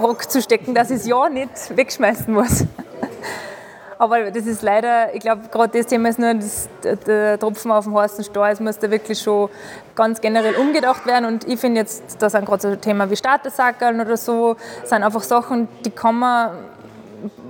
Rock 0.00 0.30
zu 0.30 0.40
stecken, 0.40 0.74
dass 0.74 0.90
ich 0.90 0.98
es 0.98 1.06
ja 1.06 1.28
nicht 1.28 1.76
wegschmeißen 1.76 2.32
muss. 2.32 2.64
Aber 3.98 4.30
das 4.30 4.46
ist 4.46 4.62
leider, 4.62 5.14
ich 5.14 5.20
glaube, 5.20 5.42
gerade 5.50 5.78
das 5.78 5.86
Thema 5.86 6.08
ist 6.08 6.18
nur 6.18 6.34
das, 6.34 6.68
der 7.06 7.38
Tropfen 7.38 7.70
auf 7.70 7.84
dem 7.84 7.96
heißen 7.96 8.24
Stein. 8.24 8.52
Es 8.52 8.60
muss 8.60 8.78
da 8.78 8.90
wirklich 8.90 9.20
schon 9.20 9.48
ganz 9.94 10.20
generell 10.20 10.54
umgedacht 10.56 11.06
werden. 11.06 11.26
Und 11.26 11.48
ich 11.48 11.60
finde 11.60 11.80
jetzt, 11.80 12.20
da 12.20 12.28
sind 12.28 12.44
gerade 12.44 12.62
so 12.62 12.76
Themen 12.76 13.08
wie 13.10 13.16
Startersackeln 13.16 14.00
oder 14.00 14.16
so, 14.16 14.56
sind 14.84 15.02
einfach 15.02 15.22
Sachen, 15.22 15.68
die 15.84 15.90
kann 15.90 16.18
man 16.18 16.50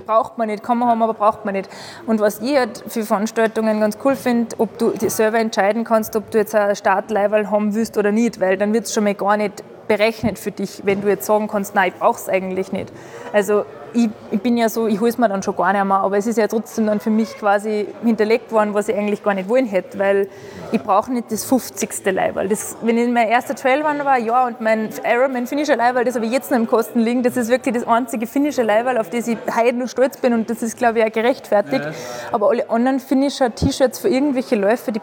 braucht 0.07 0.39
man 0.39 0.49
nicht, 0.49 0.63
kann 0.63 0.79
man 0.79 0.89
haben, 0.89 1.03
aber 1.03 1.15
braucht 1.15 1.45
man 1.45 1.55
nicht. 1.55 1.69
Und 2.07 2.21
was 2.21 2.41
ich 2.41 2.57
halt 2.57 2.85
für 2.87 3.05
Veranstaltungen 3.05 3.81
ganz 3.81 3.99
cool 4.05 4.17
finde, 4.17 4.55
ob 4.59 4.77
du 4.79 4.93
selber 5.09 5.39
entscheiden 5.39 5.85
kannst, 5.85 6.15
ob 6.17 6.31
du 6.31 6.39
jetzt 6.39 6.55
ein 6.55 6.77
Startleiberl 6.77 7.51
haben 7.51 7.75
willst 7.75 7.97
oder 7.97 8.13
nicht, 8.13 8.41
weil 8.41 8.57
dann 8.57 8.73
wird 8.73 8.85
es 8.85 8.95
schon 8.95 9.05
mal 9.05 9.15
gar 9.15 9.37
nicht 9.37 9.65
berechnet 9.89 10.39
für 10.39 10.51
dich, 10.51 10.83
wenn 10.85 11.03
du 11.03 11.09
jetzt 11.09 11.27
sagen 11.27 11.49
kannst, 11.49 11.75
nein, 11.75 11.93
ich 11.93 11.99
brauche 11.99 12.19
es 12.19 12.29
eigentlich 12.29 12.73
nicht. 12.73 12.93
Also 13.33 13.65
ich, 13.95 14.11
ich, 14.31 14.41
bin 14.41 14.57
ja 14.57 14.69
so, 14.69 14.87
ich 14.87 15.01
hole 15.01 15.09
es 15.09 15.19
mir 15.19 15.29
dann 15.29 15.43
schon 15.43 15.57
gar 15.57 15.73
nicht 15.73 15.85
mehr, 15.85 15.99
aber 15.99 16.17
es 16.17 16.27
ist 16.27 16.37
ja 16.37 16.47
trotzdem 16.49 16.87
dann 16.87 17.01
für 17.01 17.11
mich 17.11 17.35
quasi 17.37 17.87
hinterlegt 18.03 18.53
worden, 18.53 18.75
was 18.75 18.89
ich 18.89 18.97
eigentlich 18.97 19.23
gar 19.23 19.35
nicht 19.35 19.49
wollen 19.49 19.67
hätte, 19.67 19.99
weil 19.99 20.29
ich 20.73 20.83
brauche 20.83 21.13
nicht 21.13 21.31
das 21.31 21.45
50. 21.45 22.05
Leiberl. 22.07 22.49
Das, 22.49 22.77
wenn 22.83 22.99
ich 22.99 23.09
mein 23.09 23.29
erster 23.29 23.55
Trailrun 23.55 24.05
war, 24.05 24.19
ja, 24.19 24.47
und 24.47 24.61
mein 24.61 24.91
Ironman 25.05 25.47
Finisher 25.47 25.77
Leiberl, 25.77 26.05
das 26.05 26.17
habe 26.17 26.27
ich 26.27 26.33
jetzt 26.33 26.51
noch 26.51 26.59
im 26.59 26.67
Kosten 26.67 27.01
liegen, 27.01 27.23
das 27.23 27.37
ist 27.37 27.49
wirklich 27.49 27.75
das 27.75 27.87
einzige 27.87 28.27
Finisher 28.27 28.65
Leiberl, 28.65 28.99
auf 28.99 29.11
das 29.11 29.29
ich 29.29 29.39
heiden 29.55 29.81
und 29.81 29.89
stolz 29.89 30.17
bin 30.19 30.35
und 30.35 30.51
das 30.51 30.63
ist, 30.63 30.77
glaube 30.77 30.99
ich, 30.99 31.07
auch 31.07 31.13
gerechtfertigt. 31.13 31.85
Ja. 31.85 31.93
Aber 32.33 32.51
alle 32.51 32.69
anderen 32.69 33.01
Finisher 33.01 33.55
T-Shirts 33.55 34.01
für 34.01 34.09
irgendwelche 34.09 34.57
Läufe, 34.57 34.93
die 34.93 35.01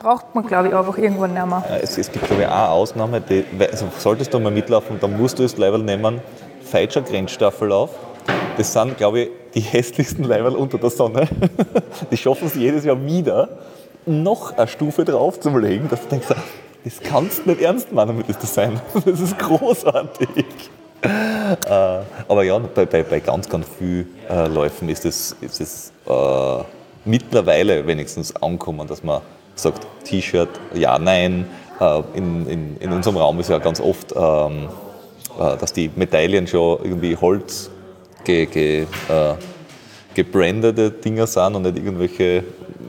braucht 0.00 0.34
man, 0.34 0.46
glaube 0.46 0.68
ich, 0.68 0.74
einfach 0.74 0.96
irgendwann 0.96 1.34
nicht 1.34 1.46
mehr. 1.46 1.62
Es, 1.82 1.98
es 1.98 2.10
gibt, 2.10 2.26
glaube 2.26 2.42
ich, 2.42 2.48
eine 2.48 2.68
Ausnahme, 2.68 3.20
die, 3.20 3.44
also 3.70 3.86
solltest 3.98 4.32
du 4.32 4.40
mal 4.40 4.50
mitlaufen, 4.50 4.98
dann 5.00 5.16
musst 5.16 5.38
du 5.38 5.42
das 5.42 5.56
Level 5.58 5.82
nehmen, 5.82 6.20
Feitscher 6.64 7.02
Grenzstaffel 7.02 7.70
auf. 7.72 7.90
Das 8.56 8.72
sind, 8.72 8.96
glaube 8.96 9.20
ich, 9.20 9.28
die 9.54 9.60
hässlichsten 9.60 10.24
Level 10.24 10.54
unter 10.54 10.78
der 10.78 10.90
Sonne. 10.90 11.28
Die 12.10 12.16
schaffen 12.16 12.46
es 12.46 12.54
jedes 12.54 12.84
Jahr 12.84 13.02
wieder, 13.04 13.48
noch 14.06 14.56
eine 14.56 14.68
Stufe 14.68 15.04
drauf 15.04 15.40
zu 15.40 15.56
legen, 15.56 15.88
dass 15.88 16.02
du 16.02 16.08
denkst, 16.08 16.28
das 16.84 17.00
kannst 17.00 17.44
du 17.44 17.50
nicht 17.50 17.60
ernst 17.60 17.92
meinen 17.92 18.16
mit 18.16 18.28
das 18.28 18.38
Design. 18.38 18.80
Das 19.04 19.20
ist 19.20 19.38
großartig. 19.38 20.28
Äh, 21.02 21.08
aber 22.28 22.42
ja, 22.42 22.58
bei, 22.58 22.84
bei, 22.86 23.02
bei 23.02 23.20
ganz, 23.20 23.48
ganz 23.48 23.66
vielen 23.78 24.08
äh, 24.28 24.46
Läufen 24.46 24.88
ist 24.88 25.04
es, 25.06 25.34
ist 25.40 25.92
äh, 26.06 26.64
mittlerweile 27.04 27.86
wenigstens 27.86 28.34
angekommen, 28.36 28.86
dass 28.86 29.02
man 29.02 29.22
sagt, 29.54 29.86
T-Shirt, 30.04 30.48
ja, 30.74 30.98
nein. 30.98 31.46
Äh, 31.80 32.02
in, 32.14 32.46
in, 32.46 32.76
in, 32.78 32.92
unserem 32.92 33.16
Raum 33.16 33.40
ist 33.40 33.48
ja 33.48 33.58
ganz 33.58 33.80
oft, 33.80 34.12
ähm, 34.14 34.68
äh, 35.38 35.56
dass 35.56 35.72
die 35.72 35.90
Medaillen 35.96 36.46
schon 36.46 36.84
irgendwie 36.84 37.16
Holz 37.16 37.69
ge, 38.24 38.46
ge, 38.46 38.82
äh, 38.82 39.34
gebrandete 40.14 40.90
Dinger 40.90 41.26
sind 41.26 41.54
und 41.54 41.62
nicht 41.62 41.76
irgendwelche 41.76 42.44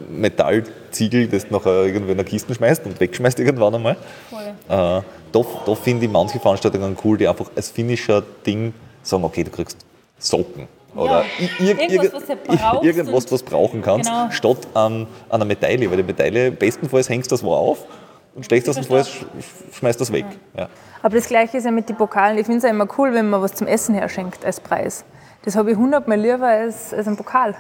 Metallziegel, 0.10 1.28
das 1.28 1.48
du 1.48 1.54
nachher 1.54 1.86
irgendwie 1.86 2.12
in 2.12 2.20
eine 2.20 2.24
Kiste 2.26 2.54
schmeißt 2.54 2.86
und 2.86 3.00
wegschmeißt 3.00 3.40
irgendwann 3.40 3.76
einmal. 3.76 3.94
Äh, 3.94 3.96
da, 4.68 5.04
da 5.66 5.76
finde 5.76 6.06
ich 6.06 6.12
manche 6.12 6.40
Veranstaltungen 6.40 6.98
cool, 7.04 7.18
die 7.18 7.28
einfach 7.28 7.50
als 7.56 7.70
finnischer 7.70 8.24
Ding 8.46 8.74
sagen, 9.04 9.24
okay, 9.24 9.44
du 9.44 9.52
kriegst 9.52 9.78
Socken 10.18 10.68
oder 10.96 11.24
ja, 11.40 11.66
ir 11.66 11.80
irgendwas, 11.80 12.28
was 12.48 12.84
irgendwas, 12.84 13.32
was 13.32 13.44
brauchen 13.44 13.82
kannst, 13.82 14.10
genau. 14.10 14.30
statt 14.30 14.68
an, 14.74 15.04
an 15.04 15.08
einer 15.30 15.46
Medaille. 15.46 15.90
Weil 15.90 15.98
die 15.98 16.04
Medaille, 16.04 16.52
bestenfalls 16.52 17.08
hängst 17.10 17.32
du 17.32 17.36
das 17.36 17.44
wo 17.44 17.54
auf 17.54 17.86
und 18.36 18.46
schlechtestenfalls 18.46 19.10
schmeißt 19.74 20.02
das 20.02 20.12
weg. 20.12 20.26
Ja. 20.58 20.68
Aber 21.02 21.16
das 21.16 21.28
Gleiche 21.28 21.58
ist 21.58 21.66
ja 21.66 21.72
mit 21.72 21.88
den 21.90 21.96
Pokalen. 21.96 22.38
Ich 22.38 22.46
finde 22.46 22.58
es 22.58 22.64
ja 22.64 22.70
immer 22.70 22.88
cool, 22.98 23.14
wenn 23.14 23.30
man 23.30 23.42
was 23.42 23.54
zum 23.54 23.68
Essen 23.68 23.96
herschenkt 23.96 24.46
als 24.46 24.60
Preis. 24.60 25.06
Das 25.44 25.56
habe 25.56 25.72
ich 25.72 25.78
hundertmal 25.78 26.20
lieber 26.20 26.48
als, 26.48 26.94
als 26.94 27.08
ein 27.08 27.18
Pokal. 27.18 27.56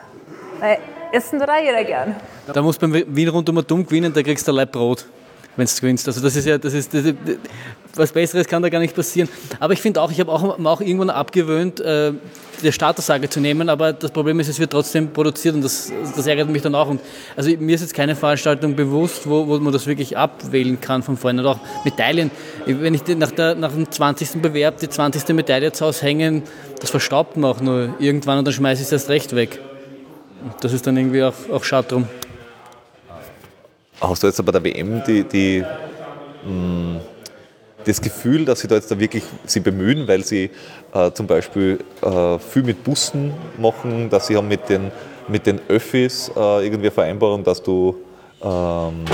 Weil 0.59 0.77
Essen 1.11 1.39
tut 1.39 1.49
auch 1.49 1.61
jeder 1.61 1.83
gern. 1.83 2.15
Da 2.45 2.61
muss 2.61 2.77
beim 2.77 2.93
Wien 2.93 3.27
rundum 3.29 3.65
dumm 3.65 3.85
gewinnen, 3.85 4.13
da 4.13 4.21
kriegst 4.21 4.47
du 4.47 4.51
ein 4.51 4.55
Leib 4.55 4.71
Brot. 4.71 5.05
Wenn 5.55 5.67
du 5.67 5.73
gewinnst. 5.73 6.07
Also 6.07 6.21
das 6.21 6.35
ist 6.35 6.45
ja, 6.45 6.57
das 6.57 6.73
ist, 6.73 6.93
das 6.93 7.05
ist, 7.05 7.15
was 7.95 8.11
Besseres 8.11 8.47
kann 8.47 8.61
da 8.61 8.69
gar 8.69 8.79
nicht 8.79 8.95
passieren. 8.95 9.29
Aber 9.59 9.73
ich 9.73 9.81
finde 9.81 10.01
auch, 10.01 10.11
ich 10.11 10.19
habe 10.19 10.31
auch, 10.31 10.57
auch 10.59 10.81
irgendwann 10.81 11.09
abgewöhnt, 11.09 11.79
äh, 11.79 12.13
der 12.63 12.71
Statusage 12.71 13.27
zu 13.29 13.39
nehmen, 13.39 13.69
aber 13.69 13.91
das 13.91 14.11
Problem 14.11 14.39
ist, 14.39 14.47
es 14.47 14.59
wird 14.59 14.71
trotzdem 14.71 15.11
produziert 15.11 15.55
und 15.55 15.63
das, 15.63 15.91
das 16.15 16.27
ärgert 16.27 16.49
mich 16.49 16.61
dann 16.61 16.75
auch. 16.75 16.87
Und 16.87 17.01
also 17.35 17.49
mir 17.57 17.75
ist 17.75 17.81
jetzt 17.81 17.93
keine 17.93 18.15
Veranstaltung 18.15 18.75
bewusst, 18.75 19.27
wo, 19.27 19.47
wo 19.47 19.57
man 19.59 19.73
das 19.73 19.87
wirklich 19.87 20.17
abwählen 20.17 20.79
kann 20.79 21.03
von 21.03 21.17
vorne. 21.17 21.41
Und 21.41 21.47
auch 21.47 21.59
Medaillen, 21.83 22.31
wenn 22.65 22.93
ich 22.93 23.05
nach, 23.17 23.31
der, 23.31 23.55
nach 23.55 23.71
dem 23.71 23.89
20. 23.89 24.41
Bewerb 24.41 24.77
die 24.77 24.89
20. 24.89 25.29
Medaille 25.29 25.71
zu 25.71 25.85
Hause 25.85 26.03
hängen, 26.03 26.43
das 26.79 26.91
verstaubt 26.91 27.35
man 27.37 27.51
auch 27.51 27.61
nur 27.61 27.95
irgendwann 27.99 28.39
und 28.39 28.45
dann 28.45 28.53
schmeiße 28.53 28.81
ich 28.81 28.87
es 28.87 28.91
erst 28.91 29.09
recht 29.09 29.35
weg. 29.35 29.59
Das 30.61 30.73
ist 30.73 30.87
dann 30.87 30.97
irgendwie 30.97 31.23
auch, 31.23 31.33
auch 31.51 31.63
schade 31.63 31.87
drum. 31.87 32.07
Hast 34.01 34.23
du 34.23 34.27
jetzt 34.27 34.43
bei 34.43 34.51
der 34.51 34.63
WM 34.63 35.03
die, 35.05 35.23
die 35.23 35.61
mh, 35.61 35.69
hm, 36.43 36.99
das 37.85 38.01
Gefühl, 38.01 38.45
dass 38.45 38.61
sie 38.61 38.67
da 38.67 38.75
jetzt 38.75 38.89
da 38.89 38.99
wirklich 38.99 39.23
sie 39.45 39.59
bemühen, 39.59 40.07
weil 40.07 40.23
sie 40.23 40.49
äh, 40.93 41.11
zum 41.11 41.27
Beispiel 41.27 41.79
äh, 42.01 42.39
viel 42.39 42.63
mit 42.63 42.83
Bussen 42.83 43.31
machen, 43.59 44.09
dass 44.09 44.25
sie 44.27 44.35
haben 44.37 44.47
mit 44.47 44.69
den, 44.69 44.91
mit 45.27 45.45
den 45.45 45.59
Öffis 45.67 46.29
äh, 46.35 46.65
irgendwie 46.65 46.85
eine 46.85 46.91
Vereinbarung, 46.91 47.43
dass 47.43 47.61
du 47.61 47.95
ähm, 48.43 49.05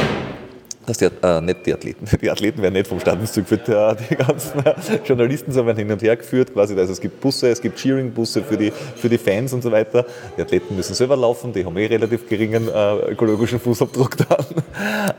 dass 0.88 0.98
die, 0.98 1.06
äh, 1.06 1.42
nicht 1.42 1.66
die 1.66 1.74
Athleten, 1.74 2.08
die 2.22 2.32
Athleten 2.32 2.62
werden 2.62 2.74
nicht 2.74 2.88
vom 2.88 3.00
Standeszug 3.00 3.48
geführt, 3.48 4.00
die 4.10 4.16
ganzen 4.16 4.64
Journalisten 5.06 5.52
sind 5.52 5.76
hin 5.76 5.92
und 5.92 6.02
her 6.02 6.16
geführt, 6.16 6.54
quasi. 6.54 6.78
Also 6.80 6.94
es 6.94 7.02
gibt 7.02 7.22
Busse, 7.22 7.50
es 7.50 7.62
gibt 7.62 7.78
Cheering-Busse 7.78 8.42
für 8.42 8.58
die, 8.58 8.72
für 8.72 9.10
die 9.10 9.18
Fans 9.18 9.54
und 9.54 9.62
so 9.62 9.72
weiter. 9.72 10.06
Die 10.38 10.42
Athleten 10.42 10.76
müssen 10.76 10.96
selber 10.96 11.18
laufen, 11.18 11.54
die 11.54 11.64
haben 11.66 11.78
eh 11.78 11.86
relativ 11.86 12.28
geringen 12.28 12.68
äh, 12.68 13.12
ökologischen 13.12 13.60
Fußabdruck 13.60 14.18
dann. 14.18 14.46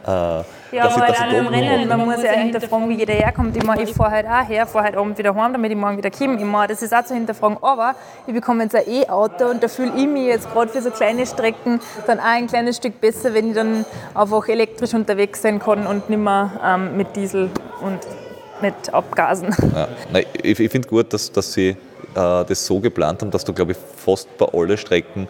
Äh, 0.09 0.45
ja, 0.73 0.85
aber 0.85 1.07
halt 1.07 1.33
im 1.33 1.47
Rennen, 1.47 1.89
man 1.89 2.05
muss 2.05 2.23
ja 2.23 2.33
hinterfragen, 2.33 2.89
wie 2.89 2.95
jeder 2.95 3.15
herkommt. 3.15 3.57
Ich, 3.57 3.65
mein, 3.65 3.81
ich 3.81 3.93
fahre 3.93 4.11
halt 4.11 4.27
auch 4.27 4.49
her, 4.49 4.67
fahre 4.67 4.89
heute 4.89 4.99
Abend 4.99 5.19
wieder 5.19 5.35
heim, 5.35 5.53
damit 5.53 5.71
ich 5.71 5.77
morgen 5.77 5.97
wieder 5.97 6.11
komme. 6.11 6.37
Ich 6.37 6.45
mein, 6.45 6.69
das 6.69 6.83
ist 6.83 6.95
auch 6.95 7.05
zu 7.05 7.15
hinterfragen. 7.15 7.59
Aber 7.63 7.95
ich 8.27 8.35
bekomme 8.35 8.65
jetzt 8.65 8.75
ein 8.75 8.83
E-Auto 8.87 9.47
und 9.47 9.63
da 9.63 9.69
fühle 9.69 9.93
ich 9.97 10.07
mich 10.07 10.27
jetzt 10.27 10.53
gerade 10.53 10.71
für 10.71 10.83
so 10.83 10.91
kleine 10.91 11.27
Strecken 11.27 11.81
dann 12.07 12.19
auch 12.19 12.25
ein 12.25 12.47
kleines 12.47 12.77
Stück 12.77 13.01
besser, 13.01 13.35
wenn 13.35 13.49
ich 13.49 13.55
dann 13.55 13.85
einfach 14.15 14.49
elektrisch 14.49 14.95
unterwegs 14.95 15.43
sein 15.43 15.59
kann 15.59 15.87
und 15.87 16.11
nicht 16.11 16.19
mehr 16.19 16.51
ähm, 16.65 16.97
mit 16.97 17.17
Diesel 17.17 17.51
und 17.81 18.01
mit 18.61 18.93
Abgasen. 18.93 19.55
Ja, 19.75 19.89
nein, 20.13 20.25
ich, 20.43 20.59
ich 20.59 20.71
finde 20.71 20.89
gut, 20.89 21.13
dass, 21.13 21.31
dass 21.31 21.53
sie 21.53 21.69
äh, 21.69 21.77
das 22.15 22.67
so 22.67 22.81
geplant 22.81 23.23
haben, 23.23 23.31
dass 23.31 23.45
du, 23.45 23.53
glaube 23.53 23.73
ich, 23.73 23.79
fast 23.97 24.37
bei 24.37 24.47
allen 24.47 24.77
Strecken 24.77 25.29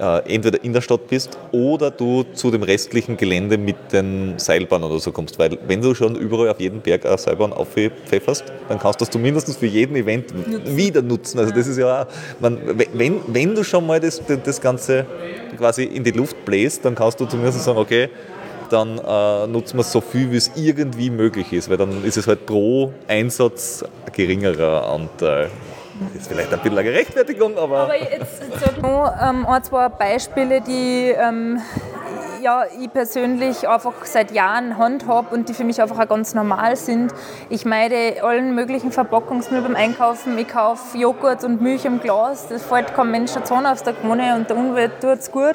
äh, 0.00 0.34
entweder 0.34 0.62
in 0.64 0.72
der 0.72 0.80
Stadt 0.80 1.08
bist 1.08 1.38
oder 1.52 1.90
du 1.90 2.24
zu 2.34 2.50
dem 2.50 2.62
restlichen 2.62 3.16
Gelände 3.16 3.58
mit 3.58 3.76
den 3.92 4.34
Seilbahnen 4.38 4.90
oder 4.90 4.98
so 4.98 5.12
kommst. 5.12 5.38
Weil 5.38 5.58
wenn 5.66 5.80
du 5.80 5.94
schon 5.94 6.16
überall 6.16 6.48
auf 6.48 6.60
jeden 6.60 6.80
Berg 6.80 7.06
eine 7.06 7.18
Seilbahn 7.18 7.52
aufpfefferst, 7.52 8.44
dann 8.68 8.78
kannst 8.78 9.00
du 9.00 9.04
das 9.04 9.10
zumindest 9.10 9.56
für 9.58 9.66
jeden 9.66 9.96
Event 9.96 10.26
wieder 10.66 11.02
nutzen. 11.02 11.38
Also 11.38 11.52
das 11.52 11.66
ist 11.66 11.78
ja 11.78 12.02
auch, 12.02 12.06
man, 12.40 12.58
wenn, 12.92 13.20
wenn 13.28 13.54
du 13.54 13.62
schon 13.62 13.86
mal 13.86 14.00
das, 14.00 14.20
das 14.44 14.60
Ganze 14.60 15.06
quasi 15.56 15.84
in 15.84 16.02
die 16.02 16.12
Luft 16.12 16.44
bläst, 16.44 16.84
dann 16.84 16.94
kannst 16.94 17.20
du 17.20 17.26
zumindest 17.26 17.62
sagen, 17.62 17.78
okay, 17.78 18.08
dann 18.70 18.98
äh, 18.98 19.46
nutzen 19.46 19.76
wir 19.76 19.82
es 19.82 19.92
so 19.92 20.00
viel, 20.00 20.32
wie 20.32 20.36
es 20.36 20.50
irgendwie 20.56 21.10
möglich 21.10 21.52
ist, 21.52 21.68
weil 21.70 21.76
dann 21.76 22.04
ist 22.04 22.16
es 22.16 22.26
halt 22.26 22.46
pro 22.46 22.92
Einsatz 23.06 23.84
ein 23.84 24.12
geringerer 24.12 24.88
Anteil. 24.88 25.50
Ist 26.14 26.28
vielleicht 26.28 26.52
ein 26.52 26.58
bisschen 26.60 26.78
eine 26.78 26.90
Gerechtfertigung, 26.90 27.56
aber. 27.56 27.80
Aber 27.80 27.96
jetzt 27.96 28.42
sag 28.60 28.82
nur 28.82 29.14
ähm, 29.22 29.46
ein, 29.46 29.62
zwei 29.62 29.88
Beispiele, 29.88 30.60
die 30.60 31.10
ähm, 31.16 31.60
ja, 32.44 32.64
ich 32.78 32.92
persönlich 32.92 33.66
einfach 33.66 34.04
seit 34.04 34.30
Jahren 34.30 34.76
handhabe 34.76 35.34
und 35.34 35.48
die 35.48 35.54
für 35.54 35.64
mich 35.64 35.80
einfach 35.80 35.98
auch 35.98 36.08
ganz 36.08 36.34
normal 36.34 36.76
sind. 36.76 37.10
Ich 37.48 37.64
meide 37.64 38.22
allen 38.22 38.54
möglichen 38.54 38.92
Verpackungsmüll 38.92 39.62
beim 39.62 39.74
Einkaufen. 39.74 40.36
Ich 40.36 40.48
kaufe 40.48 40.98
Joghurt 40.98 41.42
und 41.42 41.62
Milch 41.62 41.86
im 41.86 42.00
Glas. 42.00 42.48
Das 42.48 42.62
fällt 42.62 42.94
kein 42.94 43.10
Mensch 43.10 43.32
Zahn 43.44 43.64
auf 43.64 43.82
der 43.82 43.94
Krone 43.94 44.36
und 44.36 44.50
der 44.50 44.58
Umwelt 44.58 45.00
tut 45.00 45.20
es 45.20 45.32
gut. 45.32 45.54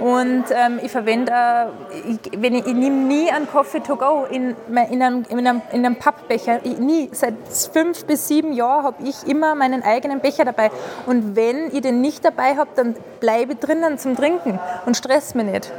Und 0.00 0.44
ähm, 0.50 0.80
ich 0.82 0.90
verwende 0.90 1.30
auch, 1.34 1.66
ich, 2.08 2.40
wenn 2.40 2.54
ich, 2.54 2.66
ich 2.66 2.74
nehme 2.74 2.96
nie 3.06 3.30
einen 3.30 3.46
Coffee 3.46 3.80
to 3.80 3.94
go 3.94 4.24
in, 4.30 4.56
in, 4.90 5.02
einem, 5.02 5.26
in, 5.28 5.46
einem, 5.46 5.60
in 5.72 5.84
einem 5.84 5.96
Pappbecher. 5.96 6.60
Ich, 6.64 6.78
nie. 6.78 7.10
Seit 7.12 7.34
fünf 7.70 8.06
bis 8.06 8.28
sieben 8.28 8.54
Jahren 8.54 8.84
habe 8.84 9.02
ich 9.04 9.28
immer 9.28 9.54
meinen 9.54 9.82
eigenen 9.82 10.20
Becher 10.20 10.46
dabei. 10.46 10.70
Und 11.04 11.36
wenn 11.36 11.66
ich 11.66 11.82
den 11.82 12.00
nicht 12.00 12.24
dabei 12.24 12.56
habe, 12.56 12.70
dann 12.76 12.96
bleibe 13.20 13.52
ich 13.52 13.58
drinnen 13.58 13.98
zum 13.98 14.16
Trinken 14.16 14.58
und 14.86 14.96
stress 14.96 15.34
mich 15.34 15.44
nicht. 15.44 15.70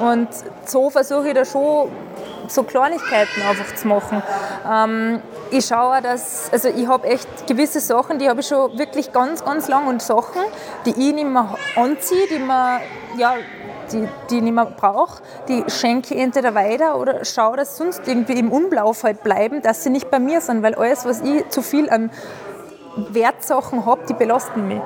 Und 0.00 0.28
so 0.66 0.90
versuche 0.90 1.28
ich 1.28 1.34
da 1.34 1.44
schon 1.44 1.90
so 2.48 2.62
Kleinigkeiten 2.62 3.42
einfach 3.48 3.74
zu 3.74 3.88
machen. 3.88 4.22
Ähm, 4.70 5.20
ich 5.50 5.66
schaue, 5.66 6.00
dass, 6.02 6.50
also 6.52 6.68
ich 6.68 6.86
habe 6.86 7.06
echt 7.08 7.46
gewisse 7.46 7.80
Sachen, 7.80 8.18
die 8.18 8.28
habe 8.28 8.40
ich 8.40 8.46
schon 8.46 8.78
wirklich 8.78 9.12
ganz, 9.12 9.44
ganz 9.44 9.68
lang 9.68 9.86
und 9.86 10.02
Sachen, 10.02 10.42
die 10.84 10.90
ich 10.90 11.14
nicht 11.14 11.26
mehr 11.26 11.56
anziehe, 11.76 12.26
die 12.28 12.38
man, 12.38 12.80
ja, 13.16 13.34
die, 13.92 14.08
die 14.30 14.36
ich 14.36 14.42
nicht 14.42 14.54
mehr 14.54 14.66
brauche, 14.66 15.22
die 15.48 15.64
schenke 15.68 16.14
ich 16.14 16.20
entweder 16.20 16.54
weiter 16.54 16.98
oder 16.98 17.24
schaue, 17.24 17.56
dass 17.56 17.76
sonst 17.76 18.06
irgendwie 18.06 18.38
im 18.38 18.52
Umlauf 18.52 19.04
halt 19.04 19.22
bleiben, 19.22 19.62
dass 19.62 19.84
sie 19.84 19.90
nicht 19.90 20.10
bei 20.10 20.18
mir 20.18 20.40
sind, 20.40 20.62
weil 20.62 20.74
alles, 20.74 21.04
was 21.04 21.20
ich 21.20 21.48
zu 21.50 21.62
viel 21.62 21.88
an 21.90 22.10
Wertsachen 22.96 23.86
habe, 23.86 24.02
die 24.08 24.14
belasten 24.14 24.66
mich. 24.66 24.80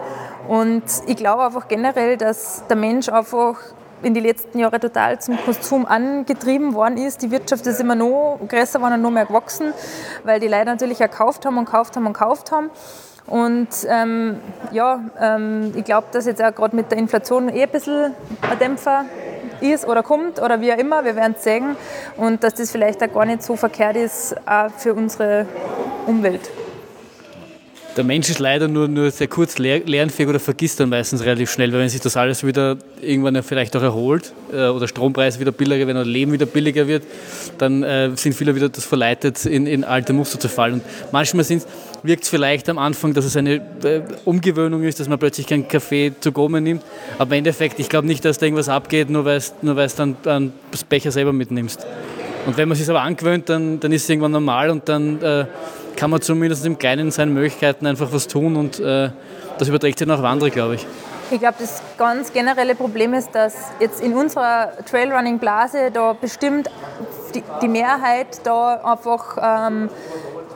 Und 0.49 0.83
ich 1.07 1.17
glaube 1.17 1.45
einfach 1.45 1.69
generell, 1.69 2.17
dass 2.17 2.65
der 2.69 2.77
Mensch 2.77 3.09
einfach 3.09 3.57
in 4.03 4.15
den 4.15 4.25
letzten 4.25 4.59
Jahren 4.59 4.81
total 4.81 5.21
zum 5.21 5.37
Konsum 5.45 5.87
angetrieben 5.87 6.75
worden 6.75 6.97
ist. 6.97 7.23
Die 7.23 7.31
Wirtschaft 7.31 7.67
ist 7.67 7.81
immer 7.81 7.95
noch 7.95 8.39
größer 8.49 8.79
geworden 8.79 8.95
und 8.95 9.03
noch 9.03 9.11
mehr 9.11 9.27
gewachsen, 9.27 9.73
weil 10.25 10.41
die 10.41 10.49
Leute 10.49 10.67
natürlich 10.67 10.99
auch 10.99 11.11
gekauft 11.11 11.45
haben 11.47 11.59
und 11.59 11.67
gekauft 11.67 11.97
haben 11.97 12.07
und 12.07 12.13
gekauft 12.13 12.53
haben. 12.53 12.71
Und 13.27 13.69
ähm, 13.89 14.41
ja, 14.73 15.01
ähm, 15.21 15.73
ich 15.77 15.85
glaube, 15.85 16.09
dass 16.13 16.27
jetzt 16.27 16.43
auch 16.43 16.55
gerade 16.55 16.75
mit 16.75 16.91
der 16.91 16.99
Inflation 16.99 17.49
eh 17.49 17.63
ein 17.63 17.69
bisschen 17.69 18.15
ein 18.43 18.59
Dämpfer 18.59 19.05
ist 19.61 19.87
oder 19.87 20.03
kommt 20.03 20.41
oder 20.41 20.61
wie 20.61 20.73
auch 20.73 20.79
immer, 20.79 21.05
wir 21.05 21.15
werden 21.17 21.35
es 21.37 21.45
sehen. 21.45 21.77
Und 22.17 22.43
dass 22.43 22.55
das 22.55 22.71
vielleicht 22.71 23.03
auch 23.03 23.13
gar 23.13 23.27
nicht 23.27 23.43
so 23.43 23.57
verkehrt 23.57 23.97
ist, 23.97 24.35
auch 24.47 24.71
für 24.71 24.95
unsere 24.95 25.47
Umwelt 26.07 26.51
der 28.01 28.07
Mensch 28.07 28.31
ist 28.31 28.39
leider 28.39 28.67
nur, 28.67 28.89
nur 28.89 29.11
sehr 29.11 29.29
kurz 29.29 29.59
lernfähig 29.59 30.27
oder 30.27 30.41
vergisst 30.41 30.81
dann 30.81 30.89
meistens 30.89 31.23
relativ 31.23 31.51
schnell, 31.51 31.71
weil 31.71 31.81
wenn 31.81 31.89
sich 31.91 32.01
das 32.01 32.17
alles 32.17 32.47
wieder 32.47 32.79
irgendwann 33.03 33.43
vielleicht 33.43 33.77
auch 33.77 33.83
erholt 33.83 34.33
äh, 34.55 34.69
oder 34.69 34.89
Strompreise 34.89 35.39
wieder 35.39 35.53
billiger 35.53 35.87
werden 35.87 35.99
oder 35.99 36.09
Leben 36.09 36.33
wieder 36.33 36.47
billiger 36.47 36.89
wird, 36.89 37.03
dann 37.59 37.83
äh, 37.83 38.11
sind 38.15 38.35
viele 38.35 38.55
wieder 38.55 38.71
das 38.71 38.87
verleitet, 38.87 39.45
in, 39.45 39.67
in 39.67 39.85
alte 39.85 40.15
Muster 40.15 40.41
zu 40.41 40.49
fallen. 40.49 40.75
Und 40.75 40.83
manchmal 41.13 41.45
wirkt 42.03 42.25
es 42.25 42.31
vielleicht 42.31 42.71
am 42.71 42.79
Anfang, 42.79 43.13
dass 43.13 43.27
es 43.27 43.37
eine 43.37 43.57
äh, 43.57 44.01
Umgewöhnung 44.25 44.83
ist, 44.83 44.99
dass 44.99 45.09
man 45.11 45.19
plötzlich 45.19 45.47
keinen 45.47 45.69
Kaffee 45.69 46.13
zu 46.19 46.33
go 46.33 46.49
mehr 46.49 46.63
nimmt. 46.63 46.83
Aber 47.19 47.35
im 47.35 47.41
Endeffekt, 47.41 47.79
ich 47.81 47.91
glaube 47.91 48.07
nicht, 48.07 48.25
dass 48.25 48.39
da 48.39 48.47
irgendwas 48.47 48.71
abgeht, 48.71 49.11
nur 49.11 49.27
weil 49.27 49.37
es 49.37 49.95
dann, 49.95 50.17
dann 50.23 50.55
das 50.71 50.85
Becher 50.85 51.13
selber 51.13 51.35
mitnimmst. 51.35 51.87
Und 52.47 52.57
wenn 52.57 52.67
man 52.67 52.79
sich 52.79 52.89
aber 52.89 53.03
angewöhnt, 53.03 53.51
dann, 53.51 53.79
dann 53.79 53.93
ist 53.93 54.05
es 54.05 54.09
irgendwann 54.09 54.33
normal 54.33 54.71
und 54.71 54.89
dann 54.89 55.21
äh, 55.21 55.45
kann 56.01 56.11
man 56.11 56.23
zumindest 56.23 56.65
im 56.65 56.79
Kleinen 56.79 57.11
seinen 57.11 57.35
Möglichkeiten 57.35 57.87
einfach 57.87 58.11
was 58.11 58.27
tun 58.27 58.57
und 58.57 58.81
äh, 58.81 59.11
das 59.59 59.69
überträgt 59.69 59.99
sich 59.99 60.09
dann 60.09 60.19
auf 60.19 60.25
andere, 60.25 60.51
glaube 60.51 60.77
ich. 60.77 60.87
Ich 61.31 61.39
glaube, 61.39 61.57
das 61.59 61.83
ganz 61.99 62.33
generelle 62.33 62.75
Problem 62.75 63.13
ist, 63.13 63.35
dass 63.35 63.55
jetzt 63.81 64.01
in 64.01 64.15
unserer 64.15 64.73
Trailrunning-Blase 64.91 65.91
da 65.93 66.15
bestimmt 66.15 66.71
die, 67.35 67.43
die, 67.61 67.69
Mehrheit 67.69 68.41
da 68.45 68.81
einfach, 68.83 69.69
ähm, 69.69 69.91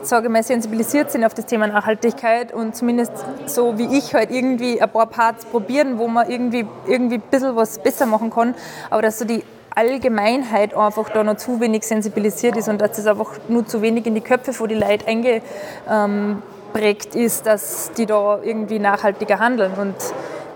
sage 0.01 0.25
ich 0.25 0.33
mal, 0.33 0.41
sensibilisiert 0.41 1.11
sind 1.11 1.23
auf 1.23 1.35
das 1.35 1.45
Thema 1.45 1.67
Nachhaltigkeit 1.67 2.51
und 2.51 2.75
zumindest 2.75 3.11
so 3.45 3.77
wie 3.77 3.95
ich 3.95 4.15
halt 4.15 4.31
irgendwie 4.31 4.81
ein 4.81 4.89
paar 4.89 5.05
Parts 5.05 5.45
probieren, 5.45 5.99
wo 5.99 6.07
man 6.07 6.27
irgendwie, 6.27 6.65
irgendwie 6.87 7.15
ein 7.15 7.21
bisschen 7.21 7.55
was 7.55 7.77
besser 7.77 8.07
machen 8.07 8.31
kann, 8.31 8.55
aber 8.89 9.03
dass 9.03 9.19
so 9.19 9.25
die 9.25 9.43
Allgemeinheit 9.75 10.73
einfach 10.73 11.09
da 11.09 11.23
noch 11.23 11.35
zu 11.35 11.59
wenig 11.59 11.83
sensibilisiert 11.83 12.55
ist 12.55 12.69
und 12.69 12.79
dass 12.79 12.95
das 12.95 13.07
einfach 13.07 13.31
nur 13.49 13.67
zu 13.67 13.81
wenig 13.81 14.05
in 14.05 14.15
die 14.15 14.21
Köpfe 14.21 14.53
von 14.53 14.69
den 14.69 14.79
Leuten 14.79 15.05
eingeprägt 15.05 17.13
ist, 17.13 17.45
dass 17.45 17.91
die 17.97 18.05
da 18.05 18.39
irgendwie 18.41 18.79
nachhaltiger 18.79 19.39
handeln. 19.39 19.73
Und 19.73 19.95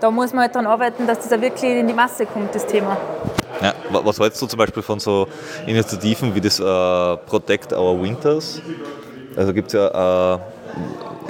da 0.00 0.10
muss 0.10 0.32
man 0.32 0.44
halt 0.44 0.54
daran 0.54 0.66
arbeiten, 0.66 1.06
dass 1.06 1.18
das 1.18 1.32
auch 1.32 1.42
wirklich 1.42 1.70
in 1.70 1.86
die 1.86 1.92
Masse 1.92 2.24
kommt, 2.24 2.54
das 2.54 2.66
Thema. 2.66 2.96
Ja, 3.60 3.74
was 3.90 4.18
hältst 4.18 4.40
du 4.40 4.46
zum 4.46 4.58
Beispiel 4.58 4.82
von 4.82 4.98
so 4.98 5.28
Initiativen 5.66 6.34
wie 6.34 6.40
das 6.40 6.58
uh, 6.58 7.18
Protect 7.26 7.74
Our 7.74 8.02
Winters? 8.02 8.62
Also 9.36 9.52
gibt 9.52 9.68
es 9.68 9.74
ja, 9.74 10.36
uh, 10.36 10.40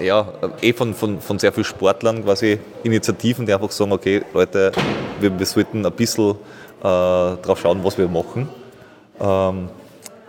ja 0.01 0.29
eh 0.63 0.73
von, 0.73 0.95
von, 0.95 1.21
von 1.21 1.41
sehr 1.41 1.53
vielen 1.53 1.65
Sportlern 1.65 2.25
quasi 2.25 2.61
Initiativen, 2.85 3.47
die 3.47 3.53
einfach 3.53 3.73
sagen, 3.73 3.91
okay, 3.91 4.23
Leute, 4.33 4.71
wir, 5.19 5.37
wir 5.37 5.47
sollten 5.47 5.85
ein 5.85 5.93
bisschen 5.93 6.37
äh, 6.81 6.83
darauf 6.83 7.61
schauen, 7.61 7.83
was 7.83 7.99
wir 7.99 8.09
machen. 8.09 8.49
Ähm, 9.21 9.69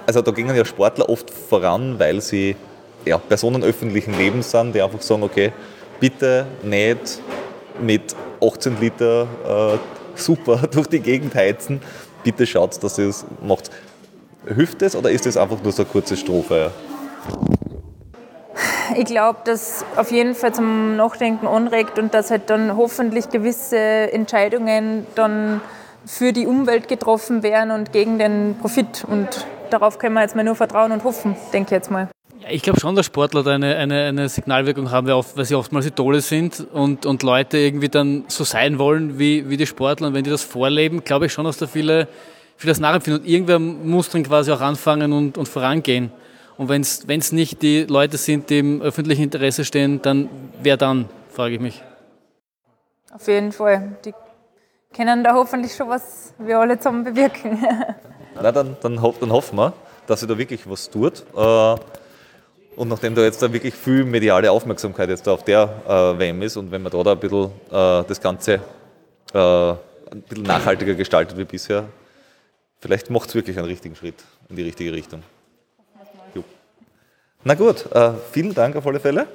also 0.05 0.21
da 0.21 0.31
gingen 0.31 0.55
ja 0.55 0.65
Sportler 0.65 1.09
oft 1.09 1.29
voran, 1.29 1.99
weil 1.99 2.21
sie 2.21 2.55
ja, 3.05 3.17
Personen 3.17 3.63
öffentlichen 3.63 4.17
Lebens 4.17 4.51
sind, 4.51 4.73
die 4.75 4.81
einfach 4.81 5.01
sagen, 5.01 5.23
okay, 5.23 5.53
bitte 5.99 6.45
nicht 6.63 7.21
mit 7.79 8.15
18 8.41 8.79
Liter 8.79 9.27
äh, 9.47 9.77
super 10.15 10.57
durch 10.71 10.87
die 10.87 10.99
Gegend 10.99 11.35
heizen, 11.35 11.81
bitte 12.23 12.45
schaut, 12.45 12.83
dass 12.83 12.97
ihr 12.97 13.09
es 13.09 13.25
macht. 13.41 13.71
Hilft 14.45 14.81
das 14.81 14.95
oder 14.95 15.11
ist 15.11 15.25
das 15.25 15.37
einfach 15.37 15.61
nur 15.61 15.71
so 15.71 15.83
eine 15.83 15.91
kurze 15.91 16.17
Strophe? 16.17 16.71
Ich 18.97 19.05
glaube, 19.05 19.39
dass 19.45 19.85
auf 19.95 20.11
jeden 20.11 20.35
Fall 20.35 20.53
zum 20.53 20.97
Nachdenken 20.97 21.47
anregt 21.47 21.97
und 21.97 22.13
dass 22.13 22.29
halt 22.31 22.49
dann 22.49 22.75
hoffentlich 22.75 23.29
gewisse 23.29 23.77
Entscheidungen 23.77 25.05
dann 25.15 25.61
für 26.05 26.33
die 26.33 26.47
Umwelt 26.47 26.87
getroffen 26.87 27.43
werden 27.43 27.71
und 27.71 27.91
gegen 27.91 28.19
den 28.19 28.55
Profit. 28.59 29.05
Und 29.07 29.45
darauf 29.69 29.99
können 29.99 30.15
wir 30.15 30.21
jetzt 30.21 30.35
mal 30.35 30.43
nur 30.43 30.55
vertrauen 30.55 30.91
und 30.91 31.03
hoffen, 31.03 31.35
denke 31.53 31.67
ich 31.67 31.71
jetzt 31.71 31.91
mal. 31.91 32.09
Ja, 32.41 32.49
ich 32.49 32.63
glaube 32.63 32.79
schon, 32.79 32.95
dass 32.95 33.05
Sportler 33.05 33.43
da 33.43 33.51
eine, 33.51 33.75
eine, 33.75 34.05
eine 34.05 34.27
Signalwirkung 34.27 34.89
haben, 34.89 35.07
weil 35.07 35.45
sie 35.45 35.55
oftmals 35.55 35.85
Idole 35.85 36.21
sind 36.21 36.65
und, 36.73 37.05
und 37.05 37.21
Leute 37.21 37.57
irgendwie 37.57 37.89
dann 37.89 38.23
so 38.27 38.43
sein 38.43 38.79
wollen 38.79 39.19
wie, 39.19 39.47
wie 39.49 39.57
die 39.57 39.67
Sportler. 39.67 40.07
Und 40.07 40.15
wenn 40.15 40.23
die 40.23 40.31
das 40.31 40.43
vorleben, 40.43 41.03
glaube 41.03 41.27
ich 41.27 41.33
schon, 41.33 41.45
dass 41.45 41.57
da 41.57 41.67
viele, 41.67 42.07
viele 42.57 42.71
das 42.71 42.79
nachempfinden. 42.79 43.21
Und 43.21 43.29
irgendwer 43.29 43.59
muss 43.59 44.09
dann 44.09 44.23
quasi 44.23 44.51
auch 44.51 44.61
anfangen 44.61 45.13
und, 45.13 45.37
und 45.37 45.47
vorangehen. 45.47 46.11
Und 46.57 46.69
wenn 46.69 46.81
es 46.81 47.31
nicht 47.31 47.61
die 47.61 47.83
Leute 47.83 48.17
sind, 48.17 48.49
die 48.49 48.59
im 48.59 48.81
öffentlichen 48.81 49.23
Interesse 49.23 49.63
stehen, 49.63 50.01
dann 50.01 50.29
wer 50.61 50.77
dann, 50.77 51.05
frage 51.29 51.55
ich 51.55 51.61
mich. 51.61 51.81
Auf 53.11 53.27
jeden 53.27 53.51
Fall. 53.51 53.97
Die 54.05 54.13
können 54.95 55.23
da 55.23 55.33
hoffentlich 55.33 55.75
schon 55.75 55.89
was 55.89 56.33
wir 56.37 56.59
alle 56.59 56.77
zusammen 56.77 57.03
bewirken. 57.03 57.63
Na, 58.35 58.51
dann, 58.51 58.77
dann, 58.81 58.95
dann 58.95 59.31
hoffen 59.31 59.55
wir, 59.57 59.73
dass 60.07 60.21
sich 60.21 60.29
da 60.29 60.37
wirklich 60.37 60.69
was 60.69 60.89
tut. 60.89 61.23
Äh, 61.35 61.75
und 62.75 62.87
nachdem 62.87 63.15
da 63.15 63.21
jetzt 63.21 63.41
da 63.41 63.51
wirklich 63.51 63.73
viel 63.73 64.05
mediale 64.05 64.49
Aufmerksamkeit 64.49 65.09
jetzt 65.09 65.27
auf 65.27 65.43
der 65.43 65.69
äh, 65.87 66.19
WM 66.19 66.41
ist 66.41 66.57
und 66.57 66.71
wenn 66.71 66.81
man 66.81 66.91
da, 66.91 67.03
da 67.03 67.11
ein 67.11 67.19
bisschen 67.19 67.45
äh, 67.69 68.03
das 68.07 68.21
Ganze 68.21 68.61
äh, 69.33 69.71
ein 70.11 70.21
bisschen 70.27 70.45
nachhaltiger 70.45 70.95
gestaltet 70.95 71.37
wie 71.37 71.43
bisher, 71.43 71.85
vielleicht 72.79 73.09
macht 73.09 73.29
es 73.29 73.35
wirklich 73.35 73.57
einen 73.57 73.67
richtigen 73.67 73.95
Schritt 73.95 74.23
in 74.49 74.55
die 74.55 74.63
richtige 74.63 74.93
Richtung. 74.93 75.23
Na 77.43 77.55
gut, 77.55 77.91
äh, 77.91 78.11
vielen 78.31 78.53
Dank 78.53 78.75
auf 78.75 78.85
alle 78.85 78.99
Fälle. 78.99 79.25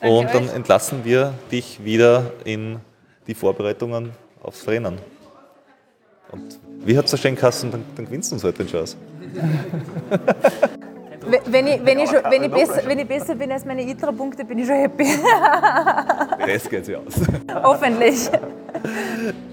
Danke 0.00 0.16
und 0.16 0.34
dann 0.34 0.48
euch. 0.48 0.54
entlassen 0.54 1.04
wir 1.04 1.34
dich 1.52 1.84
wieder 1.84 2.32
in 2.44 2.80
die 3.26 3.34
Vorbereitungen 3.34 4.12
aufs 4.42 4.66
Rennen. 4.66 4.98
Und 6.32 6.58
wie 6.84 6.96
hat 6.96 7.06
es 7.06 7.10
der 7.10 7.18
Schenkassen, 7.18 7.70
dann, 7.70 7.84
dann 7.96 8.06
gewinnst 8.06 8.30
du 8.30 8.36
uns 8.36 8.44
heute 8.44 8.64
den 8.64 8.68
Chance. 8.68 8.96
Wenn 11.46 11.66
ich, 11.66 11.84
wenn, 11.84 11.98
ich 11.98 12.10
schon, 12.10 12.20
wenn, 12.28 12.42
ich 12.44 12.50
besser, 12.50 12.82
wenn 12.86 12.98
ich 12.98 13.06
besser 13.06 13.34
bin 13.34 13.52
als 13.52 13.64
meine 13.64 13.82
ITRA-Punkte, 13.82 14.44
bin 14.44 14.58
ich 14.58 14.66
schon 14.66 14.76
happy. 14.76 15.04
Der 16.38 16.46
Rest 16.46 16.70
geht 16.70 16.86
sich 16.86 16.96
aus. 16.96 17.20
Hoffentlich. 17.62 18.30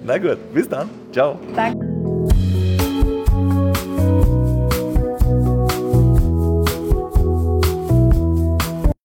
Na 0.05 0.17
gut, 0.17 0.37
bis 0.53 0.69
dann. 0.69 0.89
Ciao. 1.11 1.37
Danke. 1.55 1.96